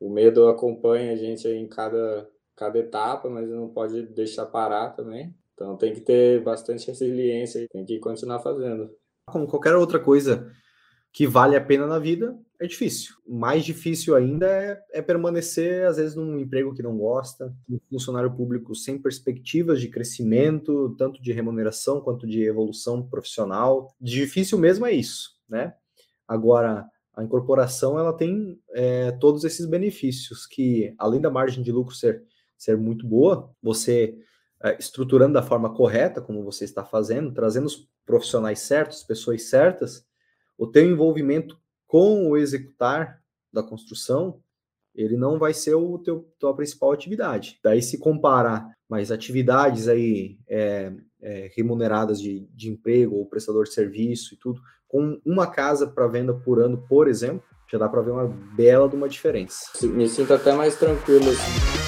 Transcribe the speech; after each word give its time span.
o 0.00 0.10
medo 0.10 0.48
acompanha 0.48 1.12
a 1.12 1.16
gente 1.16 1.48
em 1.48 1.66
cada, 1.66 2.28
cada 2.54 2.78
etapa, 2.78 3.28
mas 3.28 3.48
não 3.48 3.68
pode 3.68 4.02
deixar 4.06 4.46
parar 4.46 4.90
também. 4.90 5.34
Então 5.54 5.76
tem 5.76 5.94
que 5.94 6.00
ter 6.00 6.42
bastante 6.42 6.86
resiliência, 6.86 7.66
tem 7.70 7.84
que 7.84 7.98
continuar 7.98 8.40
fazendo. 8.40 8.90
Como 9.26 9.46
qualquer 9.46 9.74
outra 9.74 9.98
coisa 9.98 10.52
que 11.12 11.26
vale 11.26 11.56
a 11.56 11.60
pena 11.64 11.86
na 11.86 11.98
vida, 11.98 12.38
é 12.60 12.66
difícil. 12.66 13.14
Mais 13.26 13.64
difícil 13.64 14.14
ainda 14.14 14.46
é, 14.46 14.82
é, 14.92 15.02
permanecer, 15.02 15.86
às 15.86 15.96
vezes, 15.96 16.14
num 16.14 16.38
emprego 16.38 16.74
que 16.74 16.82
não 16.82 16.96
gosta, 16.96 17.54
um 17.68 17.78
funcionário 17.90 18.30
público 18.30 18.74
sem 18.74 18.98
perspectivas 18.98 19.80
de 19.80 19.88
crescimento, 19.88 20.94
tanto 20.98 21.20
de 21.22 21.32
remuneração 21.32 22.02
quanto 22.02 22.26
de 22.26 22.42
evolução 22.42 23.02
profissional. 23.02 23.94
Difícil 23.98 24.58
mesmo 24.58 24.84
é 24.84 24.92
isso, 24.92 25.30
né? 25.48 25.74
Agora, 26.28 26.86
a 27.16 27.24
incorporação 27.24 27.98
ela 27.98 28.12
tem 28.12 28.60
é, 28.74 29.10
todos 29.12 29.42
esses 29.42 29.64
benefícios 29.64 30.46
que, 30.46 30.94
além 30.98 31.20
da 31.20 31.30
margem 31.30 31.64
de 31.64 31.72
lucro 31.72 31.94
ser, 31.94 32.22
ser 32.58 32.76
muito 32.76 33.06
boa, 33.06 33.50
você 33.62 34.18
é, 34.62 34.76
estruturando 34.78 35.32
da 35.32 35.42
forma 35.42 35.74
correta, 35.74 36.20
como 36.20 36.44
você 36.44 36.64
está 36.64 36.84
fazendo, 36.84 37.32
trazendo 37.32 37.64
os 37.64 37.88
profissionais 38.04 38.60
certos, 38.60 39.02
pessoas 39.02 39.44
certas, 39.44 40.06
o 40.58 40.66
teu 40.66 40.84
envolvimento 40.84 41.58
com 41.86 42.28
o 42.28 42.36
executar 42.36 43.22
da 43.50 43.62
construção, 43.62 44.42
ele 44.94 45.16
não 45.16 45.38
vai 45.38 45.54
ser 45.54 45.74
o 45.74 45.98
teu 45.98 46.30
tua 46.38 46.54
principal 46.54 46.92
atividade. 46.92 47.58
Daí 47.62 47.80
se 47.80 47.98
comparar 47.98 48.76
mais 48.88 49.10
atividades 49.10 49.88
aí 49.88 50.38
é, 50.46 50.92
é, 51.20 51.50
remuneradas 51.54 52.20
de, 52.20 52.46
de 52.54 52.70
emprego 52.70 53.16
ou 53.16 53.26
prestador 53.26 53.64
de 53.64 53.72
serviço 53.72 54.34
e 54.34 54.36
tudo, 54.36 54.60
com 54.88 55.20
uma 55.24 55.46
casa 55.46 55.86
para 55.86 56.06
venda 56.06 56.32
por 56.32 56.60
ano, 56.60 56.82
por 56.88 57.08
exemplo, 57.08 57.42
já 57.70 57.78
dá 57.78 57.88
para 57.88 58.02
ver 58.02 58.12
uma 58.12 58.26
bela 58.26 58.88
de 58.88 58.94
uma 58.94 59.08
diferença. 59.08 59.66
Me 59.82 60.08
sinto 60.08 60.32
até 60.32 60.52
mais 60.52 60.76
tranquilo. 60.76 61.28
Assim. 61.30 61.86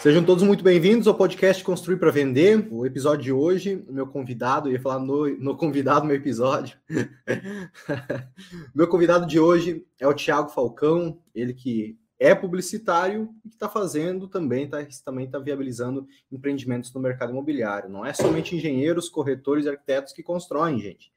Sejam 0.00 0.24
todos 0.24 0.42
muito 0.42 0.64
bem-vindos 0.64 1.06
ao 1.06 1.14
podcast 1.14 1.62
Construir 1.62 1.98
para 1.98 2.10
Vender. 2.10 2.66
O 2.70 2.86
episódio 2.86 3.24
de 3.24 3.32
hoje, 3.32 3.84
o 3.86 3.92
meu 3.92 4.06
convidado, 4.06 4.68
eu 4.68 4.72
ia 4.72 4.80
falar 4.80 5.00
no, 5.00 5.28
no 5.38 5.56
convidado 5.56 6.06
meu 6.06 6.16
episódio. 6.16 6.78
meu 8.74 8.88
convidado 8.88 9.26
de 9.26 9.38
hoje 9.38 9.84
é 10.00 10.06
o 10.06 10.14
Tiago 10.14 10.48
Falcão, 10.48 11.18
ele 11.34 11.52
que 11.52 11.98
é 12.18 12.34
publicitário 12.34 13.30
e 13.44 13.48
que 13.48 13.54
está 13.54 13.68
fazendo 13.68 14.26
também, 14.26 14.64
está 14.64 14.78
também 15.04 15.30
tá 15.30 15.38
viabilizando 15.38 16.06
empreendimentos 16.32 16.92
no 16.92 17.00
mercado 17.00 17.30
imobiliário. 17.30 17.88
Não 17.88 18.04
é 18.04 18.12
somente 18.12 18.56
engenheiros, 18.56 19.08
corretores 19.08 19.66
e 19.66 19.68
arquitetos 19.68 20.12
que 20.12 20.22
constroem, 20.22 20.80
gente. 20.80 21.12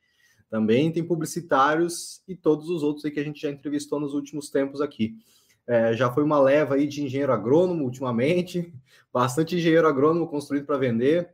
Também 0.50 0.92
tem 0.92 1.04
publicitários 1.04 2.22
e 2.28 2.36
todos 2.36 2.70
os 2.70 2.84
outros 2.84 3.06
aí 3.06 3.12
que 3.12 3.20
a 3.20 3.24
gente 3.24 3.42
já 3.42 3.50
entrevistou 3.50 4.00
nos 4.00 4.14
últimos 4.14 4.50
tempos 4.50 4.82
aqui. 4.82 5.18
É, 5.66 5.94
já 5.94 6.12
foi 6.12 6.24
uma 6.24 6.40
leva 6.40 6.76
aí 6.76 6.86
de 6.86 7.04
engenheiro 7.04 7.32
agrônomo 7.32 7.84
ultimamente, 7.86 8.74
bastante 9.12 9.56
engenheiro 9.56 9.88
agrônomo 9.88 10.28
construído 10.28 10.66
para 10.66 10.78
vender, 10.78 11.34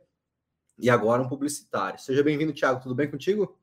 e 0.78 0.88
agora 0.88 1.20
um 1.20 1.28
publicitário. 1.28 1.98
Seja 1.98 2.22
bem-vindo, 2.22 2.52
Thiago. 2.52 2.80
Tudo 2.80 2.94
bem 2.94 3.10
contigo? 3.10 3.58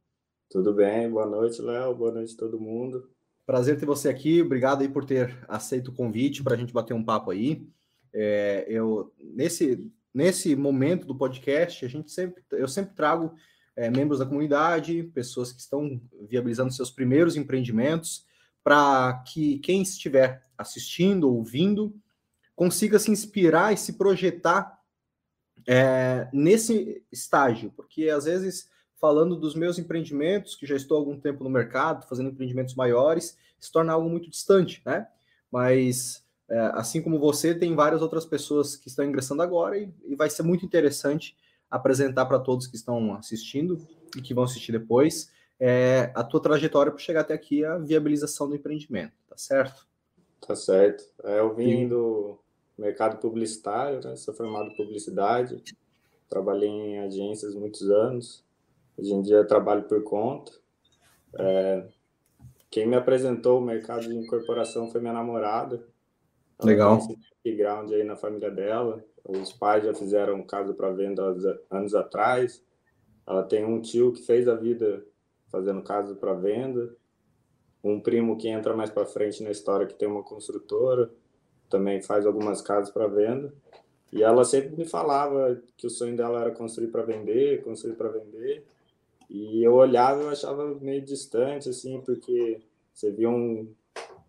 Tudo 0.50 0.74
bem, 0.74 1.10
boa 1.10 1.26
noite, 1.26 1.62
Léo. 1.62 1.96
Boa 1.96 2.12
noite 2.12 2.36
a 2.36 2.38
todo 2.38 2.60
mundo. 2.60 3.10
Prazer 3.46 3.78
ter 3.78 3.86
você 3.86 4.10
aqui. 4.10 4.42
Obrigado 4.42 4.82
aí 4.82 4.90
por 4.90 5.06
ter 5.06 5.38
aceito 5.48 5.90
o 5.90 5.94
convite 5.94 6.44
para 6.44 6.56
a 6.56 6.58
gente 6.58 6.74
bater 6.74 6.94
um 6.94 7.04
papo 7.04 7.32
aí. 7.32 7.68
É, 8.14 8.66
eu 8.68 9.14
nesse 9.20 9.92
nesse 10.14 10.56
momento 10.56 11.06
do 11.06 11.18
podcast 11.18 11.86
a 11.86 11.90
gente 11.90 12.10
sempre 12.10 12.42
eu 12.52 12.68
sempre 12.68 12.96
trago 12.96 13.36
é, 13.76 13.90
membros 13.90 14.20
da 14.20 14.26
comunidade, 14.26 15.04
pessoas 15.14 15.52
que 15.52 15.60
estão 15.60 16.02
viabilizando 16.30 16.74
seus 16.74 16.90
primeiros 16.90 17.36
empreendimentos 17.36 18.26
para 18.64 19.22
que 19.28 19.60
quem 19.60 19.84
estiver 19.84 20.42
assistindo, 20.58 21.32
ouvindo, 21.32 21.94
consiga 22.56 22.98
se 22.98 23.12
inspirar 23.12 23.74
e 23.74 23.78
se 23.78 23.94
projetar 23.94 24.80
é, 25.68 26.28
nesse 26.34 27.04
estágio, 27.12 27.72
porque 27.76 28.10
às 28.10 28.26
vezes, 28.26 28.70
falando 29.00 29.36
dos 29.36 29.56
meus 29.56 29.78
empreendimentos, 29.78 30.56
que 30.56 30.66
já 30.66 30.76
estou 30.76 30.98
há 30.98 31.00
algum 31.00 31.20
tempo 31.20 31.44
no 31.44 31.50
mercado, 31.50 32.08
fazendo 32.08 32.30
empreendimentos 32.30 32.76
maiores, 32.76 33.38
se 33.60 33.72
torna 33.72 33.94
algo 33.94 34.10
muito 34.10 34.30
distante, 34.30 34.82
né? 34.86 35.08
Mas, 35.52 36.26
é, 36.50 36.60
assim 36.74 37.02
como 37.02 37.20
você, 37.20 37.54
tem 37.54 37.76
várias 37.76 38.02
outras 38.02 38.26
pessoas 38.26 38.76
que 38.76 38.88
estão 38.88 39.06
ingressando 39.06 39.42
agora 39.42 39.78
e, 39.78 39.94
e 40.06 40.16
vai 40.16 40.30
ser 40.30 40.44
muito 40.44 40.66
interessante 40.66 41.36
apresentar 41.70 42.26
para 42.26 42.40
todos 42.40 42.68
que 42.68 42.76
estão 42.76 43.16
assistindo 43.16 43.86
e 44.16 44.22
que 44.22 44.34
vão 44.34 44.44
assistir 44.44 44.72
depois 44.72 45.32
é, 45.60 46.12
a 46.14 46.24
tua 46.24 46.42
trajetória 46.42 46.92
para 46.92 47.02
chegar 47.02 47.22
até 47.22 47.34
aqui, 47.34 47.64
a 47.64 47.78
viabilização 47.78 48.48
do 48.48 48.56
empreendimento, 48.56 49.14
tá 49.28 49.38
certo? 49.38 49.88
Tá 50.46 50.56
certo. 50.56 51.04
É, 51.24 51.40
eu 51.40 51.54
vim 51.56 51.84
Sim. 51.84 51.88
do 51.90 52.38
mercado 52.78 53.18
publicitário, 53.18 54.02
né? 54.04 54.16
Sou 54.16 54.34
formado 54.34 54.70
em 54.70 54.76
publicidade, 54.76 55.64
trabalhei 56.30 56.70
em 56.70 57.00
agências 57.00 57.56
muitos 57.56 57.90
anos. 57.90 58.45
Hoje 58.98 59.14
em 59.14 59.22
dia 59.22 59.46
trabalho 59.46 59.84
por 59.84 60.04
conta. 60.04 60.52
É, 61.38 61.86
quem 62.70 62.88
me 62.88 62.96
apresentou 62.96 63.60
o 63.60 63.66
mercado 63.66 64.02
de 64.02 64.16
incorporação 64.16 64.90
foi 64.90 65.02
minha 65.02 65.14
namorada. 65.14 65.84
Ela 66.60 66.70
Legal. 66.70 67.00
Tem 67.06 67.18
background 67.44 67.92
aí 67.92 68.04
na 68.04 68.16
família 68.16 68.50
dela. 68.50 69.04
Os 69.24 69.52
pais 69.52 69.84
já 69.84 69.94
fizeram 69.94 70.44
casa 70.44 70.74
para 70.74 70.92
venda 70.92 71.24
anos 71.70 71.96
atrás. 71.96 72.64
Ela 73.28 73.44
tem 73.44 73.66
um 73.66 73.82
tio 73.82 74.14
que 74.14 74.22
fez 74.22 74.48
a 74.48 74.56
vida 74.56 75.04
fazendo 75.50 75.82
casa 75.82 76.16
para 76.16 76.34
venda. 76.34 76.96
Um 77.84 78.00
primo 78.00 78.38
que 78.38 78.48
entra 78.48 78.76
mais 78.76 78.90
para 78.90 79.06
frente 79.06 79.44
na 79.44 79.52
história 79.52 79.86
que 79.86 79.94
tem 79.94 80.08
uma 80.08 80.24
construtora, 80.24 81.12
também 81.70 82.02
faz 82.02 82.26
algumas 82.26 82.62
casas 82.62 82.90
para 82.92 83.08
venda. 83.08 83.54
E 84.12 84.24
ela 84.24 84.44
sempre 84.44 84.76
me 84.76 84.86
falava 84.86 85.62
que 85.78 85.86
o 85.86 85.90
sonho 85.90 86.16
dela 86.16 86.42
era 86.42 86.52
construir 86.52 86.88
para 86.88 87.04
vender, 87.04 87.64
construir 87.64 87.96
para 87.96 88.10
vender. 88.10 88.66
E 89.30 89.64
eu 89.64 89.74
olhava 89.74 90.24
e 90.24 90.28
achava 90.28 90.76
meio 90.76 91.02
distante, 91.02 91.70
assim, 91.70 92.02
porque 92.02 92.62
você 92.94 93.12
via 93.12 93.30
um, 93.30 93.74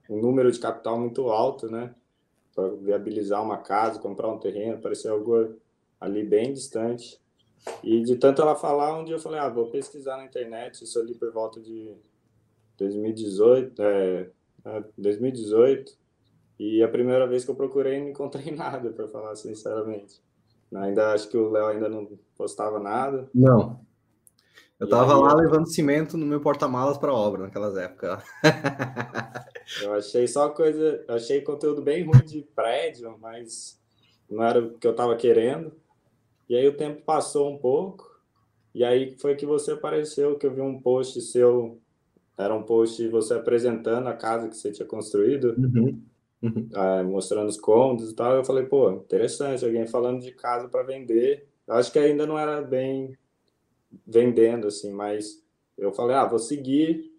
um 0.09 0.21
número 0.21 0.51
de 0.51 0.59
capital 0.59 0.99
muito 0.99 1.29
alto, 1.29 1.71
né? 1.71 1.95
Para 2.55 2.69
viabilizar 2.69 3.43
uma 3.43 3.59
casa, 3.59 4.01
comprar 4.01 4.29
um 4.29 4.39
terreno, 4.39 4.81
parecia 4.81 5.11
algo 5.11 5.57
ali 6.01 6.25
bem 6.25 6.53
distante. 6.53 7.21
E 7.83 8.03
de 8.03 8.17
tanto 8.17 8.43
ela 8.43 8.55
falar, 8.55 8.99
um 8.99 9.05
dia 9.05 9.17
eu 9.17 9.21
falei, 9.21 9.41
ah, 9.41 9.49
vou 9.49 9.71
pesquisar 9.71 10.17
na 10.17 10.25
internet, 10.25 10.83
isso 10.83 10.99
ali 10.99 11.15
por 11.15 11.33
volta 11.33 11.61
de 11.61 11.95
2018, 12.79 13.83
é, 13.83 14.31
2018. 14.97 15.93
É, 15.93 16.07
e 16.59 16.83
a 16.83 16.89
primeira 16.89 17.27
vez 17.27 17.45
que 17.45 17.51
eu 17.51 17.55
procurei, 17.55 18.01
não 18.01 18.09
encontrei 18.09 18.51
nada, 18.55 18.91
para 18.91 19.09
falar 19.09 19.37
sinceramente. 19.37 20.23
Ainda 20.75 21.13
acho 21.13 21.29
que 21.29 21.37
o 21.37 21.51
Léo 21.51 21.67
ainda 21.67 21.89
não 21.89 22.09
postava 22.37 22.81
nada. 22.81 23.29
Não. 23.35 23.86
Eu 24.79 24.89
tava 24.89 25.17
lá 25.17 25.31
eu... 25.33 25.37
levando 25.37 25.73
cimento 25.73 26.17
no 26.17 26.27
meu 26.27 26.41
porta-malas 26.41 26.99
para 26.99 27.13
obra 27.13 27.45
naquelas 27.45 27.77
épocas. 27.77 28.23
eu 29.83 29.95
achei 29.95 30.29
só 30.29 30.51
coisa, 30.51 31.05
achei 31.09 31.41
conteúdo 31.41 31.81
bem 31.81 32.05
ruim 32.05 32.25
de 32.25 32.43
prédio, 32.55 33.17
mas 33.21 33.81
não 34.31 34.43
era 34.43 34.61
o 34.61 34.75
que 34.79 34.87
eu 34.87 34.95
tava 34.95 35.17
querendo. 35.17 35.73
E 36.49 36.55
aí 36.55 36.69
o 36.69 36.77
tempo 36.77 37.03
passou 37.03 37.51
um 37.51 37.59
pouco, 37.59 38.21
e 38.75 38.85
aí 38.85 39.17
foi 39.19 39.35
que 39.35 39.47
você 39.47 39.73
apareceu, 39.73 40.37
que 40.37 40.47
eu 40.47 40.53
vi 40.53 40.61
um 40.61 40.81
post 40.81 41.21
seu, 41.23 41.81
era 42.37 42.55
um 42.55 42.63
post 42.63 43.03
de 43.03 43.09
você 43.09 43.35
apresentando 43.35 44.07
a 44.09 44.15
casa 44.15 44.49
que 44.49 44.57
você 44.57 44.71
tinha 44.71 44.87
construído, 44.87 45.55
uhum. 45.59 46.03
Uhum. 46.43 46.69
É, 46.75 47.03
mostrando 47.03 47.49
os 47.49 47.59
cômodos 47.59 48.11
e 48.11 48.15
tal. 48.15 48.35
Eu 48.35 48.45
falei, 48.45 48.67
pô, 48.67 48.91
interessante, 48.91 49.65
alguém 49.65 49.87
falando 49.87 50.21
de 50.21 50.33
casa 50.33 50.69
para 50.69 50.83
vender. 50.83 51.49
Eu 51.67 51.75
acho 51.75 51.91
que 51.91 51.99
ainda 51.99 52.27
não 52.27 52.39
era 52.39 52.61
bem 52.61 53.17
vendendo, 54.07 54.67
assim, 54.67 54.93
mas 54.93 55.43
eu 55.79 55.93
falei, 55.93 56.17
ah, 56.17 56.27
vou 56.27 56.39
seguir, 56.39 57.13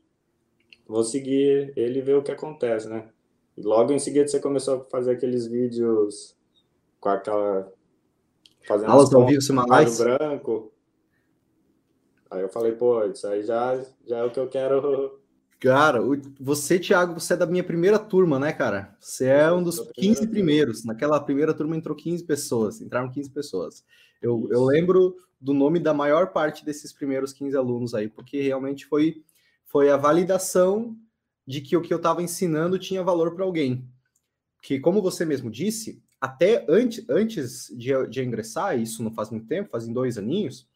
vou 0.87 1.03
seguir 1.03 1.71
ele 1.75 1.99
e 1.99 2.01
ver 2.01 2.15
o 2.15 2.23
que 2.23 2.31
acontece, 2.31 2.89
né? 2.89 3.09
E 3.57 3.61
logo 3.61 3.91
em 3.91 3.99
seguida 3.99 4.27
você 4.27 4.39
começou 4.39 4.81
a 4.81 4.83
fazer 4.85 5.11
aqueles 5.11 5.47
vídeos 5.47 6.35
com 6.99 7.09
aquela 7.09 7.71
fazendo 8.67 8.91
aulas 8.91 9.13
ao 9.13 9.25
vivo 9.25 9.41
semanais. 9.41 9.97
branco. 9.97 10.71
Aí 12.29 12.41
eu 12.41 12.49
falei, 12.49 12.73
pô, 12.73 13.03
isso 13.05 13.25
aí 13.25 13.41
já, 13.43 13.81
já 14.05 14.17
é 14.17 14.23
o 14.23 14.31
que 14.31 14.39
eu 14.39 14.49
quero. 14.49 15.19
Cara, 15.59 15.99
você, 16.39 16.77
Thiago, 16.77 17.19
você 17.19 17.33
é 17.33 17.37
da 17.37 17.45
minha 17.45 17.63
primeira 17.63 17.97
turma, 17.97 18.37
né, 18.37 18.51
cara? 18.51 18.95
Você 18.99 19.25
é 19.25 19.51
um 19.51 19.63
dos 19.63 19.79
15 19.93 20.27
primeiros. 20.27 20.85
Naquela 20.85 21.19
primeira 21.19 21.53
turma 21.53 21.75
entrou 21.75 21.95
15 21.95 22.23
pessoas, 22.25 22.81
entraram 22.81 23.09
15 23.09 23.31
pessoas. 23.31 23.83
Eu, 24.21 24.47
eu 24.51 24.63
lembro 24.65 25.15
do 25.39 25.53
nome 25.53 25.79
da 25.79 25.93
maior 25.93 26.27
parte 26.27 26.65
desses 26.65 26.91
primeiros 26.91 27.31
15 27.33 27.55
alunos 27.55 27.93
aí, 27.93 28.07
porque 28.07 28.41
realmente 28.41 28.85
foi, 28.85 29.23
foi 29.65 29.89
a 29.89 29.97
validação 29.97 30.97
de 31.45 31.61
que 31.61 31.77
o 31.77 31.81
que 31.81 31.93
eu 31.93 31.97
estava 31.97 32.21
ensinando 32.21 32.77
tinha 32.77 33.03
valor 33.03 33.33
para 33.33 33.45
alguém. 33.45 33.87
Que, 34.61 34.79
como 34.79 35.01
você 35.01 35.23
mesmo 35.23 35.49
disse, 35.49 36.01
até 36.19 36.65
antes, 36.67 37.05
antes 37.09 37.73
de, 37.77 38.07
de 38.07 38.23
ingressar, 38.23 38.77
isso 38.77 39.03
não 39.03 39.11
faz 39.11 39.29
muito 39.29 39.47
tempo, 39.47 39.69
fazem 39.69 39.93
dois 39.93 40.17
aninhos, 40.17 40.67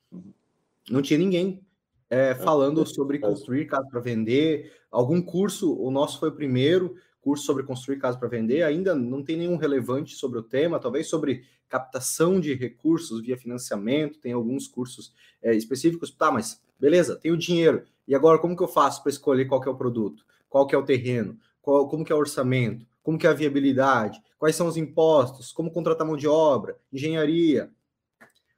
não 0.90 1.02
tinha 1.02 1.18
ninguém 1.18 1.62
é, 2.10 2.36
falando 2.36 2.86
sobre 2.86 3.20
construir 3.20 3.66
casa 3.66 3.88
para 3.90 4.00
vender, 4.00 4.72
algum 4.92 5.22
curso, 5.22 5.76
o 5.78 5.90
nosso 5.90 6.20
foi 6.20 6.30
o 6.30 6.36
primeiro 6.36 6.96
curso 7.22 7.46
sobre 7.46 7.64
construir 7.64 8.00
casa 8.00 8.18
para 8.18 8.28
vender, 8.28 8.64
ainda 8.64 8.96
não 8.96 9.24
tem 9.24 9.38
nenhum 9.38 9.56
relevante 9.56 10.16
sobre 10.16 10.40
o 10.40 10.44
tema, 10.44 10.80
talvez 10.80 11.08
sobre 11.08 11.44
captação 11.72 12.38
de 12.38 12.54
recursos 12.54 13.22
via 13.22 13.38
financiamento, 13.38 14.20
tem 14.20 14.34
alguns 14.34 14.68
cursos 14.68 15.14
é, 15.42 15.56
específicos, 15.56 16.12
tá, 16.12 16.30
mas 16.30 16.62
beleza, 16.78 17.16
tenho 17.16 17.38
dinheiro, 17.38 17.86
e 18.06 18.14
agora 18.14 18.38
como 18.38 18.58
que 18.58 18.62
eu 18.62 18.68
faço 18.68 19.02
para 19.02 19.10
escolher 19.10 19.46
qual 19.46 19.62
que 19.62 19.70
é 19.70 19.72
o 19.72 19.78
produto, 19.78 20.26
qual 20.50 20.68
que 20.68 20.76
é 20.76 20.78
o 20.78 20.84
terreno, 20.84 21.40
qual, 21.62 21.88
como 21.88 22.04
que 22.04 22.12
é 22.12 22.16
o 22.16 22.20
orçamento, 22.20 22.86
como 23.02 23.18
que 23.18 23.26
é 23.26 23.30
a 23.30 23.34
viabilidade, 23.34 24.22
quais 24.38 24.54
são 24.54 24.68
os 24.68 24.76
impostos, 24.76 25.54
como 25.54 25.72
contratar 25.72 26.06
mão 26.06 26.18
de 26.18 26.28
obra, 26.28 26.78
engenharia. 26.92 27.72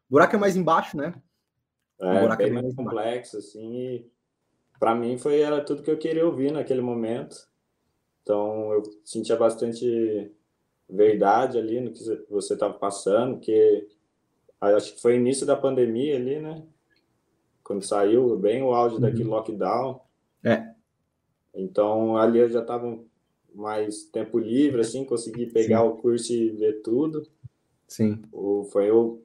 O 0.10 0.13
buraco 0.13 0.36
é 0.36 0.39
mais 0.39 0.56
embaixo, 0.56 0.98
né? 0.98 1.13
É, 2.01 2.36
bem 2.36 2.48
é 2.48 2.51
mais 2.51 2.75
complexo, 2.75 3.38
assim, 3.38 3.75
e 3.75 4.12
para 4.80 4.95
mim 4.95 5.18
foi 5.19 5.39
era 5.39 5.63
tudo 5.63 5.83
que 5.83 5.92
eu 5.92 5.98
queria 5.98 6.25
ouvir 6.25 6.51
naquele 6.51 6.81
momento. 6.81 7.36
Então 8.24 8.74
eu 8.74 8.83
sentia 9.06 9.36
bastante 9.36 10.31
verdade 10.94 11.57
ali 11.57 11.81
no 11.81 11.92
que 11.92 12.04
você 12.30 12.54
estava 12.54 12.74
passando, 12.75 13.40
que 13.40 13.88
acho 14.62 14.95
que 14.95 15.01
foi 15.01 15.16
início 15.16 15.45
da 15.45 15.56
pandemia 15.56 16.16
ali, 16.16 16.40
né? 16.40 16.63
Quando 17.63 17.84
saiu 17.84 18.38
bem 18.38 18.62
o 18.62 18.74
auge 18.74 18.95
uhum. 18.95 19.01
daquele 19.01 19.24
lockdown. 19.24 20.00
É. 20.44 20.72
Então 21.54 22.18
ali 22.18 22.40
eu 22.40 22.50
já 22.50 22.62
estava 22.62 23.00
mais 23.54 24.04
tempo 24.06 24.38
livre, 24.38 24.81
assim, 24.81 25.06
consegui 25.06 25.48
pegar 25.48 25.81
Sim. 25.81 25.88
o 25.88 25.92
curso 25.98 26.31
e 26.31 26.51
ver 26.51 26.81
tudo. 26.81 27.28
Sim. 27.88 28.22
O, 28.31 28.63
foi 28.72 28.92
o. 28.92 29.22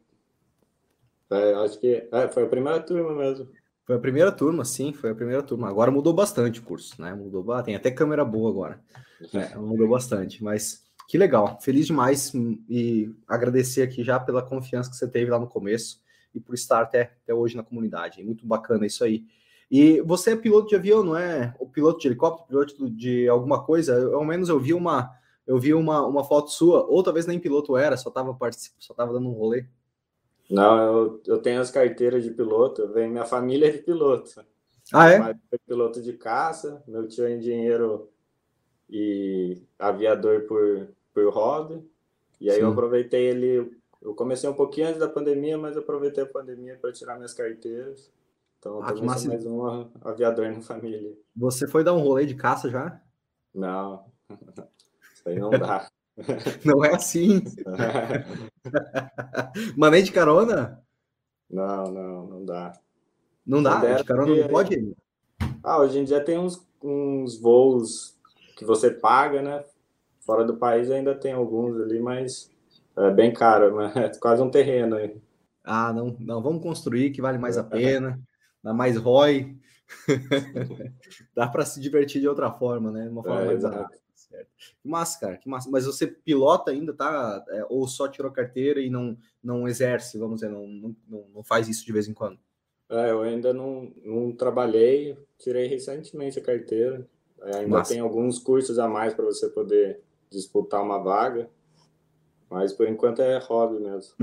É, 1.31 1.55
acho 1.55 1.79
que 1.79 2.09
é, 2.11 2.29
foi 2.29 2.44
a 2.44 2.49
primeira 2.49 2.81
turma 2.81 3.14
mesmo. 3.14 3.49
Foi 3.85 3.97
a 3.97 3.99
primeira 3.99 4.31
turma, 4.31 4.64
sim, 4.67 4.93
foi 4.93 5.11
a 5.11 5.14
primeira 5.14 5.43
turma. 5.43 5.69
Agora 5.69 5.91
mudou 5.91 6.12
bastante 6.12 6.61
o 6.61 6.62
curso, 6.62 7.00
né? 7.00 7.14
Mudou, 7.14 7.62
tem 7.62 7.75
até 7.75 7.91
câmera 7.91 8.25
boa 8.25 8.50
agora. 8.50 8.81
É, 9.32 9.56
mudou 9.56 9.88
bastante, 9.88 10.44
mas 10.44 10.88
que 11.09 11.17
legal. 11.17 11.59
Feliz 11.61 11.87
demais 11.87 12.31
e 12.69 13.11
agradecer 13.27 13.81
aqui 13.81 14.05
já 14.05 14.21
pela 14.21 14.43
confiança 14.43 14.91
que 14.91 14.97
você 14.97 15.09
teve 15.09 15.31
lá 15.31 15.39
no 15.39 15.49
começo 15.49 16.03
e 16.35 16.39
por 16.39 16.55
estar 16.55 16.83
até, 16.83 17.15
até 17.25 17.33
hoje 17.33 17.57
na 17.57 17.63
comunidade. 17.63 18.23
Muito 18.23 18.47
bacana 18.47 18.85
isso 18.85 19.03
aí. 19.03 19.25
E 19.71 20.03
você 20.03 20.33
é 20.33 20.37
piloto 20.37 20.69
de 20.69 20.77
avião, 20.77 21.03
não 21.03 21.17
é? 21.17 21.55
O 21.59 21.67
piloto 21.67 21.99
de 21.99 22.09
helicóptero, 22.09 22.47
piloto 22.47 22.91
de 22.91 23.27
alguma 23.27 23.65
coisa? 23.65 23.95
Eu, 23.95 24.17
ao 24.17 24.25
menos 24.25 24.51
eu 24.51 24.61
vi 24.61 24.75
uma 24.75 25.17
eu 25.47 25.59
vi 25.59 25.73
uma, 25.73 26.07
uma 26.07 26.23
foto 26.23 26.51
sua, 26.51 26.85
ou 26.87 27.03
talvez 27.03 27.27
nem 27.27 27.41
piloto 27.41 27.75
era, 27.75 27.97
só 27.97 28.11
estava 28.11 28.37
só 28.79 28.93
tava 28.93 29.15
dando 29.15 29.31
um 29.31 29.33
rolê. 29.33 29.65
Não, 30.51 30.79
eu, 30.79 31.23
eu 31.27 31.39
tenho 31.39 31.59
as 31.59 31.71
carteiras 31.71 32.23
de 32.23 32.31
piloto, 32.31 32.87
venho, 32.89 33.11
minha 33.11 33.25
família 33.25 33.69
é 33.69 33.71
de 33.71 33.79
piloto. 33.79 34.45
Ah, 34.93 35.11
é? 35.11 35.35
Piloto 35.67 36.03
de 36.03 36.13
caça, 36.13 36.83
meu 36.87 37.09
tio 37.09 37.25
é 37.25 37.35
engenheiro 37.35 38.11
e 38.91 39.63
aviador 39.79 40.43
por, 40.43 40.89
por 41.19 41.32
hobby. 41.32 41.85
E 42.41 42.50
aí 42.50 42.56
Sim. 42.56 42.62
eu 42.62 42.70
aproveitei 42.70 43.26
ele, 43.26 43.76
eu 44.00 44.15
comecei 44.15 44.49
um 44.49 44.55
pouquinho 44.55 44.88
antes 44.88 45.00
da 45.00 45.09
pandemia, 45.09 45.59
mas 45.59 45.76
aproveitei 45.76 46.23
a 46.23 46.26
pandemia 46.26 46.79
para 46.81 46.93
tirar 46.93 47.17
minhas 47.17 47.35
carteiras. 47.35 48.11
Então, 48.59 48.81
ah, 48.82 48.94
mais 49.03 49.26
um 49.26 49.88
aviador 50.03 50.49
na 50.50 50.61
família. 50.61 51.12
Você 51.37 51.67
foi 51.67 51.82
dar 51.82 51.94
um 51.94 52.00
rolê 52.00 52.26
de 52.26 52.35
caça 52.35 52.69
já? 52.70 53.00
Não, 53.55 54.05
isso 55.12 55.29
aí 55.29 55.38
não 55.38 55.50
dá. 55.50 55.88
Não 56.65 56.85
é 56.85 56.97
assim. 56.97 57.44
Mané 59.79 60.00
de 60.00 60.11
carona? 60.11 60.82
Não, 61.49 61.93
não, 61.93 62.26
não 62.26 62.44
dá. 62.44 62.73
Não 63.47 63.62
dá? 63.62 63.94
De 63.94 64.03
carona 64.03 64.35
que... 64.35 64.41
não 64.41 64.49
pode? 64.49 64.97
Ah, 65.62 65.79
hoje 65.79 66.00
em 66.00 66.05
dia 66.05 66.21
tem 66.21 66.37
uns, 66.37 66.61
uns 66.82 67.41
voos 67.41 68.19
que 68.56 68.64
você 68.64 68.91
paga, 68.91 69.41
né? 69.41 69.64
Fora 70.29 70.45
do 70.45 70.59
país 70.59 70.91
ainda 70.91 71.15
tem 71.15 71.33
alguns 71.33 71.81
ali, 71.81 71.99
mas 71.99 72.51
é 72.95 73.11
bem 73.11 73.33
caro, 73.33 73.73
mas 73.75 73.97
é 73.97 74.11
quase 74.21 74.43
um 74.43 74.51
terreno 74.51 74.97
aí. 74.97 75.17
Ah, 75.65 75.91
não, 75.91 76.15
não, 76.21 76.43
vamos 76.43 76.63
construir 76.63 77.13
que 77.13 77.23
vale 77.23 77.39
mais 77.39 77.57
a 77.57 77.65
pena, 77.65 78.21
dá 78.63 78.75
mais 78.75 78.99
ROI. 78.99 79.57
dá 81.35 81.49
para 81.49 81.65
se 81.65 81.81
divertir 81.81 82.21
de 82.21 82.29
outra 82.29 82.53
forma, 82.53 82.91
né? 82.91 83.09
Uma 83.09 83.23
forma 83.23 83.41
é, 83.41 83.47
mais 83.47 83.63
barata 83.63 83.99
certo. 84.29 84.49
Que 84.83 84.89
massa, 84.89 85.19
cara, 85.19 85.37
que 85.39 85.49
massa. 85.49 85.71
Mas 85.71 85.87
você 85.87 86.07
pilota 86.07 86.71
ainda, 86.71 86.93
tá? 86.93 87.43
É, 87.49 87.65
ou 87.69 87.89
só 87.89 88.07
tirou 88.09 88.31
carteira 88.31 88.81
e 88.81 88.91
não, 88.91 89.17
não 89.43 89.67
exerce, 89.67 90.19
vamos 90.19 90.41
dizer, 90.41 90.51
não, 90.51 90.67
não, 91.09 91.25
não 91.35 91.43
faz 91.43 91.69
isso 91.69 91.85
de 91.85 91.93
vez 91.93 92.07
em 92.07 92.15
quando? 92.15 92.39
É, 92.91 93.11
eu 93.11 93.23
ainda 93.23 93.53
não, 93.53 93.93
não 94.05 94.33
trabalhei, 94.33 95.17
tirei 95.39 95.67
recentemente 95.67 96.39
a 96.39 96.43
carteira. 96.43 97.07
É, 97.41 97.59
ainda 97.59 97.69
massa. 97.69 97.93
tem 97.93 98.01
alguns 98.01 98.39
cursos 98.39 98.79
a 98.79 98.89
mais 98.89 99.15
para 99.15 99.25
você 99.25 99.49
poder 99.49 100.01
disputar 100.31 100.83
uma 100.83 100.99
vaga, 100.99 101.49
mas 102.51 102.73
por 102.73 102.89
enquanto 102.89 103.21
é 103.21 103.39
hobby 103.39 103.81
mesmo. 103.81 104.15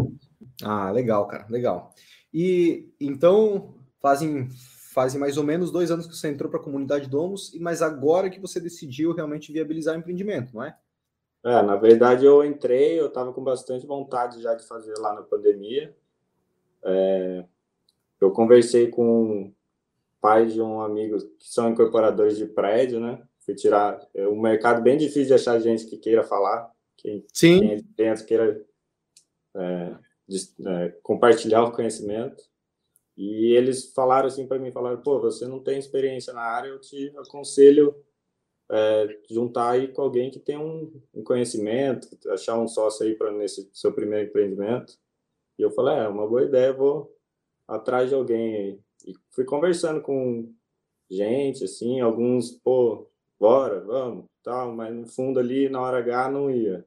Ah, 0.63 0.91
legal, 0.91 1.27
cara, 1.27 1.45
legal. 1.49 1.93
E 2.33 2.89
então 2.99 3.75
fazem 4.01 4.49
fazem 4.93 5.19
mais 5.19 5.35
ou 5.35 5.43
menos 5.43 5.71
dois 5.71 5.91
anos 5.91 6.07
que 6.07 6.15
você 6.15 6.29
entrou 6.29 6.49
para 6.49 6.57
a 6.57 6.63
comunidade 6.63 7.09
Domus, 7.09 7.53
mas 7.59 7.81
agora 7.81 8.29
que 8.29 8.39
você 8.39 8.61
decidiu 8.61 9.13
realmente 9.13 9.51
viabilizar 9.51 9.93
o 9.93 9.99
empreendimento, 9.99 10.55
não 10.55 10.63
é? 10.63 10.77
É, 11.43 11.61
na 11.61 11.75
verdade 11.75 12.25
eu 12.25 12.43
entrei, 12.45 12.97
eu 12.97 13.07
estava 13.07 13.33
com 13.33 13.43
bastante 13.43 13.85
vontade 13.85 14.41
já 14.41 14.55
de 14.55 14.65
fazer 14.65 14.97
lá 14.97 15.13
na 15.13 15.21
pandemia. 15.21 15.93
É, 16.81 17.45
eu 18.21 18.31
conversei 18.31 18.87
com 18.87 19.53
pais 20.21 20.53
de 20.53 20.61
um 20.61 20.81
amigo 20.81 21.17
que 21.37 21.47
são 21.47 21.69
incorporadores 21.69 22.37
de 22.37 22.45
prédio, 22.45 22.99
né? 22.99 23.21
Fui 23.45 23.53
tirar 23.53 23.99
é 24.13 24.27
um 24.27 24.39
mercado 24.41 24.81
bem 24.81 24.97
difícil 24.97 25.27
de 25.27 25.33
achar 25.35 25.59
gente 25.59 25.85
que 25.85 25.97
queira 25.97 26.23
falar, 26.23 26.71
quem, 26.97 27.23
Sim. 27.31 27.59
quem 27.59 27.71
é 27.73 27.81
dentro 27.95 28.25
queira 28.25 28.65
é, 29.55 29.95
de, 30.27 30.37
é, 30.67 30.89
compartilhar 31.03 31.63
o 31.63 31.71
conhecimento. 31.71 32.43
E 33.15 33.53
eles 33.55 33.93
falaram 33.93 34.27
assim 34.27 34.47
para 34.47 34.59
mim, 34.59 34.71
falaram, 34.71 35.01
pô, 35.01 35.21
você 35.21 35.47
não 35.47 35.61
tem 35.61 35.77
experiência 35.77 36.33
na 36.33 36.41
área, 36.41 36.69
eu 36.69 36.81
te 36.81 37.13
aconselho 37.17 37.95
é, 38.69 39.19
juntar 39.29 39.71
aí 39.71 39.87
com 39.89 40.01
alguém 40.01 40.31
que 40.31 40.39
tem 40.39 40.57
um, 40.57 40.91
um 41.13 41.23
conhecimento, 41.23 42.09
achar 42.29 42.59
um 42.59 42.67
sócio 42.67 43.05
aí 43.05 43.15
para 43.15 43.31
nesse 43.31 43.69
seu 43.71 43.93
primeiro 43.93 44.27
empreendimento. 44.27 44.97
E 45.57 45.61
eu 45.61 45.71
falei, 45.71 45.99
é, 45.99 46.07
uma 46.07 46.27
boa 46.27 46.43
ideia, 46.43 46.73
vou 46.73 47.15
atrás 47.67 48.09
de 48.09 48.15
alguém 48.15 48.55
aí. 48.55 48.79
E 49.05 49.13
fui 49.29 49.45
conversando 49.45 50.01
com 50.01 50.51
gente, 51.09 51.63
assim, 51.63 52.01
alguns, 52.01 52.51
pô, 52.51 53.07
bora, 53.45 53.79
vamos, 53.81 54.25
tal, 54.41 54.73
mas 54.73 54.91
no 54.91 55.05
fundo 55.05 55.39
ali, 55.39 55.69
na 55.69 55.79
hora 55.79 55.99
H, 55.99 56.31
não 56.31 56.49
ia. 56.49 56.83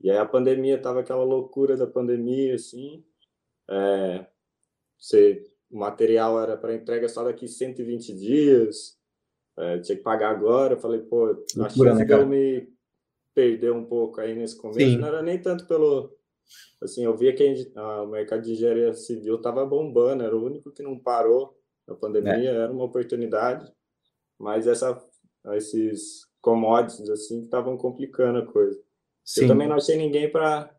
E 0.00 0.08
aí 0.08 0.16
a 0.16 0.24
pandemia, 0.24 0.80
tava 0.80 1.00
aquela 1.00 1.24
loucura 1.24 1.76
da 1.76 1.88
pandemia, 1.88 2.54
assim, 2.54 3.04
é, 3.68 4.24
você, 4.96 5.44
o 5.68 5.78
material 5.78 6.40
era 6.40 6.56
para 6.56 6.76
entrega 6.76 7.08
só 7.08 7.24
daqui 7.24 7.48
120 7.48 8.14
dias, 8.14 8.96
é, 9.58 9.78
tinha 9.80 9.96
que 9.96 10.04
pagar 10.04 10.30
agora. 10.30 10.74
Eu 10.74 10.80
falei, 10.80 11.00
pô, 11.00 11.30
a 11.30 11.68
chance 11.68 11.98
né, 11.98 12.04
de 12.04 12.12
eu 12.12 12.26
me 12.26 12.68
perder 13.34 13.72
um 13.72 13.84
pouco 13.84 14.20
aí 14.20 14.34
nesse 14.34 14.56
começo 14.56 14.78
Sim. 14.78 14.98
não 14.98 15.08
era 15.08 15.20
nem 15.20 15.40
tanto 15.40 15.66
pelo. 15.66 16.16
Assim, 16.80 17.04
eu 17.04 17.16
via 17.16 17.34
que 17.34 17.72
a, 17.74 18.02
o 18.02 18.08
mercado 18.08 18.42
de 18.42 18.52
engenharia 18.52 18.92
civil 18.94 19.36
estava 19.36 19.66
bombando, 19.66 20.22
era 20.22 20.36
o 20.36 20.44
único 20.44 20.70
que 20.70 20.82
não 20.82 20.96
parou 20.96 21.58
na 21.88 21.94
pandemia, 21.96 22.50
é. 22.50 22.54
era 22.54 22.72
uma 22.72 22.84
oportunidade, 22.84 23.72
mas 24.38 24.66
essa, 24.66 24.94
esses 25.54 26.26
commodities 26.40 27.08
assim 27.10 27.40
que 27.40 27.44
estavam 27.44 27.76
complicando 27.76 28.38
a 28.38 28.46
coisa. 28.46 28.80
Sim. 29.24 29.42
Eu 29.42 29.48
também 29.48 29.68
não 29.68 29.76
achei 29.76 29.96
ninguém 29.96 30.30
para 30.30 30.74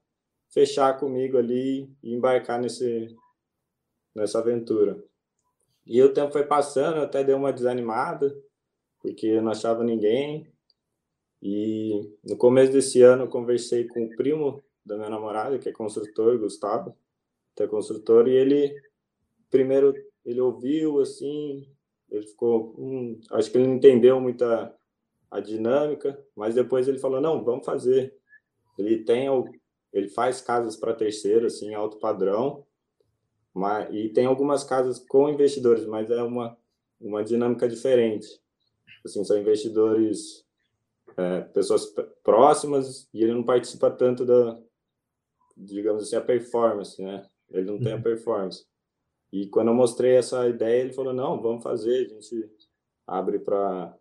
fechar 0.50 1.00
comigo 1.00 1.38
ali 1.38 1.89
e 2.01 2.13
embarcar 2.13 2.62
nesse, 2.62 3.15
nessa 4.13 4.39
aventura. 4.39 5.03
E 5.86 6.01
o 6.01 6.13
tempo 6.13 6.32
foi 6.32 6.46
passando, 6.46 7.01
até 7.01 7.24
deu 7.24 7.38
uma 7.38 7.51
desanimada, 7.51 8.36
porque 9.01 9.27
eu 9.27 9.41
não 9.41 9.51
achava 9.51 9.84
ninguém. 9.84 10.48
E 11.41 12.10
no 12.24 12.38
começo 12.38 12.72
desse 12.72 13.01
ano 13.01 13.24
eu 13.24 13.29
conversei 13.29 13.86
com 13.86 14.05
o 14.05 14.15
primo 14.15 14.63
da 14.86 14.96
minha 14.96 15.10
namorada, 15.10 15.60
que 15.60 15.67
é 15.67 15.74
construtor, 15.74 16.38
Gustavo, 16.38 16.96
que 17.55 17.63
é 17.63 17.67
construtor, 17.67 18.27
e 18.27 18.32
ele 18.32 18.82
primeiro 19.50 19.93
ele 20.25 20.39
ouviu 20.39 21.00
assim, 21.01 21.67
ele 22.13 22.27
ficou, 22.27 22.75
hum, 22.77 23.20
acho 23.32 23.51
que 23.51 23.58
ele 23.58 23.67
não 23.67 23.75
entendeu 23.75 24.20
muita 24.22 24.74
a 25.32 25.39
dinâmica, 25.39 26.24
mas 26.36 26.53
depois 26.53 26.88
ele 26.88 27.00
falou 27.00 27.20
não, 27.20 27.43
vamos 27.43 27.65
fazer. 27.65 28.15
Ele 28.77 29.03
tem 29.03 29.27
ele 29.91 30.08
faz 30.08 30.41
casas 30.41 30.75
para 30.75 30.93
terceiro 30.93 31.48
assim, 31.48 31.74
alto 31.74 31.98
padrão, 31.98 32.65
mas, 33.53 33.93
e 33.93 34.10
tem 34.10 34.25
algumas 34.25 34.63
casas 34.63 34.98
com 35.00 35.29
investidores, 35.29 35.86
mas 35.86 36.10
é 36.10 36.22
uma, 36.24 36.58
uma 37.00 37.24
dinâmica 37.24 37.67
diferente. 37.67 38.27
Assim, 39.05 39.24
são 39.24 39.38
investidores, 39.38 40.43
é, 41.15 41.41
pessoas 41.41 41.86
próximas, 42.24 43.08
e 43.13 43.22
ele 43.24 43.34
não 43.34 43.43
participa 43.43 43.91
tanto 43.91 44.25
da, 44.25 44.60
digamos 45.55 46.03
assim, 46.03 46.15
a 46.15 46.22
performance, 46.22 47.00
né? 47.01 47.27
Ele 47.51 47.70
não 47.70 47.79
tem 47.79 47.91
a 47.91 47.96
uhum. 47.98 48.01
performance. 48.01 48.65
E 49.34 49.48
quando 49.48 49.70
eu 49.70 49.74
mostrei 49.74 50.16
essa 50.16 50.48
ideia, 50.48 50.82
ele 50.82 50.94
falou: 50.94 51.12
não, 51.12 51.42
vamos 51.42 51.63
fazer, 51.63 52.06
a 52.06 52.08
gente 52.08 52.52
abre 53.08 53.40
para 53.40 53.98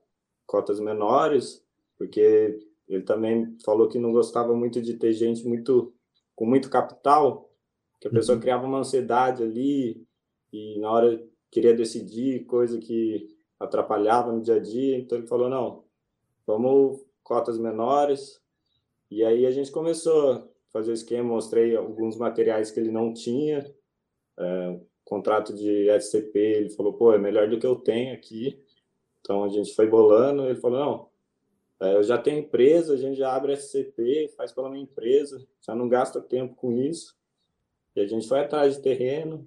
cotas 0.46 0.78
menores, 0.78 1.66
porque 1.96 2.60
ele 2.86 3.02
também 3.02 3.56
falou 3.64 3.88
que 3.88 3.98
não 3.98 4.12
gostava 4.12 4.54
muito 4.54 4.82
de 4.82 4.92
ter 4.92 5.14
gente 5.14 5.48
muito 5.48 5.94
com 6.36 6.44
muito 6.44 6.68
capital, 6.68 7.50
que 7.98 8.08
a 8.08 8.10
pessoa 8.10 8.36
uhum. 8.36 8.42
criava 8.42 8.66
uma 8.66 8.80
ansiedade 8.80 9.42
ali 9.42 10.06
e 10.52 10.78
na 10.78 10.90
hora 10.90 11.26
queria 11.50 11.74
decidir, 11.74 12.44
coisa 12.44 12.78
que 12.78 13.34
atrapalhava 13.58 14.30
no 14.32 14.42
dia 14.42 14.56
a 14.56 14.60
dia. 14.60 14.98
Então 14.98 15.16
ele 15.16 15.26
falou: 15.26 15.48
não, 15.48 15.82
vamos 16.46 17.02
cotas 17.22 17.56
menores. 17.56 18.38
E 19.10 19.24
aí 19.24 19.46
a 19.46 19.50
gente 19.50 19.72
começou 19.72 20.32
a 20.32 20.48
fazer 20.70 20.90
o 20.90 20.94
esquema, 20.94 21.26
mostrei 21.26 21.74
alguns 21.74 22.18
materiais 22.18 22.70
que 22.70 22.78
ele 22.78 22.90
não 22.90 23.14
tinha, 23.14 23.74
é, 24.38 24.80
contrato 25.12 25.54
de 25.54 25.90
SCP, 25.90 26.38
ele 26.38 26.70
falou, 26.70 26.94
pô, 26.94 27.12
é 27.12 27.18
melhor 27.18 27.48
do 27.48 27.58
que 27.58 27.66
eu 27.66 27.76
tenho 27.76 28.14
aqui. 28.14 28.58
Então 29.20 29.44
a 29.44 29.48
gente 29.48 29.74
foi 29.74 29.86
bolando, 29.86 30.46
ele 30.46 30.58
falou, 30.58 30.78
não, 30.78 31.86
é, 31.86 31.96
eu 31.96 32.02
já 32.02 32.16
tenho 32.16 32.40
empresa, 32.40 32.94
a 32.94 32.96
gente 32.96 33.18
já 33.18 33.34
abre 33.34 33.52
SCP, 33.52 34.32
faz 34.36 34.52
pela 34.52 34.70
minha 34.70 34.84
empresa, 34.84 35.46
já 35.60 35.74
não 35.74 35.88
gasta 35.88 36.20
tempo 36.20 36.54
com 36.54 36.72
isso. 36.72 37.14
E 37.94 38.00
a 38.00 38.06
gente 38.06 38.26
foi 38.26 38.40
atrás 38.40 38.76
de 38.76 38.82
terreno, 38.82 39.46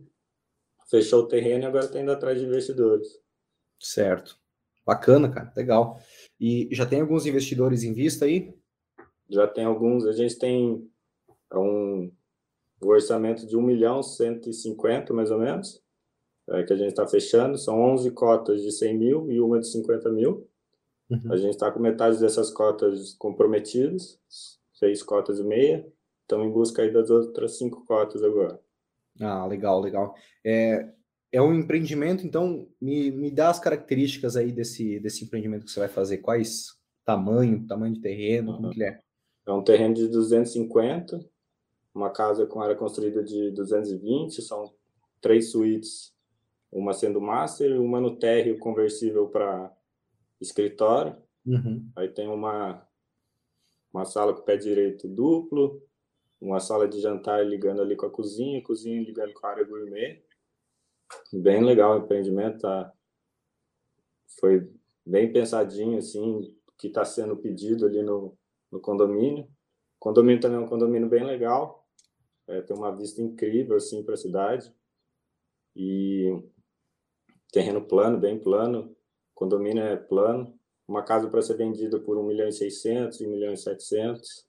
fechou 0.88 1.24
o 1.24 1.28
terreno 1.28 1.64
e 1.64 1.66
agora 1.66 1.86
está 1.86 2.00
indo 2.00 2.12
atrás 2.12 2.40
de 2.40 2.46
investidores. 2.46 3.20
Certo. 3.80 4.40
Bacana, 4.86 5.30
cara, 5.30 5.52
legal. 5.58 6.00
E 6.40 6.70
já 6.72 6.86
tem 6.86 7.02
alguns 7.02 7.26
investidores 7.26 7.84
em 7.84 7.92
vista 7.92 8.26
aí? 8.26 8.54
Já 9.28 9.48
tem 9.48 9.66
alguns. 9.66 10.06
A 10.06 10.12
gente 10.12 10.38
tem 10.38 10.88
um, 11.52 12.12
um 12.82 12.88
orçamento 12.88 13.46
de 13.46 13.56
1 13.58 13.62
milhão 13.62 14.04
150, 14.04 15.14
mais 15.14 15.32
ou 15.32 15.40
menos, 15.40 15.82
é, 16.50 16.64
que 16.64 16.74
a 16.74 16.76
gente 16.76 16.90
está 16.90 17.08
fechando. 17.08 17.58
São 17.58 17.82
11 17.82 18.12
cotas 18.12 18.62
de 18.62 18.72
100 18.72 18.98
mil 18.98 19.32
e 19.32 19.40
uma 19.40 19.60
de 19.60 19.68
50 19.68 20.12
mil. 20.12 20.48
Uhum. 21.10 21.32
A 21.32 21.38
gente 21.38 21.52
está 21.52 21.72
com 21.72 21.80
metade 21.80 22.20
dessas 22.20 22.52
cotas 22.52 23.14
comprometidas, 23.14 24.20
seis 24.74 25.04
cotas 25.04 25.40
e 25.40 25.44
meia. 25.44 25.88
Estamos 26.22 26.48
em 26.48 26.52
busca 26.52 26.82
aí 26.82 26.92
das 26.92 27.10
outras 27.10 27.58
cinco 27.58 27.86
cotas 27.86 28.24
agora. 28.24 28.60
Ah, 29.22 29.46
legal, 29.46 29.80
legal. 29.80 30.16
É, 30.44 30.90
é 31.32 31.42
um 31.42 31.54
empreendimento, 31.54 32.26
então 32.26 32.68
me, 32.82 33.12
me 33.12 33.30
dá 33.30 33.50
as 33.50 33.60
características 33.60 34.36
aí 34.36 34.52
desse, 34.52 35.00
desse 35.00 35.24
empreendimento 35.24 35.66
que 35.66 35.72
você 35.72 35.80
vai 35.80 35.90
fazer. 35.90 36.18
Quais 36.18 36.68
tamanho, 37.06 37.66
tamanho 37.68 37.94
de 37.94 38.02
terreno, 38.02 38.52
uhum. 38.52 38.58
como 38.58 38.70
que 38.72 38.84
é? 38.84 39.00
É 39.48 39.52
um 39.52 39.64
terreno 39.64 39.94
de 39.94 40.08
250, 40.08 41.24
uma 41.96 42.10
casa 42.10 42.46
com 42.46 42.62
área 42.62 42.76
construída 42.76 43.24
de 43.24 43.52
220, 43.52 44.42
são 44.42 44.74
três 45.22 45.52
suítes, 45.52 46.14
uma 46.70 46.92
sendo 46.92 47.22
master, 47.22 47.82
uma 47.82 48.02
no 48.02 48.18
térreo 48.18 48.60
conversível 48.60 49.30
para 49.30 49.74
escritório. 50.42 51.16
Uhum. 51.46 51.90
Aí 51.96 52.10
tem 52.10 52.28
uma, 52.28 52.86
uma 53.94 54.04
sala 54.04 54.34
com 54.34 54.42
pé 54.42 54.58
direito 54.58 55.08
duplo, 55.08 55.82
uma 56.42 56.60
sala 56.60 56.86
de 56.86 57.00
jantar 57.00 57.46
ligando 57.46 57.82
ali 57.82 57.96
com 57.96 58.06
a 58.06 58.12
cozinha, 58.12 58.62
cozinha 58.62 59.02
ligando 59.02 59.34
com 59.34 59.48
a 59.48 59.52
área 59.52 59.64
gourmet. 59.64 60.22
Bem 61.32 61.64
legal 61.64 61.96
o 61.96 62.04
empreendimento, 62.04 62.60
tá? 62.60 62.92
Foi 64.38 64.70
bem 65.06 65.32
pensadinho, 65.32 65.98
assim, 65.98 66.54
que 66.78 66.88
está 66.88 67.06
sendo 67.06 67.38
pedido 67.38 67.86
ali 67.86 68.04
no, 68.04 68.38
no 68.70 68.82
condomínio. 68.82 69.46
O 69.46 70.00
condomínio 70.00 70.42
também 70.42 70.58
é 70.58 70.62
um 70.62 70.68
condomínio 70.68 71.08
bem 71.08 71.24
legal, 71.24 71.85
é, 72.48 72.62
tem 72.62 72.76
uma 72.76 72.96
vista 72.96 73.22
incrível, 73.22 73.76
assim, 73.76 74.04
para 74.04 74.14
a 74.14 74.18
cidade. 74.18 74.74
E 75.76 76.42
terreno 77.52 77.82
plano, 77.82 78.20
bem 78.20 78.40
plano, 78.40 78.96
condomínio 79.34 79.84
é 79.84 79.96
plano. 79.96 80.58
Uma 80.88 81.04
casa 81.04 81.28
para 81.30 81.42
ser 81.42 81.58
vendida 81.58 82.00
por 82.00 82.18
1 82.18 82.24
milhão 82.24 82.48
e 82.48 82.52
600, 82.52 83.20
1 83.20 83.30
milhão 83.30 83.54
e 83.54 83.58
700. 83.58 84.48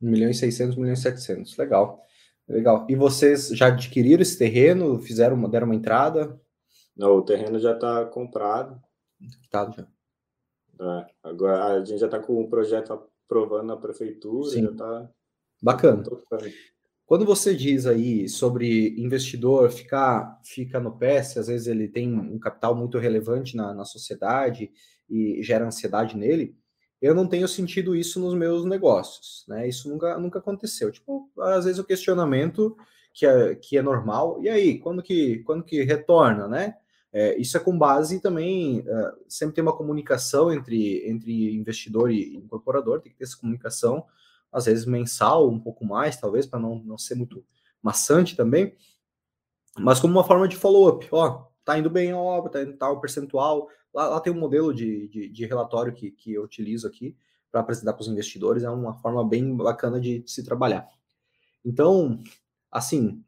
1 0.00 0.08
milhão 0.08 0.30
e 0.30 0.34
600, 0.34 0.76
1 0.76 0.80
milhão 0.80 0.94
e 0.94 0.96
700. 0.96 1.56
Legal. 1.58 2.02
Legal. 2.48 2.86
E 2.88 2.96
vocês 2.96 3.48
já 3.48 3.66
adquiriram 3.66 4.22
esse 4.22 4.38
terreno? 4.38 4.98
Fizeram, 4.98 5.48
deram 5.50 5.66
uma 5.66 5.74
entrada? 5.74 6.40
Não, 6.96 7.16
o 7.16 7.22
terreno 7.22 7.58
já 7.58 7.74
está 7.74 8.06
comprado. 8.06 8.80
Comprado 9.42 9.76
já. 9.76 9.86
É, 10.80 11.06
agora 11.22 11.74
a 11.74 11.84
gente 11.84 11.98
já 11.98 12.06
está 12.06 12.18
com 12.18 12.40
o 12.40 12.48
projeto 12.48 12.92
aprovando 12.92 13.66
na 13.66 13.76
prefeitura, 13.76 14.50
Sim. 14.50 14.62
já 14.62 14.70
está. 14.70 15.10
Bacana. 15.62 16.02
Quando 17.06 17.24
você 17.24 17.54
diz 17.54 17.86
aí 17.86 18.28
sobre 18.28 18.90
investidor 19.00 19.70
ficar 19.70 20.38
fica 20.44 20.78
no 20.78 20.92
pé, 20.92 21.22
se 21.22 21.38
às 21.38 21.46
vezes 21.46 21.66
ele 21.66 21.88
tem 21.88 22.12
um 22.12 22.38
capital 22.38 22.74
muito 22.74 22.98
relevante 22.98 23.56
na, 23.56 23.72
na 23.72 23.84
sociedade 23.84 24.70
e 25.08 25.42
gera 25.42 25.66
ansiedade 25.66 26.16
nele, 26.16 26.54
eu 27.00 27.14
não 27.14 27.26
tenho 27.26 27.48
sentido 27.48 27.96
isso 27.96 28.20
nos 28.20 28.34
meus 28.34 28.64
negócios, 28.64 29.44
né? 29.48 29.68
Isso 29.68 29.88
nunca, 29.88 30.18
nunca 30.18 30.38
aconteceu. 30.38 30.90
Tipo, 30.90 31.30
às 31.38 31.64
vezes 31.64 31.78
o 31.78 31.84
questionamento 31.84 32.76
que 33.14 33.24
é, 33.24 33.54
que 33.54 33.78
é 33.78 33.82
normal, 33.82 34.38
e 34.42 34.48
aí, 34.48 34.78
quando 34.78 35.02
que, 35.02 35.38
quando 35.44 35.64
que 35.64 35.82
retorna, 35.82 36.46
né? 36.46 36.76
É, 37.12 37.38
isso 37.38 37.56
é 37.56 37.60
com 37.60 37.76
base 37.76 38.20
também, 38.20 38.80
uh, 38.80 39.16
sempre 39.26 39.54
tem 39.54 39.62
uma 39.62 39.76
comunicação 39.76 40.52
entre, 40.52 41.08
entre 41.08 41.54
investidor 41.54 42.10
e 42.10 42.36
incorporador, 42.36 43.00
tem 43.00 43.10
que 43.10 43.16
ter 43.16 43.24
essa 43.24 43.38
comunicação, 43.38 44.04
às 44.52 44.66
vezes 44.66 44.86
mensal, 44.86 45.48
um 45.48 45.60
pouco 45.60 45.84
mais, 45.84 46.16
talvez, 46.16 46.46
para 46.46 46.58
não, 46.58 46.76
não 46.80 46.98
ser 46.98 47.14
muito 47.14 47.44
maçante 47.82 48.36
também, 48.36 48.74
mas 49.78 50.00
como 50.00 50.12
uma 50.14 50.24
forma 50.24 50.48
de 50.48 50.56
follow-up, 50.56 51.08
ó, 51.12 51.46
tá 51.64 51.78
indo 51.78 51.90
bem 51.90 52.10
a 52.10 52.18
obra, 52.18 52.50
tá 52.50 52.62
indo 52.62 52.76
tal 52.76 53.00
percentual, 53.00 53.68
Lá, 53.92 54.08
lá 54.08 54.20
tem 54.20 54.32
um 54.32 54.38
modelo 54.38 54.72
de, 54.72 55.08
de, 55.08 55.28
de, 55.28 55.46
relatório 55.46 55.92
que, 55.92 56.10
que 56.10 56.34
eu 56.34 56.42
utilizo 56.42 56.86
aqui 56.86 57.16
para 57.50 57.60
apresentar 57.60 57.94
para 57.94 58.02
os 58.02 58.08
investidores, 58.08 58.62
é 58.62 58.70
uma 58.70 58.94
forma 58.94 59.26
bem 59.26 59.56
bacana 59.56 60.00
de 60.00 60.22
se 60.26 60.44
trabalhar. 60.44 60.86
Então, 61.64 62.22
assim, 62.70 63.24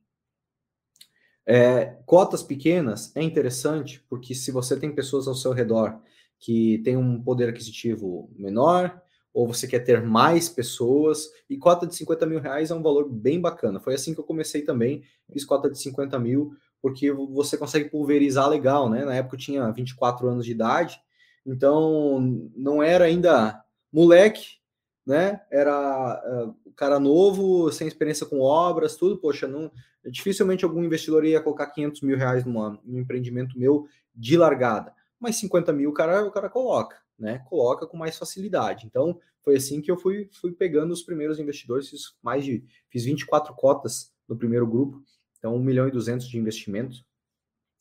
é, 1.47 1.87
cotas 2.05 2.43
pequenas 2.43 3.15
é 3.17 3.23
interessante, 3.23 4.05
porque 4.09 4.35
se 4.35 4.53
você 4.53 4.79
tem 4.79 4.95
pessoas 4.95 5.27
ao 5.27 5.35
seu 5.35 5.53
redor 5.53 6.01
que 6.39 6.79
têm 6.85 6.97
um 6.97 7.23
poder 7.23 7.49
aquisitivo 7.49 8.31
menor, 8.37 9.03
ou 9.33 9.47
você 9.47 9.67
quer 9.67 9.81
ter 9.81 10.03
mais 10.03 10.49
pessoas, 10.49 11.31
e 11.49 11.57
cota 11.57 11.87
de 11.87 11.95
50 11.95 12.27
mil 12.27 12.41
reais 12.41 12.71
é 12.71 12.75
um 12.75 12.83
valor 12.83 13.09
bem 13.09 13.41
bacana. 13.41 13.81
Foi 13.81 13.95
assim 13.95 14.13
que 14.13 14.21
eu 14.21 14.25
comecei 14.25 14.63
também, 14.63 15.03
fiz 15.33 15.45
cota 15.45 15.71
de 15.71 15.79
50 15.79 16.19
mil, 16.19 16.53
porque 16.83 17.13
você 17.13 17.57
consegue 17.57 17.91
pulverizar 17.91 18.49
legal, 18.49 18.89
né? 18.89 19.05
Na 19.05 19.15
época 19.15 19.37
eu 19.37 19.41
tinha 19.41 19.71
24 19.71 20.29
anos 20.29 20.45
de 20.45 20.53
idade, 20.53 21.01
então 21.47 22.49
não 22.57 22.83
era 22.83 23.05
ainda 23.05 23.63
moleque, 23.93 24.59
né? 25.07 25.41
Era 25.51 26.23
uh, 26.47 26.73
cara 26.75 26.99
novo, 26.99 27.71
sem 27.71 27.87
experiência 27.87 28.27
com 28.27 28.41
obras, 28.41 28.97
tudo. 28.97 29.19
Poxa, 29.19 29.47
não, 29.47 29.71
dificilmente 30.07 30.65
algum 30.65 30.83
investidor 30.83 31.25
ia 31.25 31.41
colocar 31.41 31.67
500 31.67 32.01
mil 32.03 32.17
reais 32.17 32.45
numa, 32.45 32.79
num 32.85 33.01
empreendimento 33.01 33.59
meu 33.59 33.87
de 34.15 34.37
largada, 34.37 34.93
mas 35.19 35.37
50 35.37 35.73
mil 35.73 35.91
o 35.91 35.95
cara, 35.95 36.25
o 36.25 36.31
cara 36.31 36.49
coloca, 36.49 36.97
né? 37.21 37.45
Coloca 37.49 37.87
com 37.87 37.97
mais 37.97 38.17
facilidade. 38.17 38.87
Então 38.87 39.21
foi 39.43 39.57
assim 39.57 39.81
que 39.81 39.91
eu 39.91 39.97
fui, 39.97 40.29
fui 40.33 40.53
pegando 40.53 40.93
os 40.93 41.03
primeiros 41.03 41.39
investidores, 41.39 41.89
fiz 41.89 42.17
mais 42.23 42.45
de 42.45 42.65
fiz 42.89 43.05
24 43.05 43.55
cotas 43.55 44.13
no 44.29 44.37
primeiro 44.37 44.67
grupo 44.67 45.03
então, 45.41 45.57
1 45.57 45.59
milhão 45.59 45.89
e 45.89 45.91
200 45.91 46.29
de 46.29 46.39
investimento. 46.39 46.99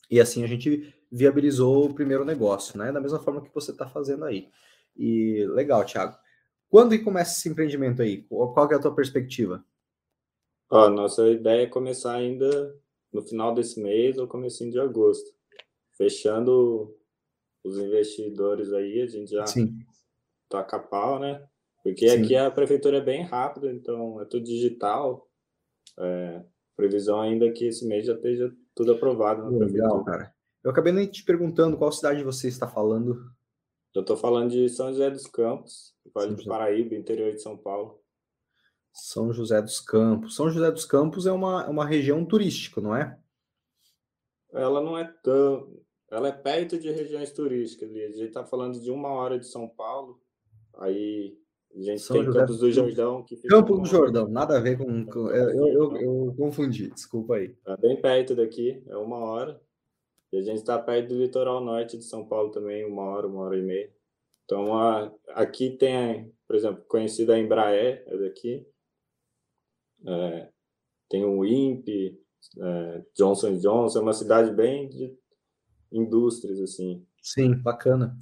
E 0.09 0.19
assim 0.19 0.43
a 0.43 0.47
gente 0.47 0.95
viabilizou 1.11 1.85
o 1.85 1.93
primeiro 1.93 2.25
negócio, 2.25 2.79
né? 2.79 2.91
Da 2.91 3.01
mesma 3.01 3.19
forma 3.19 3.41
que 3.41 3.53
você 3.53 3.71
está 3.71 3.87
fazendo 3.87 4.25
aí. 4.25 4.49
E 4.95 5.45
legal, 5.49 5.85
Thiago. 5.85 6.17
Quando 6.69 6.91
que 6.91 7.03
começa 7.03 7.37
esse 7.37 7.49
empreendimento 7.49 8.01
aí? 8.01 8.23
Qual 8.23 8.71
é 8.71 8.75
a 8.75 8.79
tua 8.79 8.95
perspectiva? 8.95 9.63
Ó, 10.69 10.89
nossa 10.89 11.27
ideia 11.27 11.63
é 11.63 11.67
começar 11.67 12.13
ainda 12.13 12.75
no 13.11 13.21
final 13.21 13.53
desse 13.53 13.81
mês 13.81 14.17
ou 14.17 14.27
comecinho 14.27 14.71
de 14.71 14.79
agosto. 14.79 15.31
Fechando 15.97 16.95
os 17.69 17.77
investidores 17.77 18.73
aí, 18.73 19.01
a 19.01 19.07
gente 19.07 19.31
já 19.31 19.45
Sim. 19.45 19.77
toca 20.49 20.77
a 20.77 20.79
pau, 20.79 21.19
né? 21.19 21.43
Porque 21.83 22.09
Sim. 22.09 22.23
aqui 22.23 22.35
a 22.35 22.51
prefeitura 22.51 22.97
é 22.97 23.01
bem 23.01 23.23
rápida, 23.23 23.71
então 23.71 24.21
é 24.21 24.25
tudo 24.25 24.43
digital. 24.43 25.27
É, 25.97 26.43
previsão 26.75 27.19
ainda 27.21 27.45
é 27.45 27.51
que 27.51 27.65
esse 27.65 27.85
mês 27.87 28.05
já 28.05 28.13
esteja 28.13 28.53
tudo 28.75 28.93
aprovado 28.93 29.43
na 29.43 29.65
Legal, 29.65 30.03
cara. 30.03 30.33
Eu 30.63 30.71
acabei 30.71 30.91
nem 30.91 31.07
te 31.07 31.23
perguntando 31.23 31.77
qual 31.77 31.91
cidade 31.91 32.23
você 32.23 32.47
está 32.47 32.67
falando. 32.67 33.17
Eu 33.93 34.01
estou 34.01 34.17
falando 34.17 34.51
de 34.51 34.69
São 34.69 34.89
José 34.89 35.09
dos 35.09 35.25
Campos, 35.25 35.95
Vale 36.13 36.35
do 36.35 36.45
Paraíba, 36.45 36.95
interior 36.95 37.31
de 37.31 37.41
São 37.41 37.57
Paulo. 37.57 37.99
São 38.93 39.31
José 39.31 39.61
dos 39.61 39.79
Campos. 39.79 40.35
São 40.35 40.49
José 40.49 40.71
dos 40.71 40.85
Campos 40.85 41.25
é 41.25 41.31
uma, 41.31 41.67
uma 41.67 41.85
região 41.85 42.25
turística, 42.25 42.81
não 42.81 42.95
é? 42.95 43.17
Ela 44.51 44.81
não 44.81 44.97
é 44.97 45.05
tão. 45.23 45.78
Ela 46.11 46.29
é 46.29 46.31
perto 46.31 46.77
de 46.77 46.89
regiões 46.89 47.31
turísticas. 47.31 47.89
A 47.91 47.93
gente 47.93 48.23
está 48.23 48.43
falando 48.43 48.79
de 48.79 48.89
uma 48.89 49.09
hora 49.09 49.37
de 49.37 49.45
São 49.45 49.67
Paulo. 49.67 50.19
Aí 50.77 51.37
A 51.75 51.81
gente 51.81 52.01
São 52.01 52.15
tem 52.15 52.25
José 52.25 52.39
Campos 52.39 52.59
do 52.59 52.71
Jordão. 52.71 53.23
Que 53.23 53.35
Campo 53.47 53.77
do 53.77 53.85
Jordão, 53.85 54.27
nada 54.27 54.57
a 54.57 54.59
ver 54.59 54.77
com. 54.77 55.05
com 55.05 55.29
eu, 55.29 55.49
eu, 55.49 55.67
eu, 55.67 56.01
eu, 56.01 56.35
confundi, 56.35 56.89
desculpa 56.89 57.35
aí. 57.35 57.55
É 57.67 57.77
bem 57.77 58.01
perto 58.01 58.35
daqui, 58.35 58.81
é 58.87 58.97
uma 58.97 59.17
hora. 59.17 59.61
E 60.31 60.37
a 60.37 60.41
gente 60.41 60.57
está 60.57 60.77
perto 60.77 61.09
do 61.09 61.21
litoral 61.21 61.63
norte 61.63 61.97
de 61.97 62.03
São 62.03 62.25
Paulo 62.25 62.51
também, 62.51 62.85
uma 62.85 63.03
hora, 63.03 63.27
uma 63.27 63.41
hora 63.41 63.57
e 63.57 63.61
meia. 63.61 63.91
Então, 64.45 64.77
a, 64.77 65.11
aqui 65.29 65.71
tem, 65.71 66.33
por 66.47 66.55
exemplo, 66.55 66.83
conhecida 66.87 67.35
a 67.35 67.39
Embraer, 67.39 68.03
é 68.07 68.17
daqui. 68.17 68.65
É, 70.07 70.49
tem 71.09 71.25
o 71.25 71.45
INPE, 71.45 72.19
é, 72.59 73.03
Johnson 73.15 73.57
Johnson, 73.57 73.99
é 73.99 74.01
uma 74.01 74.13
cidade 74.13 74.51
bem 74.51 74.87
de 74.87 75.15
indústrias, 75.91 76.59
assim. 76.59 77.05
Sim, 77.21 77.55
bacana. 77.55 78.17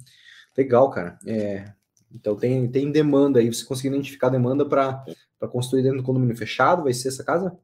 Legal, 0.56 0.90
cara. 0.90 1.18
É, 1.26 1.72
então 2.12 2.36
tem, 2.36 2.70
tem 2.70 2.90
demanda 2.90 3.38
aí, 3.38 3.52
você 3.52 3.64
conseguiu 3.64 3.92
identificar 3.92 4.28
demanda 4.28 4.66
para 4.66 5.04
construir 5.50 5.82
dentro 5.82 5.98
do 5.98 6.04
condomínio 6.04 6.36
fechado? 6.36 6.84
Vai 6.84 6.92
ser 6.92 7.08
essa 7.08 7.24
casa? 7.24 7.58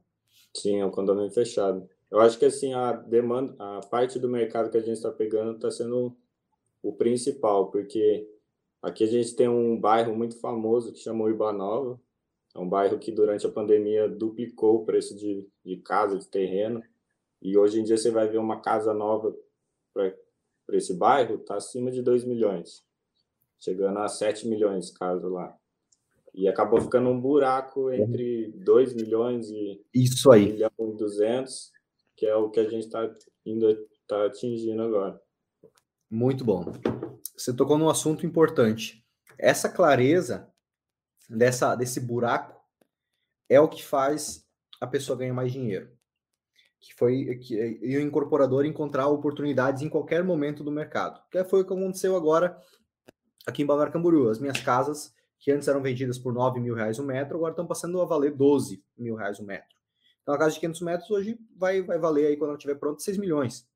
Sim, 0.53 0.79
é 0.79 0.85
um 0.85 0.91
condomínio 0.91 1.31
fechado. 1.31 1.87
Eu 2.09 2.19
acho 2.19 2.37
que 2.37 2.45
assim 2.45 2.73
a 2.73 2.93
demanda, 2.93 3.55
a 3.59 3.81
parte 3.81 4.19
do 4.19 4.29
mercado 4.29 4.69
que 4.69 4.77
a 4.77 4.81
gente 4.81 4.93
está 4.93 5.11
pegando 5.11 5.55
está 5.55 5.71
sendo 5.71 6.15
o 6.81 6.93
principal, 6.93 7.71
porque 7.71 8.29
aqui 8.81 9.03
a 9.03 9.07
gente 9.07 9.35
tem 9.35 9.49
um 9.49 9.79
bairro 9.79 10.15
muito 10.15 10.39
famoso 10.39 10.93
que 10.93 10.99
chama 10.99 11.29
Ibanova. 11.29 11.99
É 12.55 12.59
um 12.59 12.69
bairro 12.69 12.97
que 12.97 13.11
durante 13.11 13.45
a 13.45 13.51
pandemia 13.51 14.07
duplicou 14.07 14.75
o 14.75 14.85
preço 14.85 15.15
de, 15.17 15.45
de 15.65 15.77
casa, 15.77 16.17
de 16.17 16.27
terreno. 16.27 16.81
E 17.41 17.57
hoje 17.57 17.81
em 17.81 17.83
dia 17.83 17.97
você 17.97 18.09
vai 18.09 18.29
ver 18.29 18.37
uma 18.37 18.61
casa 18.61 18.93
nova 18.93 19.35
para 19.95 20.77
esse 20.77 20.93
bairro, 20.93 21.35
está 21.35 21.55
acima 21.55 21.89
de 21.89 22.03
2 22.03 22.25
milhões, 22.25 22.83
chegando 23.59 23.97
a 23.99 24.07
7 24.07 24.47
milhões 24.47 24.91
casa 24.91 25.27
lá. 25.27 25.57
E 26.33 26.47
acabou 26.47 26.81
ficando 26.81 27.09
um 27.09 27.19
buraco 27.19 27.89
entre 27.91 28.51
2 28.57 28.93
milhões 28.93 29.49
e 29.49 29.81
Isso 29.93 30.29
aí. 30.29 30.43
1 30.43 30.53
milhão 30.53 30.71
e 30.79 30.97
200 30.97 31.73
que 32.15 32.25
é 32.25 32.35
o 32.35 32.49
que 32.49 32.59
a 32.59 32.69
gente 32.69 32.85
está 32.85 33.07
tá 34.07 34.25
atingindo 34.25 34.81
agora. 34.81 35.21
Muito 36.09 36.45
bom. 36.45 36.63
Você 37.35 37.53
tocou 37.53 37.77
num 37.77 37.89
assunto 37.89 38.25
importante. 38.25 39.03
Essa 39.37 39.69
clareza 39.69 40.49
dessa 41.29 41.75
desse 41.75 41.99
buraco 41.99 42.55
é 43.49 43.59
o 43.59 43.67
que 43.67 43.83
faz 43.83 44.47
a 44.79 44.87
pessoa 44.87 45.17
ganhar 45.17 45.33
mais 45.33 45.51
dinheiro. 45.51 45.94
Que 46.85 46.93
foi 46.93 47.35
que, 47.37 47.55
e 47.81 47.97
o 47.97 48.01
incorporador 48.01 48.65
encontrar 48.65 49.07
oportunidades 49.07 49.81
em 49.81 49.89
qualquer 49.89 50.23
momento 50.23 50.63
do 50.63 50.71
mercado. 50.71 51.19
Que 51.31 51.43
foi 51.43 51.61
o 51.61 51.65
que 51.65 51.73
aconteceu 51.73 52.15
agora 52.15 52.55
aqui 53.47 53.63
em 53.63 53.65
Balneário 53.65 53.91
Camboriú. 53.91 54.29
As 54.29 54.39
minhas 54.39 54.61
casas, 54.61 55.13
que 55.39 55.51
antes 55.51 55.67
eram 55.67 55.81
vendidas 55.81 56.19
por 56.19 56.31
9 56.31 56.59
mil 56.59 56.75
reais 56.75 56.99
o 56.99 57.03
metro, 57.03 57.37
agora 57.37 57.53
estão 57.53 57.65
passando 57.65 57.99
a 58.01 58.05
valer 58.05 58.31
12 58.31 58.83
mil 58.97 59.15
reais 59.15 59.39
o 59.39 59.43
metro. 59.43 59.75
Então, 60.21 60.33
a 60.33 60.37
casa 60.37 60.53
de 60.53 60.59
500 60.59 60.81
metros 60.81 61.11
hoje 61.11 61.39
vai, 61.55 61.81
vai 61.81 61.97
valer 61.97 62.27
aí, 62.27 62.37
quando 62.37 62.49
ela 62.49 62.57
estiver 62.57 62.75
pronta, 62.75 62.99
6 62.99 63.17
milhões. 63.17 63.67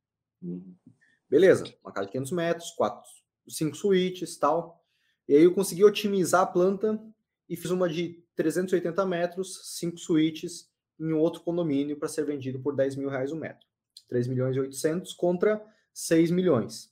Beleza, 1.29 1.63
uma 1.83 1.91
casa 1.91 2.07
de 2.07 2.11
500 2.11 2.31
metros, 2.31 2.71
quatro, 2.71 3.09
cinco 3.47 3.75
suítes 3.75 4.37
tal. 4.37 4.83
E 5.27 5.35
aí 5.35 5.43
eu 5.43 5.53
consegui 5.53 5.83
otimizar 5.83 6.41
a 6.41 6.45
planta 6.47 6.99
e 7.47 7.55
fiz 7.55 7.69
uma 7.71 7.87
de 7.87 8.23
380 8.35 9.05
metros, 9.05 9.77
cinco 9.77 9.97
suítes, 9.97 10.68
em 10.99 11.13
outro 11.13 11.41
condomínio 11.41 11.97
para 11.97 12.07
ser 12.07 12.25
vendido 12.25 12.59
por 12.59 12.75
10 12.75 12.95
mil 12.95 13.09
reais 13.09 13.31
o 13.31 13.35
metro. 13.35 13.65
3 14.07 14.27
milhões 14.27 14.55
e 14.55 14.59
800 14.59 15.13
contra 15.13 15.63
6 15.93 16.31
milhões. 16.31 16.91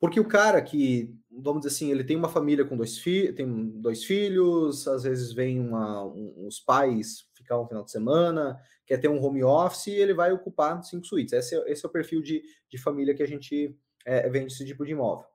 Porque 0.00 0.20
o 0.20 0.28
cara 0.28 0.62
que, 0.62 1.12
vamos 1.30 1.62
dizer 1.62 1.74
assim, 1.74 1.90
ele 1.90 2.04
tem 2.04 2.16
uma 2.16 2.28
família 2.28 2.64
com 2.64 2.76
dois, 2.76 2.98
fi 2.98 3.32
tem 3.32 3.68
dois 3.80 4.04
filhos, 4.04 4.86
às 4.86 5.02
vezes 5.02 5.32
vem 5.32 5.58
uma, 5.58 6.04
um, 6.04 6.46
os 6.46 6.60
pais 6.60 7.28
ficar 7.34 7.60
um 7.60 7.66
final 7.66 7.82
de 7.82 7.90
semana, 7.90 8.60
quer 8.86 8.98
ter 8.98 9.08
um 9.08 9.22
home 9.22 9.42
office 9.42 9.88
e 9.88 9.92
ele 9.92 10.14
vai 10.14 10.30
ocupar 10.30 10.82
cinco 10.84 11.06
suítes. 11.06 11.32
Esse 11.32 11.56
é, 11.56 11.72
esse 11.72 11.84
é 11.84 11.88
o 11.88 11.92
perfil 11.92 12.22
de, 12.22 12.42
de 12.68 12.78
família 12.78 13.14
que 13.14 13.22
a 13.22 13.26
gente 13.26 13.76
é, 14.04 14.28
vende 14.28 14.52
esse 14.52 14.64
tipo 14.64 14.84
de 14.84 14.92
imóvel. 14.92 15.26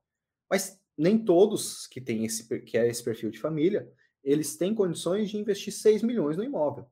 Mas 0.49 0.79
nem 0.97 1.17
todos 1.17 1.87
que 1.87 1.99
têm 1.99 2.23
esse 2.23 2.47
que 2.61 2.77
é 2.77 2.87
esse 2.87 3.03
perfil 3.03 3.31
de 3.31 3.39
família, 3.39 3.91
eles 4.23 4.55
têm 4.55 4.73
condições 4.73 5.29
de 5.29 5.37
investir 5.37 5.73
6 5.73 6.01
milhões 6.03 6.37
no 6.37 6.43
imóvel. 6.43 6.87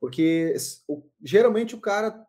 Porque 0.00 0.54
geralmente 1.20 1.74
o 1.74 1.80
cara 1.80 2.24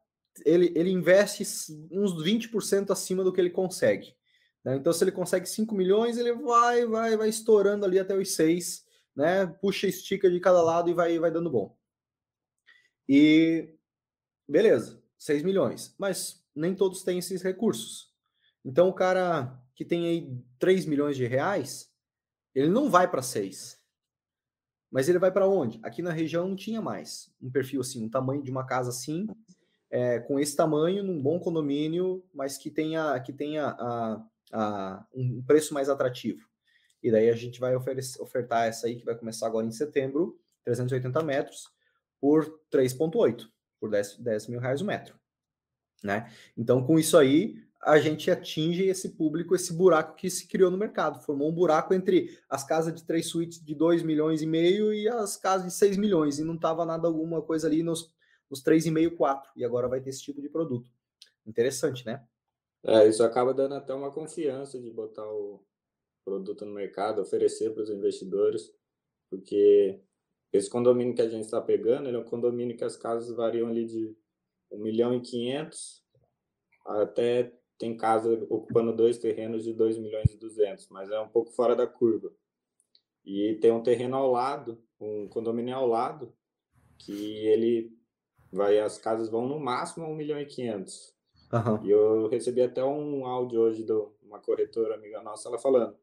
ele, 0.45 0.71
ele 0.75 0.89
investe 0.89 1.43
uns 1.91 2.13
20% 2.13 2.91
acima 2.91 3.23
do 3.23 3.31
que 3.31 3.39
ele 3.39 3.49
consegue. 3.49 4.15
Né? 4.63 4.75
Então, 4.75 4.91
se 4.91 5.03
ele 5.03 5.11
consegue 5.11 5.47
5 5.47 5.73
milhões, 5.75 6.17
ele 6.17 6.33
vai, 6.33 6.85
vai, 6.85 7.17
vai 7.17 7.29
estourando 7.29 7.85
ali 7.85 7.99
até 7.99 8.15
os 8.15 8.33
6, 8.33 8.85
né? 9.15 9.45
Puxa, 9.45 9.87
estica 9.87 10.29
de 10.29 10.39
cada 10.39 10.61
lado 10.61 10.89
e 10.89 10.93
vai, 10.93 11.17
vai 11.19 11.31
dando 11.31 11.49
bom. 11.49 11.77
E 13.07 13.75
beleza, 14.47 15.01
6 15.17 15.43
milhões. 15.43 15.95
Mas 15.97 16.43
nem 16.55 16.75
todos 16.75 17.03
têm 17.03 17.19
esses 17.19 17.41
recursos. 17.41 18.13
Então, 18.63 18.89
o 18.89 18.93
cara 18.93 19.57
que 19.75 19.85
tem 19.85 20.07
aí 20.07 20.37
3 20.59 20.85
milhões 20.85 21.15
de 21.15 21.25
reais, 21.25 21.89
ele 22.53 22.69
não 22.69 22.89
vai 22.89 23.09
para 23.09 23.21
6. 23.21 23.78
Mas 24.91 25.08
ele 25.08 25.19
vai 25.19 25.32
para 25.32 25.47
onde? 25.47 25.80
Aqui 25.84 26.02
na 26.02 26.12
região 26.12 26.47
não 26.47 26.56
tinha 26.56 26.82
mais 26.82 27.32
um 27.41 27.49
perfil 27.49 27.82
assim, 27.82 28.04
um 28.04 28.10
tamanho 28.10 28.41
de 28.41 28.49
uma 28.49 28.65
casa 28.65 28.89
assim, 28.89 29.28
é, 29.89 30.19
com 30.19 30.39
esse 30.39 30.56
tamanho, 30.56 31.04
num 31.04 31.21
bom 31.21 31.39
condomínio, 31.39 32.23
mas 32.34 32.58
que 32.58 32.69
tenha, 32.69 33.19
que 33.19 33.34
tenha 33.34 33.67
a, 33.67 34.23
a, 34.52 35.06
um 35.13 35.41
preço 35.43 35.73
mais 35.73 35.89
atrativo. 35.89 36.47
E 37.02 37.12
daí 37.12 37.30
a 37.30 37.36
gente 37.36 37.60
vai 37.60 37.75
ofertar 37.75 38.67
essa 38.67 38.88
aí, 38.88 38.95
que 38.95 39.06
vai 39.06 39.15
começar 39.15 39.47
agora 39.47 39.65
em 39.65 39.71
setembro, 39.71 40.39
380 40.65 41.23
metros, 41.23 41.69
por 42.19 42.60
3,8, 42.71 43.47
por 43.80 43.89
10, 43.89 44.17
10 44.17 44.47
mil 44.47 44.60
reais 44.60 44.82
o 44.82 44.86
metro. 44.86 45.17
Né? 46.04 46.32
Então, 46.58 46.84
com 46.86 46.99
isso 46.99 47.17
aí, 47.17 47.62
a 47.81 47.97
gente 47.97 48.29
atinge 48.29 48.85
esse 48.85 49.09
público, 49.09 49.55
esse 49.55 49.73
buraco 49.73 50.15
que 50.15 50.29
se 50.29 50.47
criou 50.47 50.69
no 50.69 50.77
mercado. 50.77 51.23
Formou 51.23 51.49
um 51.49 51.53
buraco 51.53 51.93
entre 51.93 52.37
as 52.49 52.63
casas 52.63 52.93
de 52.93 53.03
três 53.03 53.27
suítes 53.27 53.63
de 53.63 53.73
2 53.73 54.03
milhões 54.03 54.41
e 54.41 54.45
meio 54.45 54.93
e 54.93 55.07
as 55.07 55.37
casas 55.37 55.67
de 55.67 55.73
6 55.73 55.97
milhões, 55.97 56.39
e 56.39 56.43
não 56.43 56.55
estava 56.55 56.85
nada 56.85 57.07
alguma 57.07 57.41
coisa 57.41 57.67
ali 57.67 57.81
nos, 57.81 58.13
nos 58.49 58.63
3,5, 58.63 59.15
4. 59.15 59.51
E 59.55 59.63
agora 59.63 59.87
vai 59.87 60.01
ter 60.01 60.09
esse 60.09 60.21
tipo 60.21 60.41
de 60.41 60.49
produto. 60.49 60.89
Interessante, 61.45 62.05
né? 62.05 62.23
É, 62.83 63.07
isso 63.07 63.23
acaba 63.23 63.53
dando 63.53 63.75
até 63.75 63.93
uma 63.93 64.11
confiança 64.11 64.79
de 64.79 64.89
botar 64.89 65.27
o 65.27 65.63
produto 66.23 66.65
no 66.65 66.73
mercado, 66.73 67.21
oferecer 67.21 67.73
para 67.73 67.83
os 67.83 67.89
investidores, 67.89 68.73
porque 69.29 70.01
esse 70.51 70.69
condomínio 70.69 71.15
que 71.15 71.21
a 71.21 71.29
gente 71.29 71.45
está 71.45 71.61
pegando, 71.61 72.07
ele 72.07 72.17
é 72.17 72.19
um 72.19 72.25
condomínio 72.25 72.77
que 72.77 72.83
as 72.83 72.95
casas 72.95 73.35
variam 73.35 73.67
ali 73.67 73.85
de 73.85 74.15
1 74.71 74.79
milhão 74.79 75.13
e 75.13 75.21
500 75.21 76.03
até 76.85 77.58
tem 77.79 77.95
casa 77.95 78.45
ocupando 78.49 78.93
dois 78.93 79.17
terrenos 79.17 79.63
de 79.63 79.73
2 79.73 79.97
milhões 79.97 80.33
e 80.33 80.37
200, 80.37 80.89
mas 80.89 81.09
é 81.09 81.19
um 81.19 81.29
pouco 81.29 81.49
fora 81.51 81.75
da 81.75 81.87
curva. 81.87 82.29
E 83.25 83.57
tem 83.61 83.71
um 83.71 83.81
terreno 83.81 84.17
ao 84.17 84.29
lado, 84.29 84.83
um 84.99 85.29
condomínio 85.29 85.75
ao 85.75 85.87
lado, 85.87 86.33
que 86.97 87.37
ele 87.47 87.97
vai, 88.51 88.79
as 88.79 88.97
casas 88.97 89.29
vão 89.29 89.47
no 89.47 89.59
máximo 89.59 90.05
a 90.05 90.09
1 90.09 90.15
milhão 90.15 90.39
e 90.39 90.45
500. 90.45 91.15
Uhum. 91.53 91.85
E 91.85 91.89
eu 91.89 92.27
recebi 92.27 92.61
até 92.61 92.83
um 92.83 93.25
áudio 93.25 93.61
hoje 93.61 93.83
de 93.83 93.93
uma 94.21 94.39
corretora 94.39 94.95
amiga 94.95 95.21
nossa, 95.21 95.47
ela 95.47 95.57
falando 95.57 95.95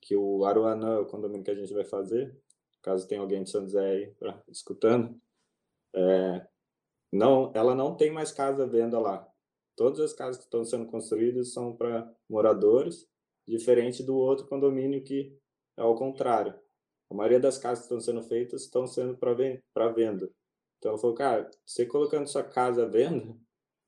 que 0.00 0.14
o 0.14 0.44
Aruanã, 0.44 1.00
o 1.00 1.06
condomínio 1.06 1.42
que 1.42 1.50
a 1.50 1.54
gente 1.54 1.72
vai 1.72 1.84
fazer, 1.84 2.38
caso 2.82 3.08
tenha 3.08 3.22
alguém 3.22 3.42
de 3.42 3.50
São 3.50 3.62
José 3.62 3.84
aí 3.84 4.06
pra, 4.18 4.40
escutando, 4.48 5.18
é, 5.94 6.46
não, 7.10 7.50
ela 7.54 7.74
não 7.74 7.96
tem 7.96 8.10
mais 8.10 8.30
casa 8.30 8.64
à 8.64 8.66
venda 8.66 8.98
lá. 9.00 9.26
Todas 9.76 10.00
as 10.00 10.14
casas 10.14 10.38
que 10.38 10.44
estão 10.44 10.64
sendo 10.64 10.86
construídas 10.86 11.52
são 11.52 11.76
para 11.76 12.10
moradores, 12.28 13.06
diferente 13.46 14.02
do 14.02 14.16
outro 14.16 14.46
condomínio 14.46 15.04
que 15.04 15.38
é 15.76 15.82
ao 15.82 15.94
contrário. 15.94 16.58
A 17.10 17.14
maioria 17.14 17.38
das 17.38 17.58
casas 17.58 17.80
que 17.80 17.84
estão 17.84 18.00
sendo 18.00 18.22
feitas 18.22 18.62
estão 18.62 18.86
sendo 18.86 19.16
para 19.16 19.92
venda. 19.92 20.30
Então 20.78 20.92
ela 20.92 20.98
falou, 20.98 21.14
cara, 21.14 21.50
você 21.64 21.84
colocando 21.84 22.26
sua 22.26 22.42
casa 22.42 22.84
à 22.84 22.88
venda, 22.88 23.36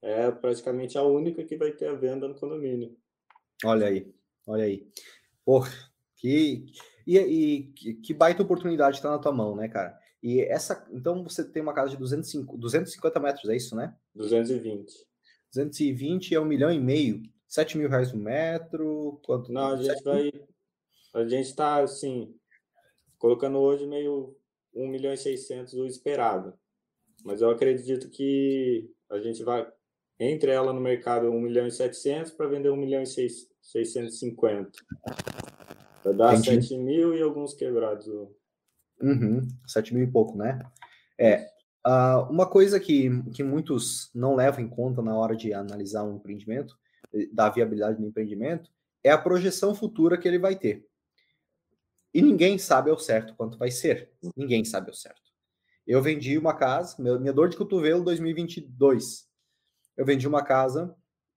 é 0.03 0.31
praticamente 0.31 0.96
a 0.96 1.03
única 1.03 1.42
que 1.42 1.57
vai 1.57 1.72
ter 1.72 1.88
a 1.88 1.94
venda 1.94 2.29
no 2.29 2.38
condomínio. 2.38 2.96
Olha 3.64 3.88
aí, 3.88 4.14
olha 4.46 4.64
aí. 4.64 4.87
Porra, 5.44 5.70
que, 6.16 6.66
e, 7.07 7.18
e 7.18 7.94
que 7.94 8.14
baita 8.14 8.42
oportunidade 8.42 8.98
está 8.98 9.11
na 9.11 9.18
tua 9.18 9.33
mão, 9.33 9.57
né, 9.57 9.68
cara? 9.68 9.98
E 10.22 10.40
essa, 10.42 10.87
então 10.92 11.24
você 11.24 11.44
tem 11.44 11.62
uma 11.62 11.72
casa 11.72 11.90
de 11.90 11.96
205, 11.96 12.57
250 12.59 13.20
metros, 13.20 13.48
é 13.48 13.57
isso, 13.57 13.74
né? 13.74 13.96
220. 14.14 15.07
220 15.52 16.34
é 16.34 16.40
um 16.40 16.44
milhão 16.44 16.70
e 16.70 16.78
meio. 16.78 17.22
7 17.46 17.78
mil 17.78 17.88
reais 17.88 18.12
o 18.12 18.18
metro? 18.18 19.20
Quanto? 19.24 19.50
Não, 19.50 19.72
a 19.72 19.76
gente 19.76 20.02
vai. 20.02 20.30
A 21.14 21.26
gente 21.26 21.46
está, 21.46 21.80
assim, 21.80 22.34
colocando 23.18 23.58
hoje 23.58 23.87
meio 23.87 24.37
1 24.74 24.87
milhão 24.88 25.12
e 25.12 25.16
600 25.16 25.74
o 25.74 25.87
esperado. 25.87 26.52
Mas 27.24 27.40
eu 27.40 27.50
acredito 27.50 28.08
que 28.11 28.90
a 29.11 29.18
gente 29.18 29.42
vai, 29.42 29.66
entre 30.20 30.50
ela 30.50 30.72
no 30.72 30.80
mercado 30.80 31.30
1 31.30 31.40
milhão 31.40 31.66
e 31.66 31.72
700 31.72 32.32
para 32.32 32.48
vender 32.48 32.70
1 32.70 32.76
milhão 32.76 33.02
e 33.02 33.06
650. 33.06 34.70
Vai 36.04 36.14
dar 36.14 36.34
Entendi. 36.34 36.62
7 36.62 36.78
mil 36.78 37.14
e 37.14 37.22
alguns 37.22 37.54
quebrados. 37.54 38.06
Uhum, 39.00 39.48
7 39.66 39.94
mil 39.94 40.04
e 40.04 40.11
pouco, 40.11 40.37
né? 40.37 40.58
É. 41.18 41.50
Uh, 41.86 42.30
uma 42.30 42.46
coisa 42.46 42.78
que, 42.78 43.08
que 43.32 43.42
muitos 43.42 44.10
não 44.14 44.34
levam 44.34 44.60
em 44.60 44.68
conta 44.68 45.00
na 45.00 45.16
hora 45.16 45.36
de 45.36 45.54
analisar 45.54 46.04
um 46.04 46.16
empreendimento, 46.16 46.76
eh, 47.14 47.28
da 47.32 47.48
viabilidade 47.48 47.98
do 47.98 48.06
empreendimento, 48.06 48.70
é 49.02 49.10
a 49.10 49.18
projeção 49.18 49.74
futura 49.74 50.18
que 50.18 50.26
ele 50.26 50.38
vai 50.38 50.56
ter. 50.56 50.86
E 52.12 52.20
ninguém 52.20 52.58
sabe 52.58 52.90
ao 52.90 52.98
certo 52.98 53.34
quanto 53.34 53.58
vai 53.58 53.70
ser. 53.70 54.12
Ninguém 54.36 54.64
sabe 54.64 54.88
ao 54.88 54.94
certo. 54.94 55.22
Eu 55.86 56.02
vendi 56.02 56.36
uma 56.36 56.54
casa, 56.54 56.96
minha 56.98 57.32
dor 57.32 57.48
de 57.48 57.56
cotovelo 57.56 58.04
2022. 58.04 59.26
Eu 59.96 60.04
vendi 60.04 60.26
uma 60.26 60.42
casa 60.42 60.94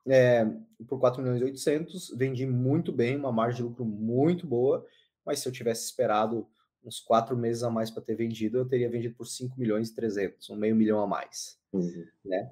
é, 0.07 0.45
por 0.87 0.99
4 0.99 1.21
milhões 1.21 1.41
e 1.41 1.45
800, 1.45 2.13
vendi 2.17 2.45
muito 2.45 2.91
bem, 2.91 3.15
uma 3.15 3.31
margem 3.31 3.57
de 3.57 3.63
lucro 3.63 3.85
muito 3.85 4.47
boa, 4.47 4.85
mas 5.25 5.39
se 5.39 5.47
eu 5.47 5.51
tivesse 5.51 5.85
esperado 5.85 6.47
uns 6.83 6.99
quatro 6.99 7.37
meses 7.37 7.63
a 7.63 7.69
mais 7.69 7.91
para 7.91 8.01
ter 8.01 8.15
vendido, 8.15 8.57
eu 8.57 8.65
teria 8.65 8.89
vendido 8.89 9.15
por 9.15 9.25
5 9.25 9.59
milhões 9.59 9.89
e 9.89 9.95
300, 9.95 10.49
um 10.49 10.55
meio 10.55 10.75
milhão 10.75 10.99
a 10.99 11.07
mais, 11.07 11.59
uhum. 11.71 12.05
né? 12.25 12.51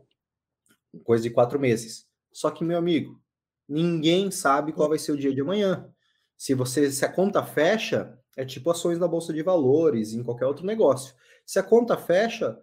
Coisa 1.04 1.24
de 1.24 1.30
quatro 1.30 1.60
meses. 1.60 2.08
Só 2.32 2.50
que, 2.52 2.63
meu 2.63 2.78
amigo, 2.78 3.22
ninguém 3.68 4.32
sabe 4.32 4.74
qual 4.74 4.89
vai 4.89 5.00
ser 5.00 5.12
o 5.12 5.18
dia 5.18 5.34
de 5.34 5.42
amanhã. 5.42 5.92
Se 6.38 6.54
você, 6.54 6.92
se 6.92 7.04
a 7.04 7.12
conta 7.12 7.44
fecha, 7.46 8.18
é 8.38 8.46
tipo 8.46 8.72
ações 8.72 8.98
na 8.98 9.08
bolsa 9.08 9.34
de 9.34 9.44
valores, 9.44 10.13
em 10.13 10.24
qualquer 10.24 10.46
outro 10.46 10.65
negócio. 10.65 11.13
Se 11.46 11.60
a 11.60 11.63
conta 11.63 11.98
fecha, 11.98 12.60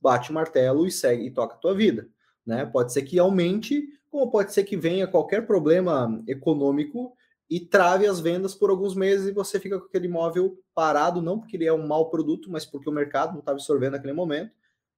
bate 0.00 0.30
o 0.30 0.34
martelo 0.34 0.86
e 0.86 0.90
segue 0.90 1.26
e 1.26 1.30
toca 1.30 1.54
a 1.54 1.58
tua 1.58 1.74
vida, 1.74 2.08
né? 2.44 2.66
Pode 2.66 2.92
ser 2.92 3.02
que 3.02 3.18
aumente 3.18 3.86
como 4.10 4.30
pode 4.30 4.52
ser 4.52 4.64
que 4.64 4.76
venha 4.76 5.06
qualquer 5.06 5.46
problema 5.46 6.22
econômico 6.26 7.14
e 7.48 7.60
trave 7.60 8.06
as 8.06 8.20
vendas 8.20 8.54
por 8.54 8.70
alguns 8.70 8.94
meses 8.94 9.28
e 9.28 9.32
você 9.32 9.58
fica 9.60 9.78
com 9.78 9.86
aquele 9.86 10.06
imóvel 10.06 10.58
parado, 10.78 11.20
não 11.20 11.40
porque 11.40 11.56
ele 11.56 11.66
é 11.66 11.72
um 11.72 11.84
mau 11.84 12.08
produto, 12.08 12.48
mas 12.48 12.64
porque 12.64 12.88
o 12.88 12.92
mercado 12.92 13.32
não 13.32 13.40
está 13.40 13.50
absorvendo 13.50 13.94
naquele 13.94 14.12
momento. 14.12 14.52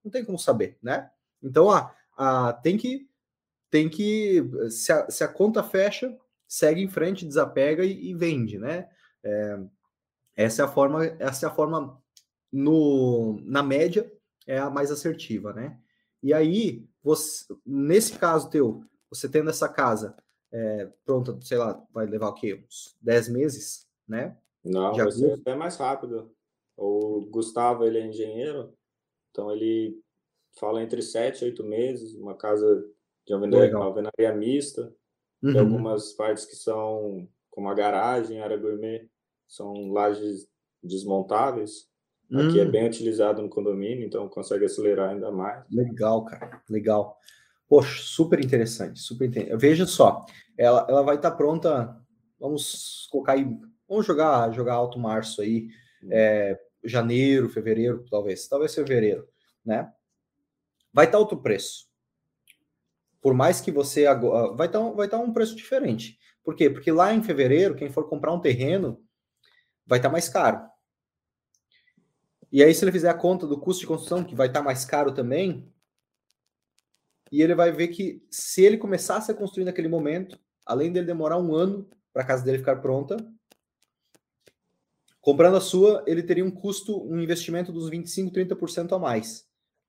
Não 0.04 0.10
tem 0.10 0.22
como 0.22 0.38
saber, 0.38 0.76
né? 0.82 1.10
Então, 1.42 1.70
ah, 1.70 1.96
ah, 2.18 2.52
tem 2.52 2.76
que 2.76 3.08
tem 3.70 3.88
que 3.88 4.44
se 4.68 4.92
a, 4.92 5.10
se 5.10 5.24
a, 5.24 5.28
conta 5.28 5.62
fecha, 5.62 6.14
segue 6.46 6.82
em 6.82 6.88
frente, 6.88 7.24
desapega 7.24 7.82
e, 7.82 8.10
e 8.10 8.14
vende, 8.14 8.58
né? 8.58 8.90
É, 9.24 9.58
essa 10.36 10.60
é 10.60 10.64
a 10.66 10.68
forma, 10.68 11.06
essa 11.18 11.46
é 11.46 11.48
a 11.48 11.54
forma 11.54 11.98
no, 12.52 13.40
na 13.42 13.62
média 13.62 14.12
é 14.46 14.58
a 14.58 14.68
mais 14.68 14.90
assertiva, 14.90 15.54
né? 15.54 15.78
E 16.22 16.34
aí, 16.34 16.86
você, 17.02 17.46
nesse 17.64 18.18
caso 18.18 18.50
teu, 18.50 18.84
você 19.08 19.30
tendo 19.30 19.48
essa 19.48 19.66
casa 19.66 20.14
é, 20.52 20.90
pronta, 21.06 21.38
sei 21.40 21.56
lá, 21.56 21.82
vai 21.90 22.04
levar 22.04 22.28
o 22.28 22.34
quê? 22.34 22.62
Uns 22.66 22.94
10 23.00 23.30
meses, 23.30 23.86
né? 24.06 24.36
Não, 24.64 24.94
Já 24.94 25.04
vai 25.04 25.12
ser 25.12 25.32
até 25.32 25.54
mais 25.54 25.76
rápido. 25.76 26.30
O 26.76 27.26
Gustavo, 27.30 27.84
ele 27.84 27.98
é 27.98 28.06
engenheiro, 28.06 28.72
então 29.30 29.50
ele 29.50 30.00
fala 30.58 30.82
entre 30.82 31.02
7 31.02 31.42
e 31.42 31.44
8 31.46 31.64
meses, 31.64 32.14
uma 32.14 32.34
casa 32.34 32.84
de 33.26 33.32
alvenaria 33.32 34.34
mista, 34.34 34.92
uhum. 35.42 35.52
tem 35.52 35.60
algumas 35.60 36.12
partes 36.14 36.44
que 36.44 36.56
são 36.56 37.28
como 37.50 37.68
a 37.68 37.74
garagem, 37.74 38.40
área 38.40 38.56
gourmet, 38.56 39.08
são 39.46 39.90
lajes 39.92 40.48
desmontáveis. 40.82 41.88
Aqui 42.32 42.60
é 42.60 42.64
hum. 42.64 42.70
bem 42.70 42.86
utilizado 42.86 43.42
no 43.42 43.48
condomínio, 43.48 44.06
então 44.06 44.28
consegue 44.28 44.64
acelerar 44.64 45.10
ainda 45.10 45.32
mais. 45.32 45.64
Legal, 45.68 46.24
cara, 46.24 46.62
legal. 46.70 47.18
Poxa, 47.68 48.02
super 48.02 48.42
interessante, 48.42 49.00
super 49.00 49.28
interessante. 49.28 49.60
Veja 49.60 49.84
só, 49.84 50.24
ela, 50.56 50.86
ela 50.88 51.02
vai 51.02 51.16
estar 51.16 51.32
tá 51.32 51.36
pronta. 51.36 52.00
Vamos 52.38 53.08
colocar 53.10 53.32
aí, 53.32 53.44
vamos 53.90 54.06
jogar 54.06 54.52
jogar 54.52 54.74
alto 54.74 54.98
março 54.98 55.42
aí, 55.42 55.68
hum. 56.02 56.08
é, 56.12 56.58
janeiro, 56.84 57.50
fevereiro, 57.50 58.06
talvez, 58.08 58.46
talvez 58.48 58.74
fevereiro, 58.74 59.28
né? 59.64 59.92
Vai 60.92 61.06
estar 61.06 61.18
tá 61.18 61.20
outro 61.20 61.42
preço. 61.42 61.90
Por 63.20 63.34
mais 63.34 63.60
que 63.60 63.70
você 63.70 64.06
agora 64.06 64.54
vai 64.54 64.66
estar 64.68 64.78
tá, 64.78 64.90
vai 64.90 65.06
estar 65.06 65.18
um 65.18 65.32
preço 65.32 65.54
diferente. 65.54 66.18
Por 66.42 66.54
quê? 66.54 66.70
Porque 66.70 66.90
lá 66.90 67.12
em 67.12 67.22
fevereiro, 67.22 67.74
quem 67.74 67.90
for 67.90 68.08
comprar 68.08 68.32
um 68.32 68.40
terreno 68.40 69.04
vai 69.86 69.98
estar 69.98 70.08
mais 70.08 70.28
caro. 70.28 70.62
E 72.50 72.64
aí, 72.64 72.74
se 72.74 72.84
ele 72.84 72.92
fizer 72.92 73.10
a 73.10 73.14
conta 73.14 73.46
do 73.46 73.60
custo 73.60 73.82
de 73.82 73.86
construção, 73.86 74.24
que 74.24 74.34
vai 74.34 74.46
estar 74.46 74.62
mais 74.62 74.84
caro 74.84 75.12
também, 75.12 75.72
e 77.30 77.42
ele 77.42 77.54
vai 77.54 77.70
ver 77.70 77.88
que 77.88 78.26
se 78.30 78.64
ele 78.64 78.78
começasse 78.78 79.30
a 79.30 79.34
construir 79.34 79.64
naquele 79.64 79.86
momento, 79.86 80.38
além 80.66 80.90
dele 80.90 81.06
demorar 81.06 81.38
um 81.38 81.54
ano 81.54 81.88
para 82.12 82.22
a 82.22 82.26
casa 82.26 82.44
dele 82.44 82.58
ficar 82.58 82.76
pronta, 82.76 83.16
comprando 85.20 85.56
a 85.56 85.60
sua, 85.60 86.02
ele 86.06 86.22
teria 86.22 86.44
um 86.44 86.50
custo, 86.50 87.02
um 87.08 87.20
investimento 87.20 87.72
dos 87.72 87.88
25, 87.88 88.32
30% 88.32 88.94
a 88.94 88.98
mais. 88.98 89.46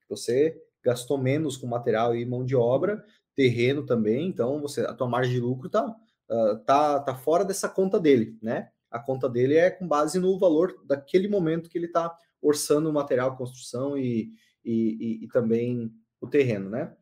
Você 0.10 0.62
gastou 0.84 1.18
menos 1.18 1.58
com 1.58 1.68
material 1.68 2.16
e 2.16 2.26
mão 2.26 2.44
de 2.44 2.56
obra, 2.56 3.04
terreno 3.36 3.86
também, 3.86 4.28
então 4.28 4.62
você 4.62 4.82
a 4.82 4.94
tua 4.94 5.08
margem 5.08 5.34
de 5.34 5.40
lucro 5.40 5.70
tá 5.70 5.86
uh, 5.86 6.58
tá, 6.66 7.00
tá 7.00 7.16
fora 7.16 7.46
dessa 7.46 7.70
conta 7.70 8.00
dele, 8.00 8.38
né? 8.42 8.70
A 8.90 9.00
conta 9.00 9.30
dele 9.30 9.56
é 9.56 9.70
com 9.70 9.88
base 9.88 10.20
no 10.20 10.38
valor 10.38 10.76
daquele 10.86 11.28
momento 11.28 11.70
que 11.70 11.78
ele 11.78 11.86
está 11.86 12.14
orçando 12.42 12.90
o 12.90 12.94
material, 12.94 13.38
construção 13.38 13.98
e, 13.98 14.34
e, 14.66 15.20
e, 15.22 15.26
e 15.26 15.28
também 15.30 15.94
o 16.20 16.28
terreno, 16.28 16.70
né? 16.70 16.94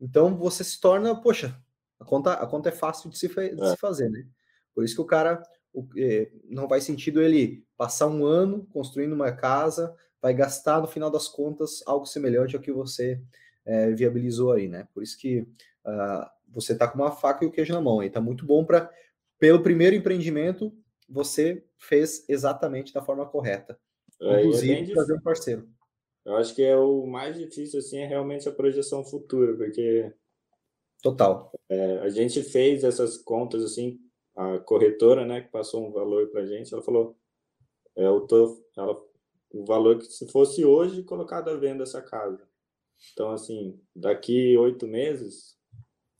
Então 0.00 0.36
você 0.36 0.62
se 0.64 0.80
torna, 0.80 1.14
poxa, 1.20 1.56
a 1.98 2.04
conta, 2.04 2.32
a 2.34 2.46
conta 2.46 2.68
é 2.68 2.72
fácil 2.72 3.10
de 3.10 3.18
se, 3.18 3.28
de 3.28 3.62
é. 3.62 3.70
se 3.70 3.76
fazer, 3.76 4.10
né? 4.10 4.26
Por 4.74 4.84
isso 4.84 4.94
que 4.94 5.00
o 5.00 5.06
cara 5.06 5.42
o, 5.72 5.86
é, 5.96 6.30
não 6.44 6.68
faz 6.68 6.84
sentido 6.84 7.22
ele 7.22 7.64
passar 7.76 8.06
um 8.08 8.24
ano 8.24 8.66
construindo 8.72 9.12
uma 9.12 9.32
casa, 9.32 9.94
vai 10.20 10.34
gastar 10.34 10.80
no 10.80 10.86
final 10.86 11.10
das 11.10 11.28
contas 11.28 11.82
algo 11.86 12.06
semelhante 12.06 12.54
ao 12.54 12.62
que 12.62 12.72
você 12.72 13.20
é, 13.64 13.90
viabilizou 13.90 14.52
aí, 14.52 14.68
né? 14.68 14.86
Por 14.92 15.02
isso 15.02 15.18
que 15.18 15.40
uh, 15.40 16.26
você 16.48 16.76
tá 16.76 16.86
com 16.88 16.98
uma 16.98 17.12
faca 17.12 17.44
e 17.44 17.48
o 17.48 17.50
queijo 17.50 17.72
na 17.72 17.80
mão 17.80 18.00
aí, 18.00 18.10
tá 18.10 18.20
muito 18.20 18.44
bom 18.44 18.64
para 18.64 18.90
pelo 19.38 19.62
primeiro 19.62 19.96
empreendimento 19.96 20.72
você 21.08 21.64
fez 21.78 22.24
exatamente 22.28 22.92
da 22.92 23.02
forma 23.02 23.26
correta, 23.26 23.78
é, 24.20 24.34
é 24.34 24.40
inclusive 24.40 24.92
é 24.92 24.94
fazer 24.94 25.14
um 25.14 25.20
parceiro. 25.20 25.68
Eu 26.24 26.36
acho 26.36 26.54
que 26.54 26.62
é 26.62 26.76
o 26.76 27.06
mais 27.06 27.38
difícil, 27.38 27.78
assim, 27.78 27.98
é 27.98 28.06
realmente 28.06 28.48
a 28.48 28.52
projeção 28.52 29.02
futura, 29.02 29.56
porque... 29.56 30.12
Total. 31.02 31.50
É, 31.68 31.98
a 32.00 32.10
gente 32.10 32.42
fez 32.42 32.84
essas 32.84 33.16
contas, 33.16 33.64
assim, 33.64 33.98
a 34.40 34.58
corretora, 34.58 35.26
né, 35.26 35.40
que 35.40 35.48
passou 35.48 35.86
um 35.86 35.92
valor 35.92 36.28
para 36.28 36.42
a 36.42 36.46
gente, 36.46 36.72
ela 36.72 36.82
falou, 36.82 37.16
é, 37.96 38.06
eu 38.06 38.20
tô, 38.22 38.64
ela, 38.76 38.98
o 39.52 39.64
valor 39.64 39.98
que 39.98 40.06
se 40.06 40.26
fosse 40.28 40.64
hoje 40.64 41.02
colocado 41.02 41.48
à 41.50 41.56
venda 41.56 41.82
essa 41.82 42.00
casa. 42.00 42.48
Então, 43.12 43.32
assim, 43.32 43.78
daqui 43.94 44.56
oito 44.56 44.86
meses, 44.86 45.58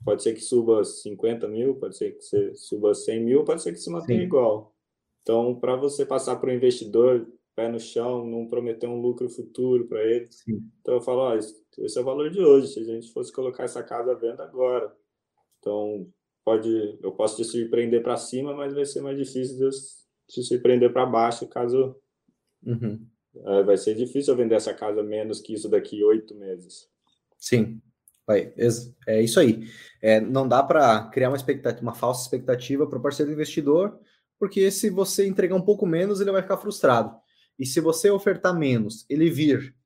pode 0.04 0.22
ser 0.22 0.34
que 0.34 0.40
suba 0.40 0.84
50 0.84 1.48
mil, 1.48 1.76
pode 1.76 1.96
ser 1.96 2.12
que 2.12 2.54
suba 2.54 2.94
100 2.94 3.20
mil, 3.24 3.44
pode 3.44 3.62
ser 3.62 3.72
que 3.72 3.78
se 3.78 3.90
mantenha 3.90 4.20
Sim. 4.20 4.26
igual. 4.26 4.74
Então, 5.22 5.54
para 5.58 5.76
você 5.76 6.04
passar 6.04 6.36
para 6.36 6.50
o 6.50 6.52
investidor 6.52 7.26
pé 7.54 7.68
no 7.68 7.78
chão, 7.78 8.26
não 8.26 8.46
prometer 8.46 8.86
um 8.86 9.00
lucro 9.00 9.28
futuro 9.28 9.86
para 9.86 10.02
ele. 10.02 10.30
Sim. 10.30 10.70
Então 10.80 10.94
eu 10.94 11.00
falo, 11.00 11.20
ó, 11.20 11.34
esse 11.34 11.98
é 11.98 12.00
o 12.00 12.04
valor 12.04 12.30
de 12.30 12.40
hoje, 12.40 12.68
se 12.68 12.80
a 12.80 12.84
gente 12.84 13.12
fosse 13.12 13.32
colocar 13.32 13.64
essa 13.64 13.82
casa 13.82 14.12
à 14.12 14.14
venda 14.14 14.42
agora. 14.42 14.94
Então, 15.58 16.10
pode, 16.44 16.98
eu 17.02 17.12
posso 17.12 17.36
te 17.36 17.44
surpreender 17.44 18.02
para 18.02 18.16
cima, 18.16 18.54
mas 18.54 18.74
vai 18.74 18.84
ser 18.84 19.00
mais 19.00 19.16
difícil 19.16 19.58
de 19.58 19.76
te 20.28 20.42
surpreender 20.42 20.92
para 20.92 21.06
baixo, 21.06 21.48
caso 21.48 21.96
uhum. 22.64 23.06
é, 23.36 23.62
vai 23.62 23.76
ser 23.76 23.94
difícil 23.94 24.32
eu 24.32 24.38
vender 24.38 24.54
essa 24.54 24.74
casa 24.74 25.02
menos 25.02 25.40
que 25.40 25.54
isso 25.54 25.68
daqui 25.68 26.02
oito 26.04 26.34
meses. 26.34 26.88
Sim, 27.38 27.80
vai, 28.26 28.52
é 29.06 29.22
isso 29.22 29.40
aí. 29.40 29.68
É, 30.00 30.20
não 30.20 30.46
dá 30.46 30.62
para 30.62 31.08
criar 31.10 31.28
uma 31.30 31.36
expectativa, 31.36 31.82
uma 31.82 31.94
falsa 31.94 32.22
expectativa 32.22 32.86
para 32.86 32.98
o 32.98 33.02
parceiro 33.02 33.32
investidor, 33.32 33.98
porque 34.38 34.70
se 34.70 34.88
você 34.88 35.26
entregar 35.26 35.54
um 35.54 35.64
pouco 35.64 35.86
menos, 35.86 36.20
ele 36.20 36.32
vai 36.32 36.42
ficar 36.42 36.56
frustrado. 36.56 37.14
E 37.58 37.66
se 37.66 37.80
você 37.80 38.10
ofertar 38.10 38.58
menos, 38.58 39.04
ele 39.08 39.28
vir 39.28 39.76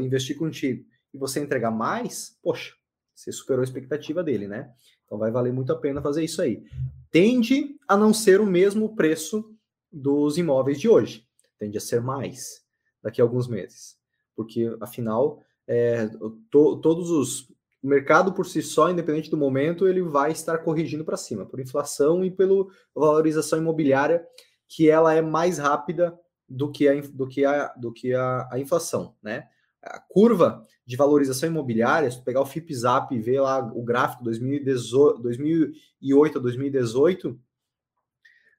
investir 0.00 0.36
contigo 0.36 0.84
e 1.12 1.18
você 1.18 1.40
entregar 1.40 1.70
mais, 1.70 2.38
poxa, 2.42 2.74
você 3.14 3.32
superou 3.32 3.62
a 3.62 3.64
expectativa 3.64 4.22
dele, 4.22 4.46
né? 4.46 4.70
Então 5.08 5.18
vai 5.18 5.30
valer 5.30 5.52
muito 5.52 5.72
a 5.72 5.76
pena 5.76 6.02
fazer 6.02 6.22
isso 6.22 6.42
aí. 6.42 6.62
Tende 7.10 7.76
a 7.88 7.96
não 7.96 8.12
ser 8.12 8.40
o 8.40 8.46
mesmo 8.46 8.94
preço 8.94 9.50
dos 9.90 10.36
imóveis 10.36 10.78
de 10.78 10.88
hoje, 10.88 11.26
tende 11.58 11.78
a 11.78 11.80
ser 11.80 12.02
mais 12.02 12.62
daqui 13.02 13.20
a 13.20 13.24
alguns 13.24 13.48
meses, 13.48 13.96
porque 14.36 14.70
afinal 14.80 15.42
é, 15.66 16.06
to, 16.50 16.76
todos 16.76 17.10
os 17.10 17.48
o 17.82 17.86
mercado 17.86 18.32
por 18.32 18.44
si 18.44 18.60
só, 18.60 18.90
independente 18.90 19.30
do 19.30 19.36
momento, 19.36 19.86
ele 19.86 20.02
vai 20.02 20.32
estar 20.32 20.58
corrigindo 20.58 21.04
para 21.04 21.16
cima 21.16 21.46
por 21.46 21.60
inflação 21.60 22.24
e 22.24 22.30
pela 22.30 22.66
valorização 22.94 23.58
imobiliária, 23.58 24.26
que 24.66 24.90
ela 24.90 25.14
é 25.14 25.22
mais 25.22 25.58
rápida 25.58 26.18
do 26.48 26.70
que 26.72 26.88
a, 26.88 27.00
do 27.00 27.28
que 27.28 27.44
a, 27.44 27.68
do 27.74 27.92
que 27.92 28.12
a, 28.14 28.48
a 28.50 28.58
inflação, 28.58 29.14
né? 29.22 29.48
A 29.88 30.00
curva 30.00 30.62
de 30.86 30.96
valorização 30.96 31.48
imobiliária, 31.48 32.10
se 32.10 32.22
pegar 32.22 32.40
o 32.40 32.46
FIPZAP 32.46 33.14
e 33.14 33.20
ver 33.20 33.40
lá 33.40 33.58
o 33.58 33.82
gráfico 33.82 34.24
2018, 34.24 35.20
2008 35.20 36.38
a 36.38 36.40
2018, 36.40 37.40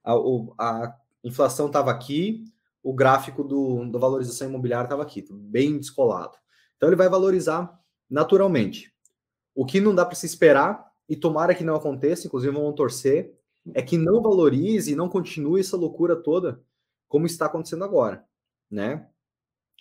a, 0.03 0.13
a 0.59 0.95
inflação 1.23 1.67
estava 1.67 1.91
aqui, 1.91 2.45
o 2.83 2.93
gráfico 2.93 3.43
do, 3.43 3.85
da 3.91 3.99
valorização 3.99 4.47
imobiliária 4.47 4.85
estava 4.85 5.03
aqui, 5.03 5.25
bem 5.31 5.77
descolado. 5.77 6.37
Então 6.77 6.89
ele 6.89 6.95
vai 6.95 7.09
valorizar 7.09 7.79
naturalmente. 8.09 8.93
O 9.53 9.65
que 9.65 9.79
não 9.79 9.93
dá 9.93 10.05
para 10.05 10.15
se 10.15 10.25
esperar, 10.25 10.89
e 11.07 11.15
tomara 11.15 11.55
que 11.55 11.63
não 11.63 11.75
aconteça, 11.75 12.27
inclusive 12.27 12.53
vão 12.53 12.71
torcer, 12.73 13.35
é 13.73 13.81
que 13.81 13.97
não 13.97 14.21
valorize 14.21 14.91
e 14.91 14.95
não 14.95 15.09
continue 15.09 15.59
essa 15.59 15.75
loucura 15.75 16.15
toda 16.15 16.61
como 17.07 17.25
está 17.25 17.47
acontecendo 17.47 17.83
agora, 17.83 18.23
né? 18.69 19.07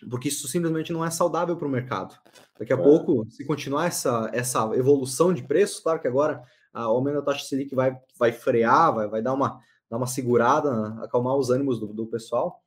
Porque 0.09 0.27
isso 0.27 0.47
simplesmente 0.47 0.93
não 0.93 1.03
é 1.03 1.09
saudável 1.09 1.57
para 1.57 1.67
o 1.67 1.71
mercado. 1.71 2.15
Daqui 2.57 2.71
a 2.71 2.77
é. 2.77 2.81
pouco, 2.81 3.25
se 3.29 3.45
continuar 3.45 3.87
essa, 3.87 4.29
essa 4.33 4.63
evolução 4.75 5.33
de 5.33 5.43
preços, 5.43 5.79
claro 5.79 5.99
que 5.99 6.07
agora 6.07 6.43
a 6.73 6.83
aumento 6.83 7.15
da 7.15 7.21
taxa 7.21 7.45
Selic 7.45 7.73
vai, 7.73 7.97
vai 8.17 8.31
frear, 8.31 8.93
vai, 8.93 9.07
vai 9.07 9.21
dar, 9.21 9.33
uma, 9.33 9.59
dar 9.89 9.97
uma 9.97 10.07
segurada, 10.07 11.03
acalmar 11.03 11.35
os 11.35 11.49
ânimos 11.49 11.79
do, 11.79 11.87
do 11.87 12.07
pessoal. 12.07 12.63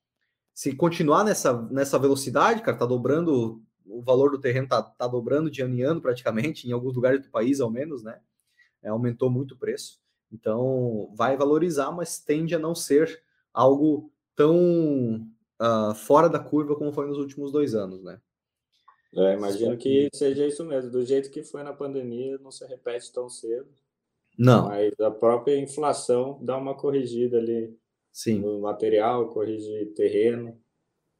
Se 0.52 0.74
continuar 0.74 1.24
nessa, 1.24 1.62
nessa 1.70 1.98
velocidade, 1.98 2.62
cara, 2.62 2.76
tá 2.76 2.84
dobrando, 2.84 3.62
o 3.86 4.02
valor 4.02 4.30
do 4.30 4.40
terreno 4.40 4.68
tá, 4.68 4.82
tá 4.82 5.06
dobrando 5.06 5.50
de 5.50 5.62
ano 5.62 5.74
em 5.74 5.82
ano 5.82 6.00
praticamente, 6.00 6.66
em 6.68 6.72
alguns 6.72 6.94
lugares 6.94 7.22
do 7.22 7.30
país 7.30 7.60
ao 7.60 7.70
menos, 7.70 8.02
né? 8.02 8.20
É, 8.82 8.88
aumentou 8.88 9.30
muito 9.30 9.54
o 9.54 9.58
preço. 9.58 10.00
Então, 10.30 11.12
vai 11.14 11.36
valorizar, 11.36 11.92
mas 11.92 12.18
tende 12.18 12.54
a 12.54 12.58
não 12.58 12.74
ser 12.74 13.22
algo 13.52 14.10
tão 14.34 15.26
uh, 15.62 15.94
fora 15.94 16.28
da 16.28 16.40
curva 16.40 16.74
como 16.74 16.92
foi 16.92 17.06
nos 17.06 17.18
últimos 17.18 17.52
dois 17.52 17.74
anos, 17.74 18.02
né? 18.02 18.20
É, 19.14 19.34
imagino 19.34 19.76
que 19.76 20.08
seja 20.12 20.46
isso 20.46 20.64
mesmo. 20.64 20.90
Do 20.90 21.04
jeito 21.04 21.30
que 21.30 21.42
foi 21.42 21.62
na 21.62 21.72
pandemia, 21.72 22.38
não 22.38 22.50
se 22.50 22.66
repete 22.66 23.12
tão 23.12 23.28
cedo. 23.28 23.68
Não. 24.38 24.68
Mas 24.68 24.98
a 24.98 25.10
própria 25.10 25.58
inflação 25.58 26.38
dá 26.42 26.56
uma 26.56 26.74
corrigida 26.74 27.36
ali 27.36 27.76
Sim. 28.10 28.38
no 28.38 28.60
material, 28.60 29.28
corrige 29.28 29.86
terreno. 29.94 30.58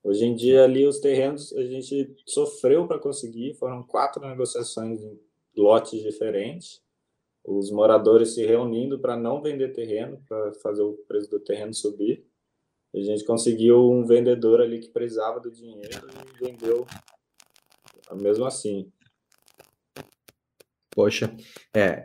Hoje 0.03 0.25
em 0.25 0.35
dia, 0.35 0.65
ali, 0.65 0.87
os 0.87 1.01
terrenos 1.01 1.53
a 1.53 1.63
gente 1.65 2.15
sofreu 2.27 2.89
para 2.89 2.99
conseguir. 2.99 3.55
Foram 3.55 3.83
quatro 3.83 4.27
negociações 4.27 5.01
em 5.03 5.21
lotes 5.57 6.03
diferentes. 6.03 6.83
Os 7.45 7.71
moradores 7.71 8.35
se 8.35 8.45
reunindo 8.47 8.99
para 8.99 9.17
não 9.17 9.43
vender 9.43 9.73
terreno, 9.73 10.23
para 10.27 10.55
fazer 10.55 10.83
o 10.83 10.95
preço 11.07 11.29
do 11.31 11.41
terreno 11.41 11.75
subir. 11.75 12.27
A 12.95 13.01
gente 13.01 13.25
conseguiu 13.25 13.91
um 13.91 14.05
vendedor 14.05 14.61
ali 14.61 14.79
que 14.79 14.91
precisava 14.91 15.41
do 15.41 15.51
dinheiro 15.51 16.09
e 16.37 16.45
vendeu 16.45 16.87
mesmo 18.15 18.45
assim. 18.45 18.91
Poxa, 20.95 21.35
é, 21.75 22.05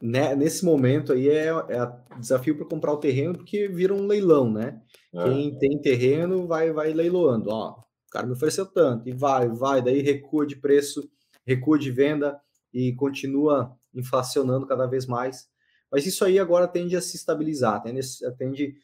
né, 0.00 0.36
nesse 0.36 0.64
momento 0.64 1.12
aí 1.12 1.28
é, 1.28 1.48
é 1.48 2.18
desafio 2.20 2.56
para 2.56 2.66
comprar 2.66 2.92
o 2.92 2.98
terreno 2.98 3.34
porque 3.34 3.66
vira 3.66 3.92
um 3.92 4.06
leilão, 4.06 4.50
né? 4.50 4.80
É. 5.12 5.24
Quem 5.24 5.58
tem 5.58 5.80
terreno 5.80 6.46
vai 6.46 6.72
vai 6.72 6.92
leiloando, 6.92 7.50
ó, 7.50 7.80
o 7.80 8.10
cara 8.10 8.26
me 8.26 8.32
ofereceu 8.32 8.64
tanto 8.64 9.08
e 9.08 9.12
vai, 9.12 9.48
vai, 9.48 9.82
daí 9.82 10.00
recua 10.02 10.46
de 10.46 10.54
preço, 10.54 11.10
recua 11.44 11.76
de 11.76 11.90
venda 11.90 12.40
e 12.72 12.94
continua 12.94 13.76
inflacionando 13.92 14.66
cada 14.66 14.86
vez 14.86 15.04
mais. 15.04 15.48
Mas 15.90 16.06
isso 16.06 16.24
aí 16.24 16.38
agora 16.38 16.68
tende 16.68 16.96
a 16.96 17.02
se 17.02 17.16
estabilizar, 17.16 17.82
tende, 17.82 18.00
tende 18.38 18.76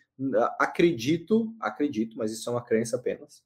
acredito, 0.59 1.55
acredito, 1.61 2.17
mas 2.17 2.33
isso 2.33 2.49
é 2.49 2.53
uma 2.53 2.65
crença 2.65 2.97
apenas, 2.97 3.43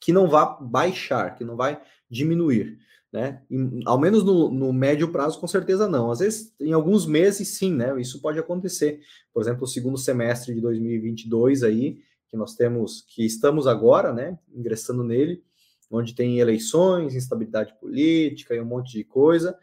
que 0.00 0.12
não 0.12 0.28
vai 0.28 0.56
baixar, 0.60 1.34
que 1.34 1.44
não 1.44 1.56
vai 1.56 1.80
diminuir, 2.08 2.78
né? 3.12 3.42
Em, 3.50 3.80
ao 3.84 3.98
menos 3.98 4.22
no, 4.22 4.50
no, 4.50 4.72
médio 4.72 5.10
prazo, 5.10 5.40
com 5.40 5.46
certeza 5.46 5.88
não. 5.88 6.10
Às 6.10 6.20
vezes, 6.20 6.54
em 6.60 6.72
alguns 6.72 7.06
meses, 7.06 7.48
sim, 7.48 7.74
né? 7.74 7.98
Isso 8.00 8.20
pode 8.20 8.38
acontecer. 8.38 9.00
Por 9.32 9.42
exemplo, 9.42 9.64
o 9.64 9.66
segundo 9.66 9.98
semestre 9.98 10.54
de 10.54 10.60
2022 10.60 11.62
aí, 11.62 11.98
que 12.28 12.36
nós 12.36 12.54
temos, 12.54 13.02
que 13.08 13.24
estamos 13.26 13.66
agora, 13.66 14.12
né? 14.12 14.38
Ingressando 14.54 15.02
nele, 15.02 15.42
onde 15.90 16.14
tem 16.14 16.38
eleições, 16.38 17.16
instabilidade 17.16 17.74
política 17.80 18.54
e 18.54 18.60
um 18.60 18.64
monte 18.64 18.92
de 18.92 19.04
coisa. 19.04 19.58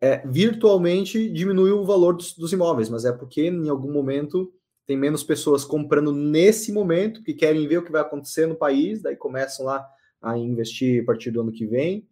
É, 0.00 0.24
virtualmente 0.26 1.28
diminui 1.30 1.72
o 1.72 1.84
valor 1.84 2.14
dos, 2.14 2.34
dos 2.34 2.52
imóveis, 2.52 2.88
mas 2.88 3.04
é 3.04 3.12
porque 3.12 3.46
em 3.46 3.68
algum 3.68 3.92
momento 3.92 4.52
tem 4.86 4.96
menos 4.96 5.22
pessoas 5.22 5.64
comprando 5.64 6.12
nesse 6.12 6.72
momento, 6.72 7.22
que 7.22 7.34
querem 7.34 7.66
ver 7.66 7.78
o 7.78 7.84
que 7.84 7.92
vai 7.92 8.02
acontecer 8.02 8.46
no 8.46 8.54
país, 8.54 9.00
daí 9.00 9.16
começam 9.16 9.64
lá 9.64 9.86
a 10.20 10.36
investir 10.36 11.02
a 11.02 11.06
partir 11.06 11.30
do 11.30 11.40
ano 11.40 11.52
que 11.52 11.66
vem. 11.66 12.06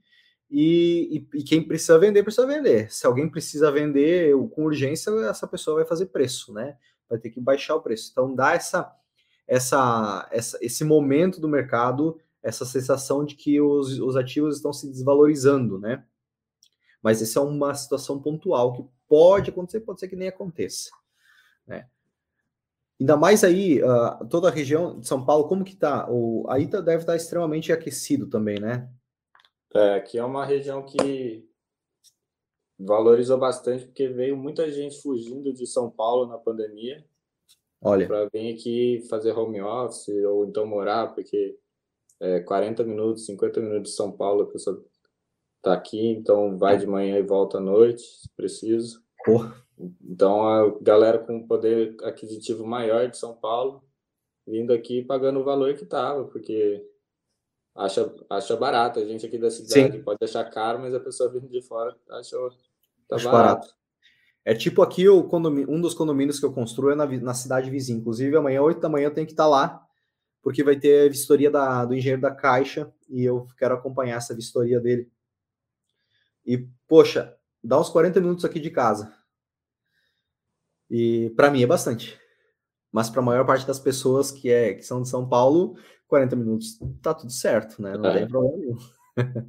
E, 0.51 1.27
e, 1.35 1.39
e, 1.39 1.43
quem 1.43 1.67
precisa 1.67 1.99
vender, 1.99 2.23
precisa 2.23 2.47
vender. 2.47 2.93
Se 2.93 3.07
alguém 3.07 3.29
precisa 3.29 3.71
vender 3.71 4.35
com 4.51 4.65
urgência, 4.65 5.11
essa 5.29 5.47
pessoa 5.47 5.77
vai 5.77 5.87
fazer 5.87 6.07
preço, 6.07 6.53
né? 6.53 6.77
Vai 7.09 7.19
ter 7.19 7.31
que 7.31 7.41
baixar 7.41 7.75
o 7.75 7.81
preço. 7.81 8.11
Então 8.13 8.35
dá 8.35 8.53
essa, 8.53 8.95
essa, 9.47 10.29
essa 10.31 10.59
esse 10.61 10.85
momento 10.85 11.41
do 11.41 11.49
mercado, 11.49 12.19
essa 12.43 12.67
sensação 12.67 13.25
de 13.25 13.35
que 13.35 13.63
os, 13.63 13.99
os 13.99 14.15
ativos 14.15 14.57
estão 14.57 14.75
se 14.75 14.87
desvalorizando, 14.91 15.79
né? 15.79 16.05
Mas 17.03 17.23
essa 17.23 17.39
é 17.39 17.43
uma 17.43 17.75
situação 17.75 18.21
pontual 18.21 18.75
que 18.75 18.85
pode 19.09 19.49
acontecer, 19.49 19.81
pode 19.81 20.01
ser 20.01 20.09
que 20.09 20.17
nem 20.17 20.29
aconteça, 20.29 20.91
né? 21.67 21.89
Ainda 23.03 23.17
mais 23.17 23.43
aí, 23.43 23.83
uh, 23.83 24.25
toda 24.29 24.47
a 24.47 24.51
região 24.53 25.01
de 25.01 25.09
São 25.09 25.27
Paulo, 25.27 25.49
como 25.49 25.65
que 25.65 25.75
tá? 25.75 26.09
O, 26.09 26.47
aí 26.49 26.69
tá, 26.69 26.81
deve 26.81 27.03
estar 27.03 27.17
extremamente 27.17 27.73
aquecido 27.73 28.29
também, 28.29 28.61
né? 28.61 28.89
É, 29.75 29.95
aqui 29.95 30.19
é 30.19 30.25
uma 30.25 30.47
região 30.47 30.85
que 30.87 31.45
valorizou 32.79 33.37
bastante, 33.37 33.87
porque 33.87 34.07
veio 34.07 34.37
muita 34.37 34.71
gente 34.71 35.03
fugindo 35.03 35.53
de 35.53 35.67
São 35.67 35.91
Paulo 35.91 36.29
na 36.29 36.39
pandemia. 36.39 37.05
Olha. 37.81 38.07
Para 38.07 38.29
vir 38.33 38.55
aqui 38.55 39.05
fazer 39.11 39.33
home 39.33 39.61
office 39.61 40.25
ou 40.25 40.47
então 40.47 40.65
morar, 40.65 41.13
porque 41.13 41.59
é 42.21 42.39
40 42.39 42.85
minutos, 42.85 43.27
50 43.27 43.59
minutos 43.59 43.91
de 43.91 43.97
São 43.97 44.13
Paulo 44.13 44.43
a 44.43 44.47
pessoa 44.47 44.81
tá 45.61 45.73
aqui, 45.73 46.07
então 46.07 46.57
vai 46.57 46.79
de 46.79 46.87
manhã 46.87 47.19
e 47.19 47.23
volta 47.23 47.59
à 47.59 47.61
noite, 47.61 48.03
se 48.03 48.29
preciso. 48.37 49.03
Porra. 49.25 49.61
Então, 49.79 50.47
a 50.47 50.79
galera 50.81 51.19
com 51.19 51.47
poder 51.47 51.97
aquisitivo 52.05 52.67
maior 52.67 53.09
de 53.09 53.17
São 53.17 53.35
Paulo 53.35 53.83
vindo 54.47 54.73
aqui 54.73 55.03
pagando 55.03 55.41
o 55.41 55.45
valor 55.45 55.75
que 55.75 55.85
estava, 55.85 56.25
porque 56.25 56.85
acha, 57.75 58.13
acha 58.29 58.57
barato. 58.57 58.99
A 59.01 59.05
gente 59.05 59.27
aqui 59.27 59.39
da 59.39 59.51
cidade 59.51 59.97
Sim. 59.97 60.03
pode 60.03 60.19
achar 60.23 60.45
caro, 60.51 60.81
mas 60.81 60.95
a 60.95 61.01
pessoa 61.01 61.31
vindo 61.31 61.49
de 61.49 61.63
fora 61.63 61.97
acha 62.11 62.37
tá 63.09 63.17
barato. 63.17 63.31
barato. 63.31 63.75
É 64.45 64.55
tipo 64.55 64.83
aqui 64.83 65.09
o 65.09 65.29
um 65.69 65.81
dos 65.81 65.95
condomínios 65.95 66.41
que 66.41 66.45
eu 66.45 66.53
construo 66.53 66.91
é 66.91 66.95
na, 66.97 67.07
na 67.07 67.35
cidade 67.35 67.71
vizinha. 67.71 67.99
Inclusive, 67.99 68.37
amanhã, 68.37 68.61
8 68.61 68.81
da 68.81 68.89
manhã, 68.89 69.07
eu 69.07 69.15
tenho 69.15 69.27
que 69.27 69.33
estar 69.33 69.45
tá 69.45 69.49
lá, 69.49 69.87
porque 70.43 70.65
vai 70.65 70.77
ter 70.77 71.07
a 71.07 71.09
vistoria 71.09 71.51
da, 71.51 71.85
do 71.85 71.95
engenheiro 71.95 72.21
da 72.21 72.35
Caixa 72.35 72.93
e 73.09 73.23
eu 73.23 73.47
quero 73.57 73.75
acompanhar 73.75 74.17
essa 74.17 74.35
vistoria 74.35 74.81
dele. 74.81 75.09
E, 76.45 76.67
poxa, 76.89 77.37
dá 77.63 77.81
uns 77.81 77.89
40 77.89 78.21
minutos 78.21 78.45
aqui 78.45 78.59
de 78.59 78.71
casa. 78.71 79.15
E 80.93 81.31
para 81.31 81.51
mim 81.51 81.63
é 81.63 81.67
bastante. 81.67 82.21
Mas 82.93 83.09
para 83.09 83.23
a 83.23 83.25
maior 83.25 83.47
parte 83.47 83.67
das 83.67 83.81
pessoas 83.81 84.31
que, 84.31 84.51
é, 84.51 84.75
que 84.75 84.83
são 84.83 85.01
de 85.01 85.09
São 85.09 85.27
Paulo, 85.27 85.75
40 86.07 86.37
minutos 86.37 86.79
tá 87.01 87.15
tudo 87.15 87.33
certo, 87.33 87.81
né? 87.81 87.97
Não 87.97 88.11
é. 88.11 88.19
tem 88.19 88.29
problema 88.29 88.59
nenhum. 88.59 88.77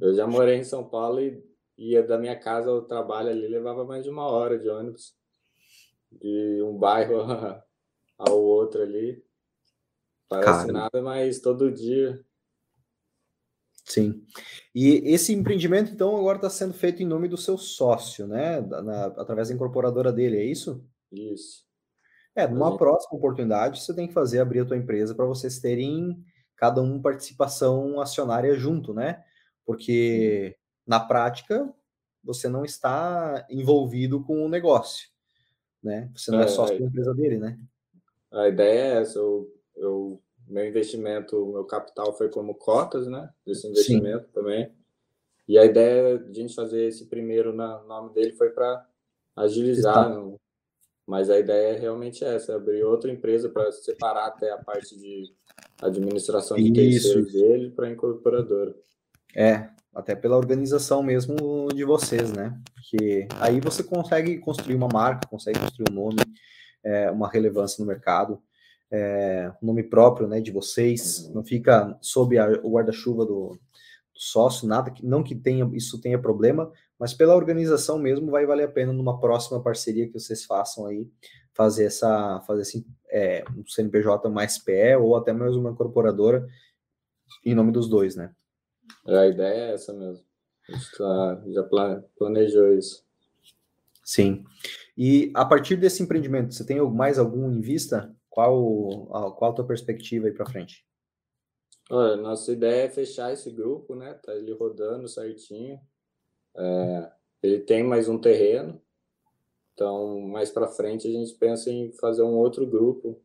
Eu 0.00 0.14
já 0.14 0.26
morei 0.26 0.56
em 0.56 0.64
São 0.64 0.82
Paulo 0.88 1.20
e 1.20 1.44
ia 1.76 2.02
da 2.02 2.16
minha 2.16 2.34
casa 2.34 2.70
ao 2.70 2.80
trabalho 2.80 3.28
ali, 3.28 3.46
levava 3.46 3.84
mais 3.84 4.02
de 4.02 4.08
uma 4.08 4.26
hora 4.26 4.58
de 4.58 4.70
ônibus. 4.70 5.14
De 6.10 6.62
um 6.62 6.78
bairro 6.78 7.16
ao 8.16 8.42
outro 8.42 8.80
ali. 8.80 9.22
Parece 10.26 10.66
Cara. 10.66 10.72
nada, 10.72 11.02
mas 11.02 11.40
todo 11.40 11.70
dia. 11.70 12.24
Sim. 13.84 14.24
E 14.74 15.12
esse 15.12 15.34
empreendimento, 15.34 15.92
então, 15.92 16.16
agora 16.16 16.38
está 16.38 16.48
sendo 16.48 16.72
feito 16.72 17.02
em 17.02 17.06
nome 17.06 17.28
do 17.28 17.36
seu 17.36 17.58
sócio, 17.58 18.26
né? 18.26 18.62
Na, 18.62 19.06
através 19.06 19.48
da 19.48 19.54
incorporadora 19.54 20.10
dele, 20.10 20.38
é 20.38 20.44
isso? 20.44 20.82
Isso. 21.14 21.64
É, 22.34 22.46
numa 22.48 22.70
gente... 22.70 22.78
próxima 22.78 23.16
oportunidade, 23.16 23.82
você 23.82 23.94
tem 23.94 24.08
que 24.08 24.14
fazer 24.14 24.40
abrir 24.40 24.60
a 24.60 24.64
tua 24.64 24.76
empresa 24.76 25.14
para 25.14 25.24
vocês 25.24 25.60
terem 25.60 26.24
cada 26.56 26.82
um 26.82 27.00
participação 27.00 28.00
acionária 28.00 28.54
junto, 28.54 28.92
né? 28.92 29.24
Porque 29.64 30.56
na 30.86 30.98
prática 31.00 31.72
você 32.22 32.48
não 32.48 32.64
está 32.64 33.46
envolvido 33.48 34.22
com 34.22 34.44
o 34.44 34.48
negócio, 34.48 35.08
né? 35.82 36.10
Você 36.16 36.30
não 36.30 36.40
é, 36.40 36.44
é 36.44 36.48
sócio 36.48 36.78
da 36.78 36.86
empresa 36.86 37.14
dele, 37.14 37.38
né? 37.38 37.58
A 38.32 38.48
ideia 38.48 38.80
é 38.80 39.00
essa. 39.00 39.18
Eu, 39.18 39.48
eu, 39.76 40.22
meu 40.48 40.66
investimento, 40.66 41.46
meu 41.46 41.64
capital 41.64 42.16
foi 42.16 42.28
como 42.28 42.54
cotas, 42.54 43.06
né? 43.06 43.30
Desse 43.46 43.68
investimento 43.68 44.26
Sim. 44.26 44.32
também. 44.32 44.72
E 45.46 45.58
a 45.58 45.64
ideia 45.64 46.18
de 46.18 46.40
a 46.40 46.42
gente 46.42 46.54
fazer 46.54 46.86
esse 46.86 47.06
primeiro 47.06 47.52
na 47.52 47.82
nome 47.84 48.12
dele 48.14 48.32
foi 48.32 48.50
para 48.50 48.88
agilizar, 49.36 50.10
mas 51.06 51.28
a 51.30 51.38
ideia 51.38 51.76
é 51.76 51.78
realmente 51.78 52.24
essa, 52.24 52.56
abrir 52.56 52.82
outra 52.82 53.10
empresa 53.10 53.48
para 53.48 53.70
separar 53.72 54.26
até 54.26 54.50
a 54.50 54.58
parte 54.58 54.98
de 54.98 55.32
administração 55.82 56.56
de 56.56 56.80
Isso. 56.80 57.22
dele 57.32 57.70
para 57.70 57.90
incorporadora. 57.90 58.74
É, 59.36 59.68
até 59.94 60.14
pela 60.14 60.36
organização 60.36 61.02
mesmo 61.02 61.68
de 61.74 61.84
vocês, 61.84 62.32
né? 62.32 62.58
Porque 62.74 63.28
aí 63.40 63.60
você 63.60 63.82
consegue 63.82 64.38
construir 64.38 64.74
uma 64.74 64.88
marca, 64.88 65.28
consegue 65.28 65.58
construir 65.58 65.90
um 65.90 65.94
nome, 65.94 66.18
é, 66.82 67.10
uma 67.10 67.28
relevância 67.28 67.82
no 67.82 67.88
mercado. 67.88 68.40
é, 68.90 69.52
nome 69.60 69.82
próprio, 69.82 70.28
né, 70.28 70.40
de 70.40 70.52
vocês, 70.52 71.28
não 71.34 71.42
fica 71.42 71.96
sob 72.00 72.38
a, 72.38 72.48
o 72.62 72.70
guarda-chuva 72.70 73.24
do, 73.24 73.48
do, 73.48 73.58
sócio, 74.20 74.68
nada 74.68 74.90
que 74.90 75.04
não 75.04 75.22
que 75.22 75.34
tenha 75.34 75.68
isso 75.72 76.00
tenha 76.00 76.18
problema, 76.18 76.70
mas 76.98 77.12
pela 77.12 77.34
organização 77.34 77.98
mesmo 77.98 78.30
vai 78.30 78.46
valer 78.46 78.64
a 78.64 78.70
pena 78.70 78.92
numa 78.92 79.18
próxima 79.20 79.62
parceria 79.62 80.06
que 80.06 80.18
vocês 80.18 80.44
façam 80.44 80.86
aí 80.86 81.10
fazer 81.52 81.84
essa 81.84 82.40
fazer 82.46 82.62
assim 82.62 82.84
é, 83.10 83.44
um 83.56 83.64
CNPJ 83.66 84.28
mais 84.28 84.58
PE 84.58 84.96
ou 84.96 85.16
até 85.16 85.32
mesmo 85.32 85.60
uma 85.60 85.70
incorporadora 85.70 86.46
em 87.44 87.54
nome 87.54 87.72
dos 87.72 87.88
dois, 87.88 88.16
né? 88.16 88.34
A 89.06 89.26
ideia 89.26 89.70
é 89.70 89.74
essa 89.74 89.92
mesmo. 89.92 90.24
A 90.68 90.72
gente 90.72 90.96
tá, 90.96 91.42
já 91.48 91.62
planejou 92.16 92.72
isso. 92.72 93.04
Sim. 94.02 94.44
E 94.96 95.30
a 95.34 95.44
partir 95.44 95.76
desse 95.76 96.02
empreendimento, 96.02 96.54
você 96.54 96.64
tem 96.64 96.80
mais 96.90 97.18
algum 97.18 97.50
em 97.50 97.60
vista? 97.60 98.14
Qual, 98.28 99.06
qual 99.36 99.50
a 99.50 99.54
tua 99.54 99.66
perspectiva 99.66 100.26
aí 100.26 100.32
para 100.32 100.46
frente? 100.46 100.84
Olha, 101.90 102.16
nossa 102.16 102.52
ideia 102.52 102.84
é 102.84 102.88
fechar 102.88 103.32
esse 103.32 103.50
grupo, 103.50 103.94
né? 103.94 104.14
Tá 104.14 104.34
ele 104.34 104.52
rodando 104.52 105.08
certinho. 105.08 105.78
É, 106.56 107.10
ele 107.42 107.60
tem 107.60 107.82
mais 107.82 108.08
um 108.08 108.18
terreno, 108.18 108.80
então 109.74 110.20
mais 110.20 110.50
para 110.50 110.68
frente 110.68 111.08
a 111.08 111.10
gente 111.10 111.34
pensa 111.34 111.70
em 111.70 111.92
fazer 111.92 112.22
um 112.22 112.34
outro 112.34 112.66
grupo 112.66 113.20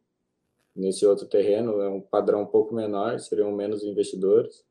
nesse 0.76 1.06
outro 1.06 1.26
terreno. 1.26 1.80
É 1.82 1.90
um 1.90 2.02
padrão 2.02 2.42
um 2.42 2.48
pouco 2.48 2.74
menor, 2.74 3.20
seriam 3.20 3.52
menos 3.52 3.84
investidores, 3.84 4.66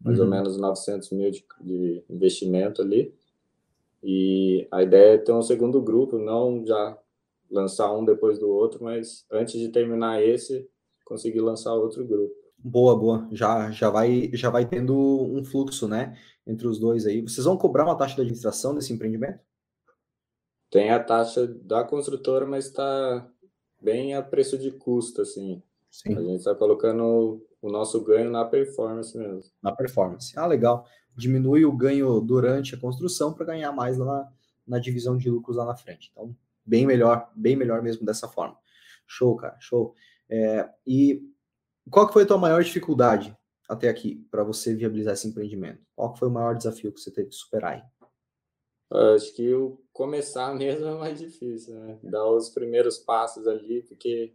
mais 0.00 0.18
uhum. 0.18 0.24
ou 0.24 0.30
menos 0.30 0.56
900 0.56 1.10
mil 1.10 1.30
de, 1.30 1.44
de 1.60 2.04
investimento 2.08 2.82
ali. 2.82 3.14
E 4.02 4.66
a 4.70 4.82
ideia 4.82 5.14
é 5.14 5.18
ter 5.18 5.32
um 5.32 5.42
segundo 5.42 5.80
grupo, 5.80 6.18
não 6.18 6.64
já 6.64 6.98
lançar 7.50 7.92
um 7.92 8.04
depois 8.04 8.38
do 8.38 8.48
outro, 8.48 8.82
mas 8.82 9.26
antes 9.30 9.58
de 9.60 9.68
terminar 9.68 10.22
esse, 10.22 10.68
conseguir 11.04 11.40
lançar 11.40 11.74
outro 11.74 12.04
grupo. 12.04 12.39
Boa, 12.62 12.96
boa. 12.96 13.28
Já, 13.32 13.70
já 13.70 13.90
vai 13.90 14.30
já 14.34 14.50
vai 14.50 14.66
tendo 14.66 14.96
um 14.96 15.44
fluxo, 15.44 15.88
né, 15.88 16.16
entre 16.46 16.66
os 16.66 16.78
dois 16.78 17.06
aí. 17.06 17.22
Vocês 17.22 17.44
vão 17.44 17.56
cobrar 17.56 17.84
uma 17.84 17.96
taxa 17.96 18.14
de 18.14 18.20
administração 18.20 18.74
desse 18.74 18.92
empreendimento? 18.92 19.40
Tem 20.70 20.90
a 20.90 21.02
taxa 21.02 21.46
da 21.46 21.82
construtora, 21.82 22.46
mas 22.46 22.66
está 22.66 23.28
bem 23.80 24.14
a 24.14 24.22
preço 24.22 24.56
de 24.58 24.70
custo, 24.70 25.22
assim. 25.22 25.62
Sim. 25.90 26.16
A 26.16 26.20
gente 26.20 26.38
está 26.38 26.54
colocando 26.54 27.44
o 27.60 27.68
nosso 27.68 28.00
ganho 28.04 28.30
na 28.30 28.44
performance 28.44 29.16
mesmo. 29.18 29.50
Na 29.60 29.72
performance. 29.72 30.38
Ah, 30.38 30.46
legal 30.46 30.86
diminui 31.16 31.64
o 31.64 31.72
ganho 31.72 32.20
durante 32.20 32.74
a 32.74 32.80
construção 32.80 33.32
para 33.32 33.46
ganhar 33.46 33.72
mais 33.72 33.98
lá 33.98 34.06
na, 34.06 34.32
na, 34.66 34.78
divisão 34.78 35.16
de 35.16 35.30
lucros 35.30 35.56
lá 35.56 35.64
na 35.64 35.76
frente. 35.76 36.10
Então, 36.12 36.34
bem 36.64 36.86
melhor, 36.86 37.30
bem 37.34 37.56
melhor 37.56 37.82
mesmo 37.82 38.04
dessa 38.06 38.28
forma. 38.28 38.56
Show, 39.06 39.36
cara, 39.36 39.56
show. 39.60 39.94
É, 40.28 40.68
e 40.86 41.22
qual 41.88 42.06
que 42.06 42.12
foi 42.12 42.24
a 42.24 42.26
tua 42.26 42.38
maior 42.38 42.62
dificuldade 42.62 43.36
até 43.68 43.88
aqui 43.88 44.26
para 44.30 44.42
você 44.42 44.74
viabilizar 44.74 45.14
esse 45.14 45.28
empreendimento? 45.28 45.80
Qual 45.94 46.12
que 46.12 46.18
foi 46.18 46.28
o 46.28 46.32
maior 46.32 46.56
desafio 46.56 46.92
que 46.92 47.00
você 47.00 47.10
teve 47.10 47.28
que 47.28 47.36
superar 47.36 47.74
aí? 47.74 47.82
Acho 49.14 49.32
que 49.34 49.54
o 49.54 49.80
começar 49.92 50.52
mesmo 50.54 50.84
é 50.86 50.94
mais 50.98 51.20
difícil, 51.20 51.74
né? 51.74 51.98
Dar 52.02 52.26
os 52.26 52.48
primeiros 52.48 52.98
passos 52.98 53.46
ali, 53.46 53.82
porque 53.82 54.34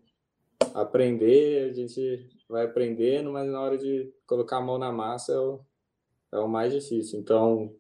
aprender, 0.73 1.69
a 1.69 1.73
gente 1.73 2.29
vai 2.47 2.65
aprendendo, 2.65 3.31
mas 3.31 3.49
na 3.49 3.61
hora 3.61 3.77
de 3.77 4.13
colocar 4.25 4.57
a 4.57 4.61
mão 4.61 4.77
na 4.77 4.91
massa 4.91 5.33
é 5.33 5.39
o, 5.39 5.59
é 6.33 6.39
o 6.39 6.47
mais 6.47 6.71
difícil. 6.71 7.19
Então, 7.19 7.75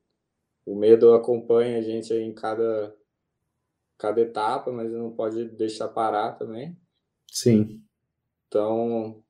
o 0.65 0.75
medo 0.75 1.13
acompanha 1.13 1.77
a 1.77 1.81
gente 1.81 2.13
em 2.13 2.33
cada, 2.33 2.93
cada 3.97 4.19
etapa, 4.19 4.71
mas 4.71 4.91
não 4.91 5.11
pode 5.11 5.45
deixar 5.51 5.87
parar 5.87 6.33
também. 6.33 6.77
Sim. 7.31 7.81
Então, 8.47 9.23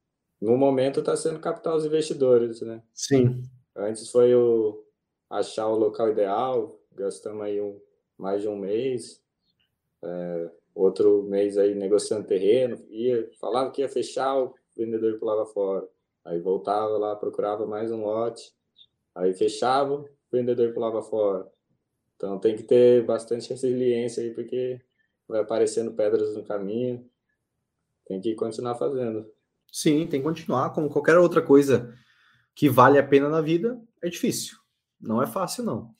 no 0.45 0.55
momento 0.57 0.99
está 0.99 1.17
sendo 1.17 1.39
captar 1.39 1.75
os 1.75 1.85
investidores, 1.85 2.61
né? 2.61 2.83
Sim. 2.93 3.43
Antes 3.75 4.09
foi 4.11 4.33
o 4.35 4.85
achar 5.27 5.67
o 5.67 5.75
local 5.75 6.11
ideal, 6.11 6.79
gastamos 6.93 7.43
aí 7.43 7.59
um, 7.59 7.81
mais 8.15 8.43
de 8.43 8.47
um 8.47 8.55
mês. 8.55 9.21
É, 10.03 10.51
outro 10.75 11.23
mês 11.23 11.57
aí 11.57 11.73
negociando 11.73 12.27
terreno, 12.27 12.77
ia, 12.89 13.27
falava 13.39 13.71
que 13.71 13.81
ia 13.81 13.89
fechar, 13.89 14.37
o 14.37 14.53
vendedor 14.77 15.17
pulava 15.17 15.47
fora. 15.47 15.87
Aí 16.23 16.39
voltava 16.39 16.95
lá, 16.97 17.15
procurava 17.15 17.65
mais 17.65 17.91
um 17.91 18.05
lote. 18.05 18.53
Aí 19.15 19.33
fechava, 19.33 19.95
o 19.95 20.07
vendedor 20.31 20.73
pulava 20.73 21.01
fora. 21.01 21.49
Então 22.15 22.37
tem 22.37 22.55
que 22.55 22.63
ter 22.63 23.03
bastante 23.03 23.49
resiliência 23.49 24.21
aí, 24.21 24.31
porque 24.31 24.79
vai 25.27 25.41
aparecendo 25.41 25.93
pedras 25.93 26.35
no 26.35 26.43
caminho. 26.43 27.09
Tem 28.05 28.21
que 28.21 28.35
continuar 28.35 28.75
fazendo. 28.75 29.27
Sim, 29.71 30.07
tem 30.07 30.19
que 30.19 30.25
continuar. 30.25 30.71
Como 30.71 30.89
qualquer 30.89 31.17
outra 31.17 31.41
coisa 31.41 31.93
que 32.55 32.69
vale 32.69 32.97
a 32.97 33.03
pena 33.03 33.29
na 33.29 33.41
vida, 33.41 33.79
é 34.01 34.09
difícil. 34.09 34.57
Não 34.99 35.21
é 35.21 35.27
fácil, 35.27 35.63
não. 35.63 35.93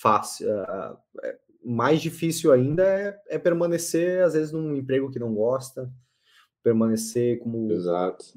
Fácil. 0.00 0.48
Uh, 0.48 0.96
é, 1.22 1.38
mais 1.64 2.00
difícil 2.00 2.52
ainda 2.52 2.84
é, 2.84 3.18
é 3.28 3.38
permanecer, 3.38 4.22
às 4.22 4.34
vezes, 4.34 4.52
num 4.52 4.76
emprego 4.76 5.10
que 5.10 5.18
não 5.18 5.34
gosta, 5.34 5.90
permanecer 6.62 7.38
como 7.38 7.68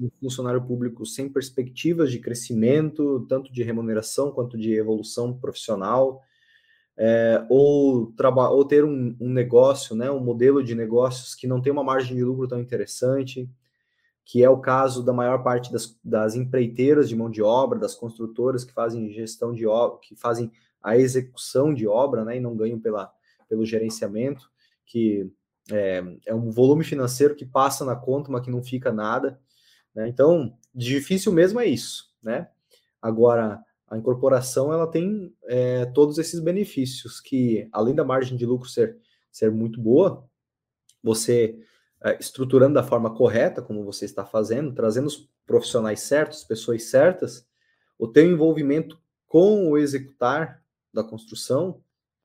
um 0.00 0.10
funcionário 0.20 0.62
público 0.62 1.04
sem 1.04 1.28
perspectivas 1.28 2.10
de 2.10 2.18
crescimento, 2.18 3.26
tanto 3.28 3.52
de 3.52 3.62
remuneração 3.62 4.30
quanto 4.30 4.56
de 4.56 4.74
evolução 4.74 5.36
profissional, 5.36 6.22
é, 6.96 7.44
ou, 7.48 8.12
ou 8.50 8.64
ter 8.64 8.84
um, 8.84 9.16
um, 9.20 9.30
negócio, 9.30 9.96
né, 9.96 10.10
um 10.10 10.20
modelo 10.20 10.62
de 10.62 10.74
negócios 10.74 11.34
que 11.34 11.46
não 11.46 11.60
tem 11.60 11.72
uma 11.72 11.82
margem 11.82 12.16
de 12.16 12.22
lucro 12.22 12.46
tão 12.46 12.60
interessante, 12.60 13.50
que 14.30 14.44
é 14.44 14.48
o 14.48 14.60
caso 14.60 15.02
da 15.02 15.12
maior 15.12 15.42
parte 15.42 15.72
das, 15.72 15.98
das 16.04 16.36
empreiteiras 16.36 17.08
de 17.08 17.16
mão 17.16 17.28
de 17.28 17.42
obra, 17.42 17.80
das 17.80 17.96
construtoras 17.96 18.64
que 18.64 18.72
fazem 18.72 19.10
gestão 19.10 19.52
de 19.52 19.66
obra, 19.66 19.98
que 19.98 20.14
fazem 20.14 20.52
a 20.80 20.96
execução 20.96 21.74
de 21.74 21.84
obra, 21.88 22.24
né, 22.24 22.36
e 22.36 22.40
não 22.40 22.54
ganham 22.54 22.78
pela, 22.78 23.12
pelo 23.48 23.66
gerenciamento, 23.66 24.48
que 24.86 25.28
é, 25.68 26.04
é 26.26 26.32
um 26.32 26.48
volume 26.48 26.84
financeiro 26.84 27.34
que 27.34 27.44
passa 27.44 27.84
na 27.84 27.96
conta, 27.96 28.30
mas 28.30 28.44
que 28.44 28.52
não 28.52 28.62
fica 28.62 28.92
nada. 28.92 29.36
Né? 29.92 30.06
Então, 30.06 30.56
difícil 30.72 31.32
mesmo 31.32 31.58
é 31.58 31.66
isso, 31.66 32.14
né? 32.22 32.48
Agora, 33.02 33.60
a 33.88 33.98
incorporação 33.98 34.72
ela 34.72 34.86
tem 34.86 35.34
é, 35.42 35.86
todos 35.86 36.18
esses 36.18 36.38
benefícios 36.38 37.20
que, 37.20 37.68
além 37.72 37.96
da 37.96 38.04
margem 38.04 38.36
de 38.36 38.46
lucro 38.46 38.68
ser, 38.68 38.96
ser 39.32 39.50
muito 39.50 39.80
boa, 39.80 40.24
você 41.02 41.58
estruturando 42.18 42.74
da 42.74 42.82
forma 42.82 43.14
correta, 43.14 43.60
como 43.60 43.84
você 43.84 44.04
está 44.04 44.24
fazendo, 44.24 44.74
trazendo 44.74 45.06
os 45.06 45.28
profissionais 45.46 46.00
certos, 46.00 46.44
pessoas 46.44 46.84
certas, 46.84 47.46
o 47.98 48.08
teu 48.08 48.24
envolvimento 48.24 48.98
com 49.26 49.68
o 49.68 49.76
executar 49.76 50.62
da 50.92 51.04
construção, 51.04 51.82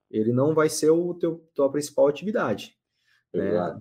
ele 0.10 0.32
não 0.32 0.54
vai 0.54 0.70
ser 0.70 0.90
o 0.92 1.14
teu 1.14 1.48
tua 1.54 1.70
principal 1.72 2.08
atividade. 2.08 2.76
Né? 3.34 3.80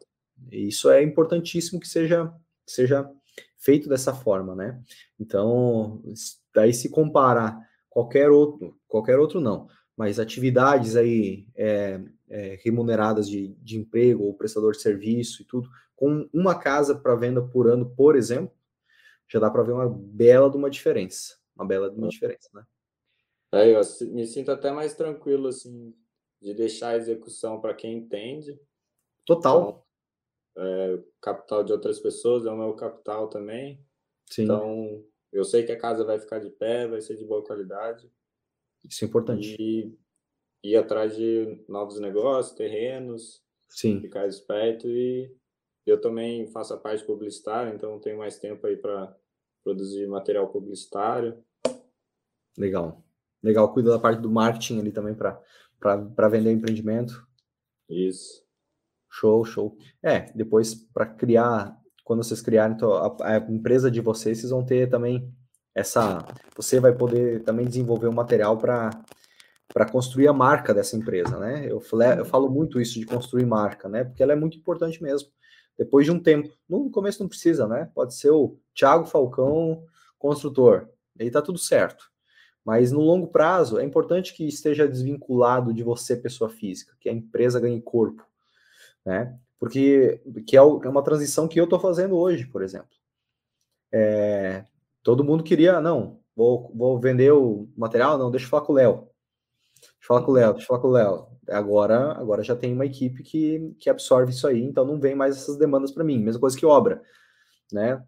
Isso 0.51 0.91
é 0.91 1.03
importantíssimo 1.03 1.81
que 1.81 1.87
seja, 1.87 2.33
que 2.67 2.73
seja 2.73 3.09
feito 3.57 3.89
dessa 3.89 4.13
forma, 4.13 4.55
né? 4.55 4.83
Então, 5.19 6.03
daí 6.53 6.75
se 6.75 6.91
comparar 6.91 7.59
qualquer 7.89 8.31
outro, 8.31 8.77
qualquer 8.89 9.19
outro 9.19 9.41
não, 9.41 9.69
mas 9.97 10.19
atividades 10.19 10.97
aí 10.97 11.47
é, 11.55 12.01
é, 12.29 12.59
remuneradas 12.63 13.29
de, 13.29 13.49
de 13.57 13.79
emprego 13.79 14.25
ou 14.25 14.35
prestador 14.35 14.73
de 14.73 14.81
serviço 14.81 15.43
e 15.43 15.45
tudo, 15.45 15.69
com 15.95 16.29
uma 16.33 16.59
casa 16.59 16.95
para 16.95 17.15
venda 17.15 17.43
por 17.43 17.69
ano, 17.69 17.95
por 17.95 18.17
exemplo, 18.17 18.55
já 19.29 19.39
dá 19.39 19.51
para 19.51 19.63
ver 19.63 19.73
uma 19.73 19.89
bela 19.89 20.51
de 20.51 20.57
uma 20.57 20.71
diferença, 20.71 21.39
uma 21.55 21.67
bela 21.67 21.91
de 21.91 21.97
uma 21.97 22.09
diferença, 22.09 22.49
né? 22.53 22.65
É, 23.53 23.71
eu 23.71 23.81
me 24.13 24.27
sinto 24.27 24.51
até 24.51 24.73
mais 24.73 24.95
tranquilo 24.95 25.49
assim 25.49 25.95
de 26.43 26.53
deixar 26.53 26.89
a 26.89 26.97
execução 26.97 27.61
para 27.61 27.73
quem 27.73 27.97
entende 27.97 28.59
Total. 29.25 29.85
Então, 30.55 30.65
é, 30.65 31.03
capital 31.21 31.65
de 31.65 31.73
outras 31.73 31.99
pessoas 31.99 32.47
é 32.47 32.51
o 32.51 32.57
meu 32.57 32.75
capital 32.75 33.29
também. 33.29 33.81
Sim. 34.31 34.45
Então, 34.45 35.05
eu 35.33 35.45
sei 35.45 35.65
que 35.65 35.73
a 35.73 35.79
casa 35.79 36.05
vai 36.05 36.19
ficar 36.19 36.39
de 36.39 36.51
pé, 36.51 36.87
vai 36.87 37.01
ser 37.01 37.17
de 37.17 37.25
boa 37.25 37.43
qualidade. 37.43 38.11
Isso 38.89 39.05
é 39.05 39.09
importante. 39.09 39.57
E 39.59 39.99
ir 40.65 40.77
atrás 40.77 41.15
de 41.15 41.63
novos 41.69 42.01
negócios, 42.01 42.57
terrenos, 42.57 43.43
Sim. 43.69 44.01
ficar 44.01 44.27
esperto 44.27 44.89
e 44.89 45.31
eu 45.87 46.01
também 46.01 46.47
faço 46.47 46.73
a 46.73 46.79
parte 46.79 47.05
publicitária, 47.05 47.73
então 47.75 48.01
tenho 48.01 48.19
mais 48.19 48.39
tempo 48.39 48.67
aí 48.67 48.77
para 48.77 49.15
produzir 49.63 50.07
material 50.07 50.49
publicitário. 50.49 51.37
Legal. 52.57 53.05
Legal, 53.43 53.71
cuida 53.73 53.91
da 53.91 53.99
parte 53.99 54.23
do 54.23 54.31
marketing 54.31 54.81
ali 54.81 54.91
também 54.91 55.15
para 55.15 56.29
vender 56.31 56.51
empreendimento. 56.51 57.27
Isso. 57.89 58.43
Show, 59.11 59.45
show. 59.45 59.77
É, 60.03 60.33
depois 60.35 60.75
para 60.75 61.05
criar, 61.05 61.79
quando 62.03 62.25
vocês 62.25 62.41
criarem 62.41 62.75
então, 62.75 62.95
a, 62.95 63.17
a, 63.21 63.37
empresa 63.37 63.91
de 63.91 64.01
vocês, 64.01 64.39
vocês 64.39 64.51
vão 64.51 64.65
ter 64.65 64.89
também 64.89 65.31
essa. 65.75 66.25
Você 66.57 66.81
vai 66.81 66.97
poder 66.97 67.43
também 67.43 67.67
desenvolver 67.67 68.09
um 68.09 68.15
material 68.15 68.57
para 68.57 68.91
para 69.75 69.91
construir 69.91 70.29
a 70.29 70.33
marca 70.33 70.73
dessa 70.73 70.97
empresa, 70.97 71.37
né? 71.37 71.67
Eu, 71.67 71.83
eu 72.17 72.25
falo 72.25 72.49
muito 72.49 72.81
isso 72.81 73.01
de 73.01 73.05
construir 73.05 73.45
marca, 73.45 73.89
né? 73.89 74.05
Porque 74.05 74.23
ela 74.23 74.33
é 74.33 74.37
muito 74.37 74.57
importante 74.57 75.03
mesmo. 75.03 75.29
depois 75.77 76.07
de 76.07 76.13
um 76.13 76.21
tempo. 76.21 76.57
No 76.69 76.89
começo 76.91 77.21
não 77.21 77.29
precisa, 77.29 77.67
né? 77.67 77.91
Pode 77.93 78.15
ser 78.15 78.31
o 78.31 78.57
Thiago 78.73 79.05
Falcão, 79.05 79.85
construtor. 80.17 80.89
Aí 81.19 81.29
tá 81.29 81.43
tudo 81.43 81.59
certo. 81.59 82.09
Mas 82.65 82.93
no 82.93 83.01
longo 83.01 83.27
prazo, 83.27 83.77
é 83.77 83.85
importante 83.85 84.33
que 84.33 84.47
esteja 84.47 84.87
desvinculado 84.87 85.75
de 85.75 85.83
você, 85.83 86.17
pessoa 86.17 86.49
física, 86.49 86.95
que 87.01 87.09
a 87.09 87.13
empresa 87.13 87.59
ganhe 87.59 87.83
corpo, 87.83 88.25
né? 89.05 89.37
Porque 89.59 90.23
que 90.47 90.57
é, 90.57 90.61
é 90.61 90.63
uma 90.63 91.03
transição 91.03 91.49
que 91.49 91.59
eu 91.59 91.65
estou 91.65 91.81
fazendo 91.81 92.17
hoje, 92.17 92.47
por 92.47 92.63
exemplo. 92.63 92.97
É, 93.93 94.65
todo 95.03 95.25
mundo 95.25 95.43
queria, 95.43 95.81
não, 95.81 96.21
vou, 96.35 96.71
vou 96.75 96.99
vender 97.01 97.33
o 97.33 97.69
material, 97.77 98.17
não, 98.17 98.31
deixa 98.31 98.47
eu 98.47 98.51
falar 98.51 98.63
com 98.63 98.73
o 98.73 98.77
Léo. 98.77 99.14
Deixa 100.05 100.13
eu 100.13 100.17
falar 100.17 100.27
com 100.27 100.33
o 100.33 100.35
Léo, 100.35 100.53
deixa 100.53 100.65
eu 100.65 100.69
falar 100.69 100.81
com 100.81 100.89
o 100.89 100.91
Léo. 100.91 101.27
Agora, 101.49 102.13
agora 102.13 102.43
já 102.43 102.55
tem 102.55 102.75
uma 102.75 102.85
equipe 102.85 103.23
que, 103.23 103.75
que 103.79 103.89
absorve 103.89 104.33
isso 104.33 104.47
aí, 104.47 104.63
então 104.63 104.85
não 104.85 105.01
vem 105.01 105.15
mais 105.15 105.35
essas 105.35 105.57
demandas 105.57 105.91
para 105.93 106.05
mim. 106.05 106.19
Mesma 106.19 106.43
coisa 106.43 106.59
que 106.59 106.67
obra, 106.67 107.03
né? 107.73 108.05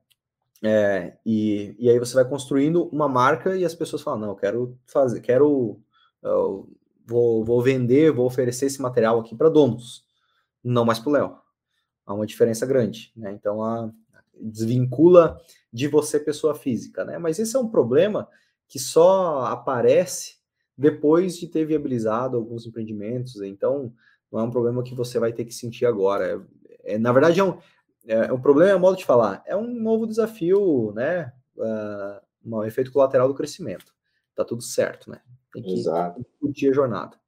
É, 0.63 1.17
e, 1.25 1.75
e 1.79 1.89
aí 1.89 1.99
você 1.99 2.15
vai 2.15 2.29
construindo 2.29 2.87
uma 2.93 3.09
marca 3.09 3.57
e 3.57 3.65
as 3.65 3.75
pessoas 3.75 4.03
falam, 4.03 4.21
não, 4.21 4.29
eu 4.29 4.37
quero 4.37 4.79
fazer, 4.85 5.23
quero, 5.23 5.81
eu 6.23 6.69
vou, 7.07 7.43
vou 7.43 7.63
vender, 7.63 8.13
vou 8.13 8.27
oferecer 8.27 8.67
esse 8.67 8.83
material 8.83 9.19
aqui 9.19 9.35
para 9.35 9.49
donos, 9.49 10.05
não 10.63 10.85
mais 10.85 10.99
para 10.99 11.09
o 11.09 11.13
Léo. 11.13 11.39
Há 12.05 12.13
uma 12.13 12.27
diferença 12.27 12.67
grande, 12.67 13.11
né? 13.17 13.33
Então 13.33 13.65
a 13.65 13.91
desvincula 14.39 15.41
de 15.73 15.89
você 15.89 16.21
pessoa 16.21 16.55
física, 16.55 17.07
né? 17.07 17.17
Mas 17.17 17.39
esse 17.39 17.57
é 17.57 17.59
um 17.59 17.71
problema 17.71 18.29
que 18.69 18.79
só 18.79 19.47
aparece 19.47 20.37
depois 20.77 21.37
de 21.37 21.49
ter 21.49 21.65
viabilizado 21.65 22.37
alguns 22.37 22.67
empreendimentos, 22.67 23.41
então 23.41 23.93
não 24.31 24.41
é 24.41 24.43
um 24.43 24.51
problema 24.51 24.83
que 24.83 24.95
você 24.95 25.19
vai 25.19 25.33
ter 25.33 25.45
que 25.45 25.55
sentir 25.55 25.87
agora. 25.87 26.45
É, 26.85 26.95
é 26.95 26.99
na 26.99 27.13
verdade, 27.13 27.41
é 27.41 27.45
um, 27.45 27.59
é, 28.07 28.33
o 28.33 28.39
problema 28.39 28.71
é 28.71 28.75
o 28.77 28.81
modo 28.81 28.97
de 28.97 29.05
falar. 29.05 29.43
É 29.47 29.57
um 29.57 29.67
novo 29.67 30.07
desafio, 30.07 30.93
né? 30.95 31.33
Uh, 31.57 32.57
um 32.59 32.65
efeito 32.65 32.93
colateral 32.93 33.27
do 33.27 33.35
crescimento. 33.35 33.95
Tá 34.35 34.45
tudo 34.45 34.63
certo, 34.63 35.11
né? 35.11 35.21
Tem 35.53 35.63
que 35.63 35.73
Exato. 35.73 36.25
curtir 36.41 36.69
a 36.69 36.73
jornada. 36.73 37.19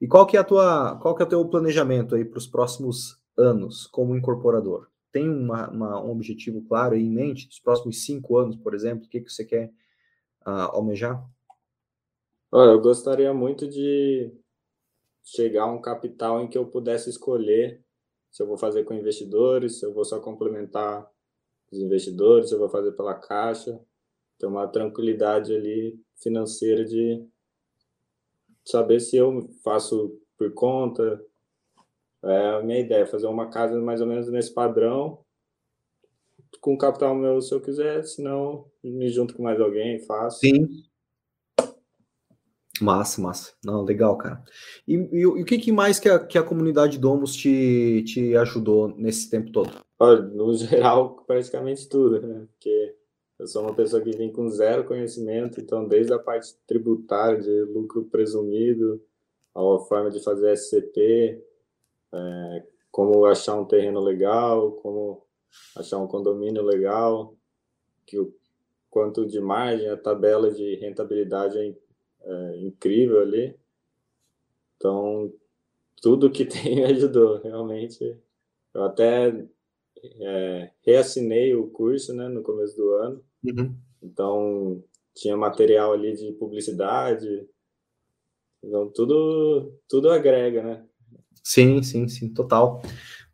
E 0.00 0.06
qual 0.06 0.26
que 0.26 0.36
é 0.36 0.40
a 0.40 0.44
tua, 0.44 0.96
qual 1.00 1.14
que 1.14 1.22
é 1.22 1.26
o 1.26 1.28
teu 1.28 1.44
planejamento 1.48 2.14
aí 2.14 2.24
para 2.24 2.38
os 2.38 2.46
próximos 2.46 3.20
anos 3.36 3.86
como 3.86 4.16
incorporador? 4.16 4.88
Tem 5.10 5.28
uma, 5.28 5.68
uma, 5.68 6.02
um 6.02 6.10
objetivo 6.10 6.62
claro 6.62 6.94
em 6.94 7.08
mente 7.08 7.48
dos 7.48 7.58
próximos 7.58 8.04
cinco 8.04 8.36
anos, 8.38 8.56
por 8.56 8.74
exemplo? 8.74 9.06
O 9.06 9.08
que, 9.08 9.20
que 9.20 9.30
você 9.30 9.44
quer 9.44 9.72
uh, 10.46 10.70
almejar? 10.72 11.24
Eu 12.52 12.80
gostaria 12.82 13.32
muito 13.32 13.66
de 13.66 14.30
chegar 15.24 15.64
a 15.64 15.72
um 15.72 15.80
capital 15.80 16.42
em 16.42 16.48
que 16.48 16.58
eu 16.58 16.66
pudesse 16.66 17.10
escolher 17.10 17.82
se 18.30 18.42
eu 18.42 18.46
vou 18.46 18.58
fazer 18.58 18.84
com 18.84 18.94
investidores, 18.94 19.78
se 19.78 19.86
eu 19.86 19.92
vou 19.94 20.04
só 20.04 20.20
complementar 20.20 21.08
os 21.72 21.78
investidores, 21.80 22.48
se 22.50 22.54
eu 22.54 22.58
vou 22.60 22.68
fazer 22.68 22.92
pela 22.92 23.14
caixa, 23.14 23.80
ter 24.38 24.46
uma 24.46 24.68
tranquilidade 24.68 25.54
ali 25.54 26.00
financeira 26.16 26.84
de 26.84 27.26
saber 28.64 29.00
se 29.00 29.16
eu 29.16 29.48
faço 29.62 30.18
por 30.36 30.52
conta. 30.52 31.24
É 32.24 32.48
a 32.50 32.62
minha 32.62 32.78
ideia, 32.80 33.06
fazer 33.06 33.26
uma 33.26 33.50
casa 33.50 33.80
mais 33.80 34.00
ou 34.00 34.06
menos 34.06 34.28
nesse 34.30 34.52
padrão, 34.54 35.24
com 36.60 36.78
capital 36.78 37.14
meu 37.14 37.40
se 37.40 37.52
eu 37.52 37.60
quiser, 37.60 38.04
senão 38.04 38.66
me 38.82 39.08
junto 39.08 39.34
com 39.34 39.42
mais 39.42 39.60
alguém, 39.60 39.98
faço. 40.00 40.38
Sim. 40.40 40.84
Massa, 42.80 43.20
massa. 43.20 43.52
Não, 43.64 43.84
legal, 43.84 44.16
cara. 44.16 44.42
E, 44.88 44.94
e, 44.94 45.20
e 45.20 45.26
o 45.26 45.44
que, 45.44 45.58
que, 45.58 45.70
mais 45.70 46.00
que 46.00 46.08
a, 46.08 46.18
que 46.18 46.38
a 46.38 46.42
comunidade 46.42 46.98
Domus 46.98 47.34
te, 47.34 48.02
te 48.06 48.36
ajudou 48.36 48.88
nesse 48.96 49.28
tempo 49.28 49.52
todo? 49.52 49.70
Olha, 49.98 50.22
no 50.22 50.52
geral, 50.56 51.22
praticamente 51.26 51.88
tudo, 51.88 52.20
né? 52.20 52.46
Porque 52.50 52.96
eu 53.38 53.46
sou 53.46 53.62
uma 53.62 53.74
pessoa 53.74 54.00
que 54.00 54.16
vem 54.16 54.32
com 54.32 54.48
zero 54.48 54.84
conhecimento, 54.84 55.60
então 55.60 55.86
desde 55.86 56.12
a 56.12 56.18
parte 56.18 56.54
tributária, 56.66 57.40
de 57.40 57.62
lucro 57.64 58.04
presumido, 58.04 59.02
a 59.54 59.78
forma 59.80 60.10
de 60.10 60.22
fazer 60.22 60.56
SCP, 60.56 61.42
é, 62.14 62.62
como 62.90 63.24
achar 63.26 63.54
um 63.56 63.64
terreno 63.64 64.00
legal, 64.00 64.72
como 64.72 65.26
achar 65.76 65.98
um 65.98 66.06
condomínio 66.06 66.62
legal, 66.62 67.34
que 68.06 68.18
o 68.18 68.34
quanto 68.90 69.26
de 69.26 69.40
margem, 69.40 69.88
a 69.88 69.96
tabela 69.96 70.50
de 70.50 70.76
rentabilidade 70.76 71.58
é 71.58 71.74
é, 72.24 72.56
incrível 72.58 73.20
ali. 73.20 73.56
Então, 74.76 75.32
tudo 76.00 76.30
que 76.30 76.44
tem 76.46 76.76
me 76.76 76.84
ajudou, 76.84 77.40
realmente. 77.40 78.18
Eu 78.74 78.84
até 78.84 79.46
é, 80.20 80.70
reassinei 80.84 81.54
o 81.54 81.68
curso 81.68 82.14
né, 82.14 82.28
no 82.28 82.42
começo 82.42 82.76
do 82.76 82.90
ano. 82.94 83.24
Uhum. 83.44 83.76
Então, 84.02 84.84
tinha 85.14 85.36
material 85.36 85.92
ali 85.92 86.14
de 86.14 86.32
publicidade. 86.32 87.48
Então, 88.62 88.90
tudo, 88.90 89.78
tudo 89.88 90.10
agrega, 90.10 90.62
né? 90.62 90.84
Sim, 91.42 91.82
sim, 91.82 92.08
sim, 92.08 92.32
total. 92.32 92.82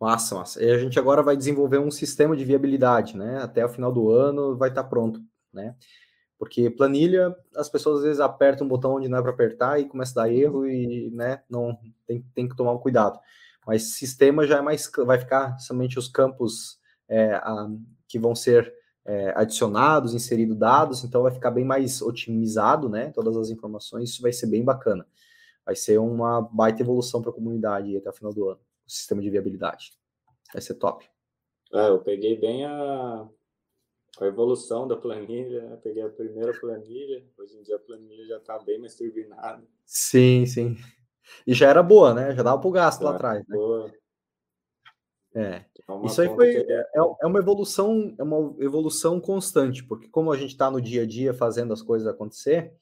Massa, 0.00 0.34
massa. 0.34 0.62
E 0.62 0.70
a 0.70 0.78
gente 0.78 0.98
agora 0.98 1.22
vai 1.22 1.36
desenvolver 1.36 1.78
um 1.78 1.90
sistema 1.90 2.36
de 2.36 2.44
viabilidade, 2.44 3.16
né? 3.16 3.38
Até 3.38 3.64
o 3.64 3.68
final 3.68 3.92
do 3.92 4.10
ano 4.10 4.56
vai 4.56 4.68
estar 4.68 4.84
pronto, 4.84 5.20
né? 5.52 5.74
Porque 6.38 6.70
planilha, 6.70 7.36
as 7.56 7.68
pessoas 7.68 7.98
às 7.98 8.04
vezes 8.04 8.20
apertam 8.20 8.64
um 8.64 8.70
botão 8.70 8.94
onde 8.94 9.08
não 9.08 9.18
é 9.18 9.22
para 9.22 9.32
apertar 9.32 9.80
e 9.80 9.88
começa 9.88 10.20
a 10.20 10.24
dar 10.24 10.32
erro 10.32 10.66
e, 10.66 11.10
né, 11.10 11.42
não 11.50 11.76
tem, 12.06 12.24
tem 12.32 12.48
que 12.48 12.56
tomar 12.56 12.72
um 12.72 12.78
cuidado. 12.78 13.18
Mas 13.66 13.94
sistema 13.94 14.46
já 14.46 14.58
é 14.58 14.62
mais, 14.62 14.90
vai 15.04 15.18
ficar 15.18 15.58
somente 15.58 15.98
os 15.98 16.08
campos 16.08 16.78
é, 17.08 17.34
a, 17.34 17.68
que 18.06 18.18
vão 18.18 18.34
ser 18.34 18.72
é, 19.04 19.32
adicionados, 19.34 20.14
inseridos 20.14 20.56
dados, 20.56 21.02
então 21.02 21.22
vai 21.22 21.32
ficar 21.32 21.50
bem 21.50 21.64
mais 21.64 22.00
otimizado, 22.00 22.88
né, 22.88 23.10
todas 23.10 23.36
as 23.36 23.50
informações, 23.50 24.10
isso 24.10 24.22
vai 24.22 24.32
ser 24.32 24.46
bem 24.46 24.64
bacana. 24.64 25.06
Vai 25.66 25.74
ser 25.74 25.98
uma 25.98 26.40
baita 26.40 26.82
evolução 26.82 27.20
para 27.20 27.30
a 27.30 27.34
comunidade 27.34 27.96
até 27.96 28.08
o 28.08 28.12
final 28.12 28.32
do 28.32 28.48
ano, 28.48 28.60
o 28.86 28.90
sistema 28.90 29.20
de 29.20 29.28
viabilidade. 29.28 29.92
Vai 30.52 30.62
ser 30.62 30.74
top. 30.74 31.04
É, 31.72 31.88
eu 31.88 31.98
peguei 31.98 32.38
bem 32.38 32.64
a, 32.64 33.28
a 34.24 34.28
evolução 34.28 34.86
da 34.86 34.96
planilha, 34.96 35.62
né? 35.62 35.78
Peguei 35.82 36.02
a 36.02 36.08
primeira 36.08 36.52
planilha, 36.58 37.24
hoje 37.38 37.56
em 37.56 37.62
dia 37.62 37.76
a 37.76 37.78
planilha 37.78 38.24
já 38.26 38.36
está 38.38 38.58
bem 38.58 38.78
mais 38.78 38.94
turbinada. 38.94 39.62
Sim, 39.84 40.46
sim. 40.46 40.76
E 41.46 41.54
já 41.54 41.68
era 41.68 41.82
boa, 41.82 42.14
né? 42.14 42.34
Já 42.34 42.42
dava 42.42 42.58
para 42.58 42.68
o 42.68 42.72
gasto 42.72 43.00
já 43.00 43.08
lá 43.08 43.14
atrás, 43.14 43.46
né? 43.46 43.56
Boa. 43.56 43.92
É. 45.34 45.64
Isso 46.04 46.20
aí 46.20 46.28
foi 46.28 46.56
é, 46.56 46.72
é, 46.72 46.88
é 47.22 47.26
uma 47.26 47.38
evolução, 47.38 48.14
é 48.18 48.22
uma 48.22 48.54
evolução 48.58 49.20
constante, 49.20 49.84
porque 49.84 50.08
como 50.08 50.32
a 50.32 50.36
gente 50.36 50.50
está 50.50 50.70
no 50.70 50.80
dia 50.80 51.02
a 51.02 51.06
dia 51.06 51.32
fazendo 51.32 51.72
as 51.72 51.80
coisas 51.80 52.08
acontecer, 52.08 52.72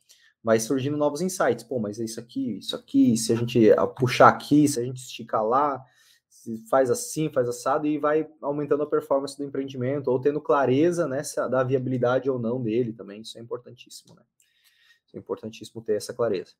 vai 0.42 0.58
surgindo 0.58 0.96
novos 0.96 1.20
insights. 1.20 1.64
Pô, 1.64 1.78
mas 1.78 2.00
é 2.00 2.04
isso 2.04 2.18
aqui, 2.18 2.58
isso 2.58 2.74
aqui, 2.74 3.16
se 3.16 3.32
a 3.32 3.36
gente 3.36 3.70
puxar 3.98 4.28
aqui, 4.28 4.66
se 4.66 4.80
a 4.80 4.82
gente 4.82 4.98
esticar 4.98 5.44
lá, 5.44 5.84
faz 6.68 6.90
assim, 6.90 7.28
faz 7.28 7.48
assado 7.48 7.86
e 7.86 7.98
vai 7.98 8.28
aumentando 8.40 8.82
a 8.82 8.86
performance 8.86 9.36
do 9.36 9.44
empreendimento 9.44 10.08
ou 10.08 10.20
tendo 10.20 10.40
clareza 10.40 11.06
né, 11.06 11.22
da 11.50 11.62
viabilidade 11.62 12.30
ou 12.30 12.38
não 12.38 12.62
dele 12.62 12.92
também. 12.92 13.20
Isso 13.20 13.38
é 13.38 13.40
importantíssimo, 13.40 14.14
né? 14.14 14.22
Isso 15.06 15.16
é 15.16 15.18
importantíssimo 15.18 15.82
ter 15.82 15.94
essa 15.94 16.12
clareza. 16.12 16.52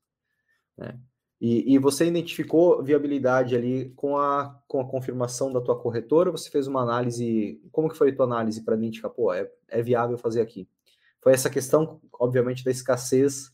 Né? 0.77 0.99
E, 1.39 1.75
e, 1.75 1.77
você 1.77 2.05
identificou 2.05 2.83
viabilidade 2.83 3.55
ali 3.55 3.91
com 3.95 4.17
a, 4.17 4.59
com 4.67 4.81
a 4.81 4.87
confirmação 4.87 5.53
da 5.53 5.61
tua 5.61 5.77
corretora? 5.77 6.31
Você 6.31 6.49
fez 6.49 6.65
uma 6.65 6.81
análise? 6.81 7.61
Como 7.71 7.89
que 7.89 7.97
foi 7.97 8.09
a 8.09 8.15
tua 8.15 8.25
análise 8.25 8.63
para 8.63 8.75
identificar, 8.75 9.09
pô, 9.09 9.31
é, 9.31 9.49
é 9.67 9.81
viável 9.83 10.17
fazer 10.17 10.41
aqui? 10.41 10.67
Foi 11.21 11.33
essa 11.33 11.49
questão, 11.49 12.01
obviamente, 12.13 12.63
da 12.63 12.71
escassez 12.71 13.51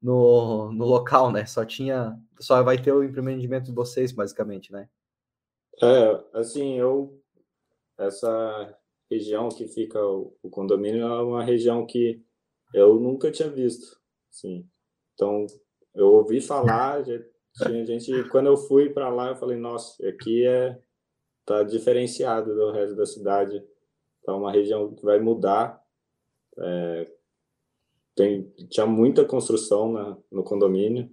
no, 0.00 0.72
no 0.72 0.84
local, 0.84 1.32
né? 1.32 1.46
Só 1.46 1.64
tinha, 1.64 2.18
só 2.38 2.62
vai 2.62 2.76
ter 2.76 2.92
o 2.92 3.02
empreendimento 3.02 3.66
de 3.66 3.72
vocês, 3.72 4.12
basicamente, 4.12 4.70
né? 4.70 4.88
É, 5.82 6.38
assim, 6.38 6.78
eu 6.78 7.18
essa 7.98 8.78
região 9.10 9.48
que 9.48 9.66
fica 9.68 10.00
o, 10.04 10.36
o, 10.42 10.48
condomínio 10.48 11.02
é 11.02 11.22
uma 11.22 11.44
região 11.44 11.84
que 11.86 12.24
eu 12.72 12.98
nunca 12.98 13.30
tinha 13.30 13.50
visto, 13.50 14.00
sim. 14.30 14.66
Então, 15.14 15.46
eu 15.94 16.08
ouvi 16.08 16.40
falar, 16.40 17.02
já 17.04 17.20
tinha 17.64 17.84
gente, 17.84 18.28
quando 18.30 18.46
eu 18.46 18.56
fui 18.56 18.90
para 18.90 19.08
lá, 19.10 19.28
eu 19.28 19.36
falei, 19.36 19.58
nossa, 19.58 20.06
aqui 20.08 20.46
é 20.46 20.80
tá 21.44 21.62
diferenciado 21.62 22.54
do 22.54 22.70
resto 22.70 22.96
da 22.96 23.06
cidade. 23.06 23.62
Tá 24.24 24.34
uma 24.34 24.52
região 24.52 24.94
que 24.94 25.04
vai 25.04 25.18
mudar. 25.18 25.82
É, 26.58 27.10
tem 28.14 28.44
tinha 28.70 28.86
muita 28.86 29.24
construção 29.24 29.92
na, 29.92 30.16
no 30.30 30.44
condomínio. 30.44 31.10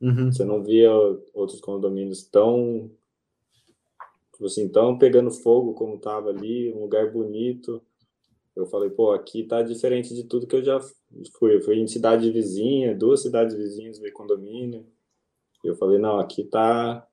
Uhum. 0.00 0.30
Você 0.30 0.44
não 0.44 0.62
via 0.62 0.90
outros 1.32 1.60
condomínios 1.60 2.24
tão 2.24 2.90
Tipo 4.40 4.46
assim, 4.46 4.62
então 4.62 4.96
pegando 4.96 5.30
fogo 5.30 5.74
como 5.74 5.98
tava 5.98 6.30
ali, 6.30 6.72
um 6.72 6.80
lugar 6.80 7.12
bonito. 7.12 7.82
Eu 8.56 8.64
falei, 8.64 8.88
pô, 8.88 9.12
aqui 9.12 9.44
tá 9.44 9.60
diferente 9.60 10.14
de 10.14 10.24
tudo 10.24 10.46
que 10.46 10.56
eu 10.56 10.64
já 10.64 10.80
fui. 11.38 11.56
Eu 11.56 11.60
fui 11.60 11.78
em 11.78 11.86
cidade 11.86 12.30
vizinha, 12.30 12.94
duas 12.94 13.20
cidades 13.20 13.54
vizinhas, 13.54 14.00
meio 14.00 14.14
condomínio. 14.14 14.86
Eu 15.62 15.76
falei, 15.76 15.98
não, 15.98 16.18
aqui 16.18 16.44
tá 16.44 17.06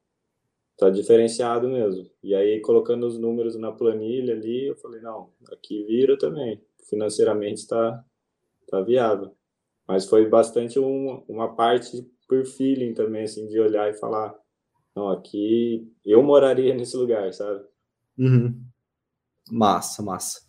tá 0.77 0.89
diferenciado 0.89 1.67
mesmo. 1.67 2.09
E 2.23 2.33
aí, 2.33 2.61
colocando 2.61 3.05
os 3.05 3.17
números 3.17 3.57
na 3.57 3.73
planilha 3.73 4.33
ali, 4.33 4.67
eu 4.67 4.77
falei, 4.77 5.01
não, 5.01 5.31
aqui 5.51 5.83
vira 5.83 6.17
também. 6.17 6.63
Financeiramente 6.89 7.59
está 7.59 8.05
tá 8.69 8.79
viável. 8.79 9.35
Mas 9.85 10.05
foi 10.05 10.29
bastante 10.29 10.79
um, 10.79 11.25
uma 11.27 11.53
parte 11.55 12.09
por 12.25 12.45
feeling 12.45 12.93
também, 12.93 13.23
assim, 13.23 13.47
de 13.47 13.59
olhar 13.59 13.89
e 13.89 13.95
falar, 13.95 14.33
não, 14.97 15.09
aqui 15.09 15.87
eu 16.03 16.23
moraria 16.23 16.73
nesse 16.73 16.97
lugar, 16.97 17.31
sabe? 17.31 17.63
Uhum. 18.17 18.59
Massa, 19.51 20.01
massa. 20.01 20.41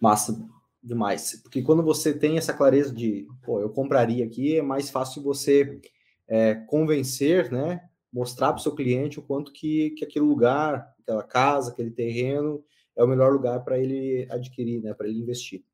Massa 0.00 0.48
demais. 0.80 1.40
Porque 1.42 1.60
quando 1.60 1.82
você 1.82 2.16
tem 2.16 2.38
essa 2.38 2.54
clareza 2.54 2.94
de, 2.94 3.26
pô, 3.42 3.60
eu 3.60 3.68
compraria 3.68 4.24
aqui, 4.24 4.58
é 4.58 4.62
mais 4.62 4.90
fácil 4.90 5.24
você 5.24 5.80
é, 6.28 6.54
convencer, 6.54 7.50
né? 7.50 7.80
Mostrar 8.12 8.52
para 8.52 8.60
o 8.60 8.62
seu 8.62 8.76
cliente 8.76 9.18
o 9.18 9.22
quanto 9.22 9.52
que, 9.52 9.90
que 9.90 10.04
aquele 10.04 10.24
lugar, 10.24 10.94
aquela 11.00 11.24
casa, 11.24 11.72
aquele 11.72 11.90
terreno 11.90 12.62
é 12.94 13.02
o 13.02 13.08
melhor 13.08 13.32
lugar 13.32 13.64
para 13.64 13.76
ele 13.76 14.28
adquirir, 14.30 14.80
né? 14.80 14.94
Para 14.94 15.08
ele 15.08 15.18
investir. 15.18 15.64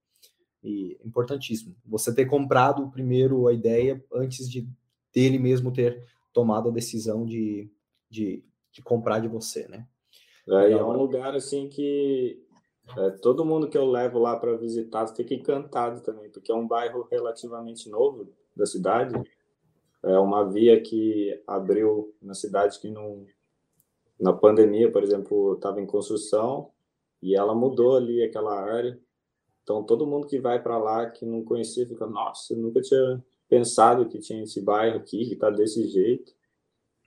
E 0.64 0.96
é 0.98 1.06
importantíssimo. 1.06 1.76
Você 1.84 2.14
ter 2.14 2.24
comprado 2.24 2.90
primeiro 2.90 3.46
a 3.46 3.52
ideia 3.52 4.02
antes 4.10 4.48
de 4.50 4.66
dele 5.14 5.38
mesmo 5.38 5.70
ter 5.70 6.02
tomado 6.32 6.70
a 6.70 6.72
decisão 6.72 7.26
de, 7.26 7.70
de, 8.12 8.44
de 8.70 8.82
comprar 8.82 9.20
de 9.20 9.26
você, 9.26 9.66
né? 9.66 9.88
É, 10.46 10.72
é 10.72 10.84
um 10.84 10.92
lugar 10.92 11.34
assim 11.34 11.68
que 11.68 12.44
é, 12.96 13.10
todo 13.10 13.44
mundo 13.44 13.68
que 13.68 13.78
eu 13.78 13.86
levo 13.86 14.18
lá 14.18 14.36
para 14.36 14.56
visitar 14.56 15.06
fica 15.08 15.34
encantado 15.34 16.02
também, 16.02 16.28
porque 16.30 16.52
é 16.52 16.54
um 16.54 16.68
bairro 16.68 17.08
relativamente 17.10 17.88
novo 17.88 18.28
da 18.54 18.66
cidade. 18.66 19.14
É 20.02 20.18
uma 20.18 20.44
via 20.44 20.80
que 20.80 21.40
abriu 21.46 22.12
na 22.20 22.34
cidade 22.34 22.78
que 22.80 22.90
não, 22.90 23.24
na 24.20 24.32
pandemia, 24.32 24.90
por 24.90 25.02
exemplo, 25.02 25.54
estava 25.54 25.80
em 25.80 25.86
construção 25.86 26.70
e 27.22 27.36
ela 27.36 27.54
mudou 27.54 27.96
ali 27.96 28.22
aquela 28.22 28.60
área. 28.60 29.00
Então 29.62 29.84
todo 29.84 30.06
mundo 30.06 30.26
que 30.26 30.40
vai 30.40 30.60
para 30.60 30.76
lá 30.76 31.08
que 31.08 31.24
não 31.24 31.44
conhecia 31.44 31.86
fica, 31.86 32.04
nossa, 32.04 32.52
eu 32.52 32.58
nunca 32.58 32.82
tinha 32.82 33.24
pensado 33.48 34.08
que 34.08 34.18
tinha 34.18 34.42
esse 34.42 34.60
bairro 34.60 34.96
aqui 34.96 35.24
que 35.24 35.34
está 35.34 35.48
desse 35.50 35.86
jeito. 35.86 36.32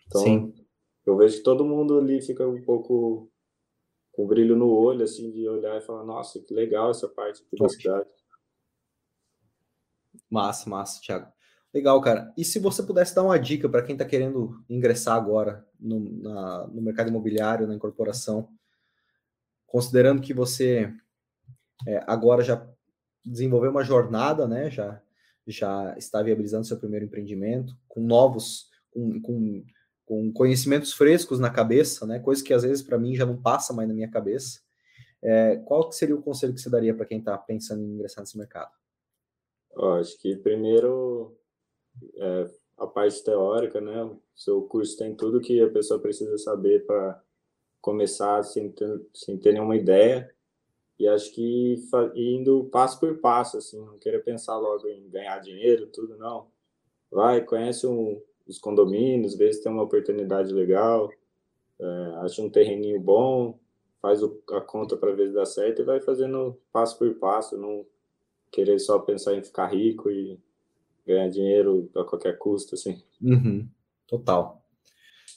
Então 0.08 0.22
Sim. 0.22 0.65
Eu 1.06 1.16
vejo 1.16 1.38
que 1.38 1.44
todo 1.44 1.66
mundo 1.66 2.00
ali 2.00 2.22
fica 2.22 2.48
um 2.48 2.62
pouco 2.64 3.32
com 4.12 4.26
brilho 4.26 4.56
no 4.56 4.70
olho, 4.70 5.04
assim, 5.04 5.30
de 5.32 5.48
olhar 5.48 5.78
e 5.78 5.82
falar, 5.82 6.04
nossa, 6.04 6.40
que 6.40 6.54
legal 6.54 6.92
essa 6.92 7.08
parte 7.08 7.44
aqui 7.44 7.56
da 7.58 7.70
cidade. 7.70 8.10
Massa, 10.30 10.70
massa, 10.70 11.02
Thiago. 11.02 11.28
Legal, 11.74 12.00
cara. 12.00 12.34
E 12.38 12.46
se 12.46 12.58
você 12.58 12.82
pudesse 12.82 13.14
dar 13.14 13.24
uma 13.24 13.38
dica 13.38 13.68
para 13.68 13.84
quem 13.84 13.94
está 13.94 14.06
querendo 14.06 14.64
ingressar 14.70 15.18
agora 15.18 15.68
no, 15.78 16.00
na, 16.00 16.68
no 16.68 16.82
mercado 16.82 17.10
imobiliário, 17.10 17.68
na 17.68 17.76
incorporação, 17.76 18.48
considerando 19.68 20.22
que 20.22 20.34
você 20.34 20.94
é, 21.86 22.02
agora 22.08 22.42
já 22.42 22.66
desenvolveu 23.26 23.72
uma 23.72 23.84
jornada, 23.84 24.48
né? 24.48 24.72
Já, 24.72 25.02
já 25.46 25.94
está 25.98 26.24
viabilizando 26.24 26.66
seu 26.66 26.80
primeiro 26.80 27.06
empreendimento, 27.06 27.78
com 27.90 28.00
novos, 28.00 28.70
com, 28.90 29.22
com 29.22 29.66
com 30.06 30.32
conhecimentos 30.32 30.94
frescos 30.94 31.40
na 31.40 31.50
cabeça, 31.50 32.06
né? 32.06 32.20
Coisa 32.20 32.44
que 32.44 32.54
às 32.54 32.64
vezes 32.64 32.84
para 32.84 32.98
mim 32.98 33.16
já 33.16 33.26
não 33.26 33.42
passa 33.42 33.74
mais 33.74 33.88
na 33.88 33.94
minha 33.94 34.10
cabeça. 34.10 34.62
É, 35.22 35.58
qual 35.66 35.90
que 35.90 35.96
seria 35.96 36.16
o 36.16 36.22
conselho 36.22 36.54
que 36.54 36.62
você 36.62 36.70
daria 36.70 36.94
para 36.94 37.06
quem 37.06 37.18
está 37.18 37.38
pensando 37.38 37.82
em 37.82 37.94
ingressar 37.94 38.22
nesse 38.22 38.38
mercado? 38.38 38.72
Oh, 39.76 39.94
acho 39.94 40.18
que 40.20 40.36
primeiro 40.36 41.36
é, 42.18 42.50
a 42.78 42.86
parte 42.86 43.24
teórica, 43.24 43.82
né? 43.82 44.04
O 44.04 44.22
seu 44.36 44.62
curso 44.64 44.98
tem 44.98 45.16
tudo 45.16 45.42
que 45.42 45.60
a 45.62 45.70
pessoa 45.70 46.00
precisa 46.00 46.38
saber 46.38 46.86
para 46.86 47.22
começar 47.82 48.44
sem 48.44 48.72
ter, 48.72 49.02
sem 49.14 49.38
ter 49.38 49.54
nenhuma 49.54 49.76
ideia. 49.76 50.32
E 50.98 51.08
acho 51.08 51.34
que 51.34 51.76
indo 52.16 52.66
passo 52.66 53.00
por 53.00 53.18
passo, 53.20 53.58
assim, 53.58 53.84
não 53.84 53.98
querer 53.98 54.24
pensar 54.24 54.58
logo 54.58 54.88
em 54.88 55.10
ganhar 55.10 55.40
dinheiro, 55.40 55.88
tudo, 55.88 56.18
não. 56.18 56.48
Vai, 57.12 57.42
conhece 57.44 57.86
um, 57.86 58.22
os 58.48 58.60
condomínios, 58.60 59.36
vê 59.36 59.52
se 59.52 59.64
tem 59.64 59.72
uma 59.72 59.84
oportunidade 59.84 60.54
legal, 60.54 61.12
é, 61.80 61.86
acha 62.22 62.42
um 62.42 62.50
terreninho 62.50 63.00
bom, 63.00 63.60
faz 64.02 64.22
o, 64.22 64.42
a 64.52 64.62
conta 64.62 64.96
para 64.96 65.14
ver 65.14 65.30
se 65.30 65.34
dá 65.34 65.46
certo 65.46 65.82
e 65.82 65.86
vai 65.86 66.00
fazendo 66.00 66.58
passo 66.72 66.98
por 66.98 67.14
passo, 67.16 67.58
não 67.58 67.86
querer 68.52 68.80
só 68.80 69.00
pensar 69.00 69.34
em 69.36 69.44
ficar 69.44 69.68
rico 69.68 70.10
e 70.10 70.40
ganhar 71.06 71.28
dinheiro 71.30 71.90
a 71.96 72.04
qualquer 72.04 72.38
custo, 72.38 72.76
assim. 72.76 73.02
Uhum, 73.22 73.68
total. 74.08 74.64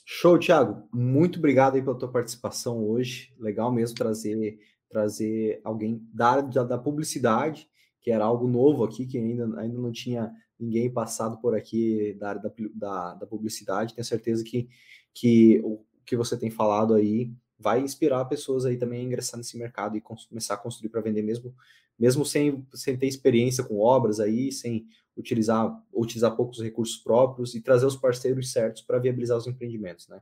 Show, 0.05 0.39
Thiago. 0.39 0.87
Muito 0.91 1.37
obrigado 1.37 1.75
aí 1.75 1.81
pela 1.81 1.97
tua 1.97 2.11
participação 2.11 2.83
hoje. 2.89 3.33
Legal 3.37 3.71
mesmo 3.71 3.95
trazer 3.95 4.59
trazer 4.89 5.61
alguém 5.63 6.03
da 6.11 6.41
da, 6.41 6.63
da 6.63 6.77
publicidade, 6.77 7.69
que 8.01 8.11
era 8.11 8.25
algo 8.25 8.47
novo 8.47 8.83
aqui, 8.83 9.05
que 9.05 9.17
ainda, 9.17 9.45
ainda 9.59 9.77
não 9.77 9.91
tinha 9.91 10.33
ninguém 10.59 10.91
passado 10.91 11.37
por 11.39 11.55
aqui 11.55 12.13
da 12.19 12.29
área 12.29 12.41
da, 12.41 12.51
da, 12.73 13.13
da 13.15 13.27
publicidade. 13.27 13.93
Tenho 13.93 14.05
certeza 14.05 14.43
que, 14.43 14.69
que 15.13 15.61
o 15.63 15.83
que 16.05 16.15
você 16.15 16.37
tem 16.37 16.49
falado 16.49 16.93
aí 16.93 17.31
vai 17.57 17.81
inspirar 17.81 18.25
pessoas 18.25 18.65
aí 18.65 18.77
também 18.77 19.01
a 19.01 19.03
ingressar 19.03 19.37
nesse 19.37 19.57
mercado 19.57 19.97
e 19.97 20.01
começar 20.01 20.53
a 20.53 20.57
construir 20.57 20.89
para 20.89 21.01
vender 21.01 21.21
mesmo, 21.21 21.53
mesmo 21.97 22.25
sem, 22.25 22.65
sem 22.73 22.97
ter 22.97 23.07
experiência 23.07 23.63
com 23.63 23.79
obras 23.79 24.19
aí, 24.19 24.51
sem 24.51 24.87
utilizar 25.15 25.83
utilizar 25.93 26.35
poucos 26.35 26.61
recursos 26.61 26.97
próprios 26.97 27.53
e 27.53 27.61
trazer 27.61 27.85
os 27.85 27.97
parceiros 27.97 28.51
certos 28.51 28.81
para 28.81 28.99
viabilizar 28.99 29.37
os 29.37 29.47
empreendimentos, 29.47 30.07
né? 30.07 30.21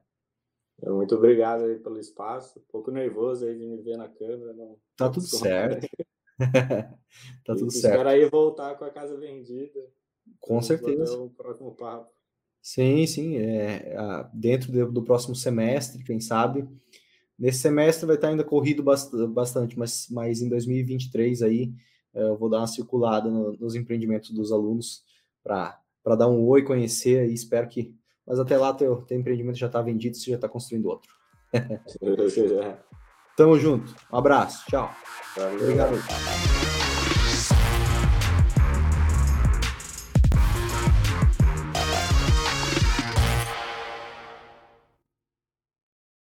Muito 0.84 1.16
obrigado 1.16 1.64
aí 1.64 1.80
pelo 1.80 2.00
espaço. 2.00 2.60
Um 2.60 2.72
pouco 2.72 2.92
nervoso 2.92 3.46
aí 3.46 3.58
de 3.58 3.66
me 3.66 3.82
ver 3.82 3.98
na 3.98 4.08
câmera. 4.08 4.54
Não... 4.54 4.78
Tá 4.96 5.10
tudo 5.10 5.26
certo. 5.26 5.88
tá 7.46 7.56
tudo 7.56 7.72
certo. 7.72 7.94
Espero 7.94 8.10
aí 8.10 8.30
voltar 8.30 8.76
com 8.76 8.86
a 8.86 8.90
casa 8.90 9.18
vendida. 9.18 9.80
Com 10.40 10.62
certeza. 10.62 11.18
O 11.18 11.30
próximo 11.30 11.76
papo. 11.76 12.12
Sim, 12.62 13.06
sim. 13.08 13.38
É, 13.38 13.96
dentro 14.34 14.72
do, 14.72 14.92
do, 14.92 15.04
próximo 15.04 15.36
semestre, 15.36 16.04
quem 16.04 16.20
sabe. 16.20 16.68
Nesse 17.38 17.60
semestre 17.60 18.06
vai 18.06 18.16
estar 18.16 18.30
ainda 18.30 18.44
corrido 18.44 18.84
bastante, 18.84 19.78
mas, 19.78 20.08
mas 20.10 20.42
em 20.42 20.50
2023 20.50 21.44
aí 21.44 21.72
é, 22.14 22.24
eu 22.24 22.38
vou 22.38 22.50
dar 22.50 22.60
uma 22.60 22.68
circulada 22.68 23.30
no, 23.30 23.54
nos 23.54 23.76
empreendimentos 23.76 24.32
dos 24.32 24.52
alunos 24.52 25.04
para 25.44 25.80
dar 26.18 26.28
um 26.28 26.46
oi, 26.46 26.64
conhecer 26.64 27.30
e 27.30 27.34
espero 27.34 27.68
que. 27.68 27.96
Mas 28.26 28.40
até 28.40 28.58
lá 28.58 28.74
teu, 28.74 29.02
teu 29.04 29.18
empreendimento 29.18 29.58
já 29.58 29.68
está 29.68 29.82
vendido, 29.82 30.18
você 30.18 30.32
já 30.32 30.36
está 30.36 30.50
construindo 30.50 30.88
outro. 30.88 31.10
Tamo 33.38 33.60
junto. 33.60 33.94
Um 34.12 34.18
abraço. 34.18 34.66
Tchau. 34.68 34.92
Valeu. 35.36 35.60
Obrigado. 35.62 36.67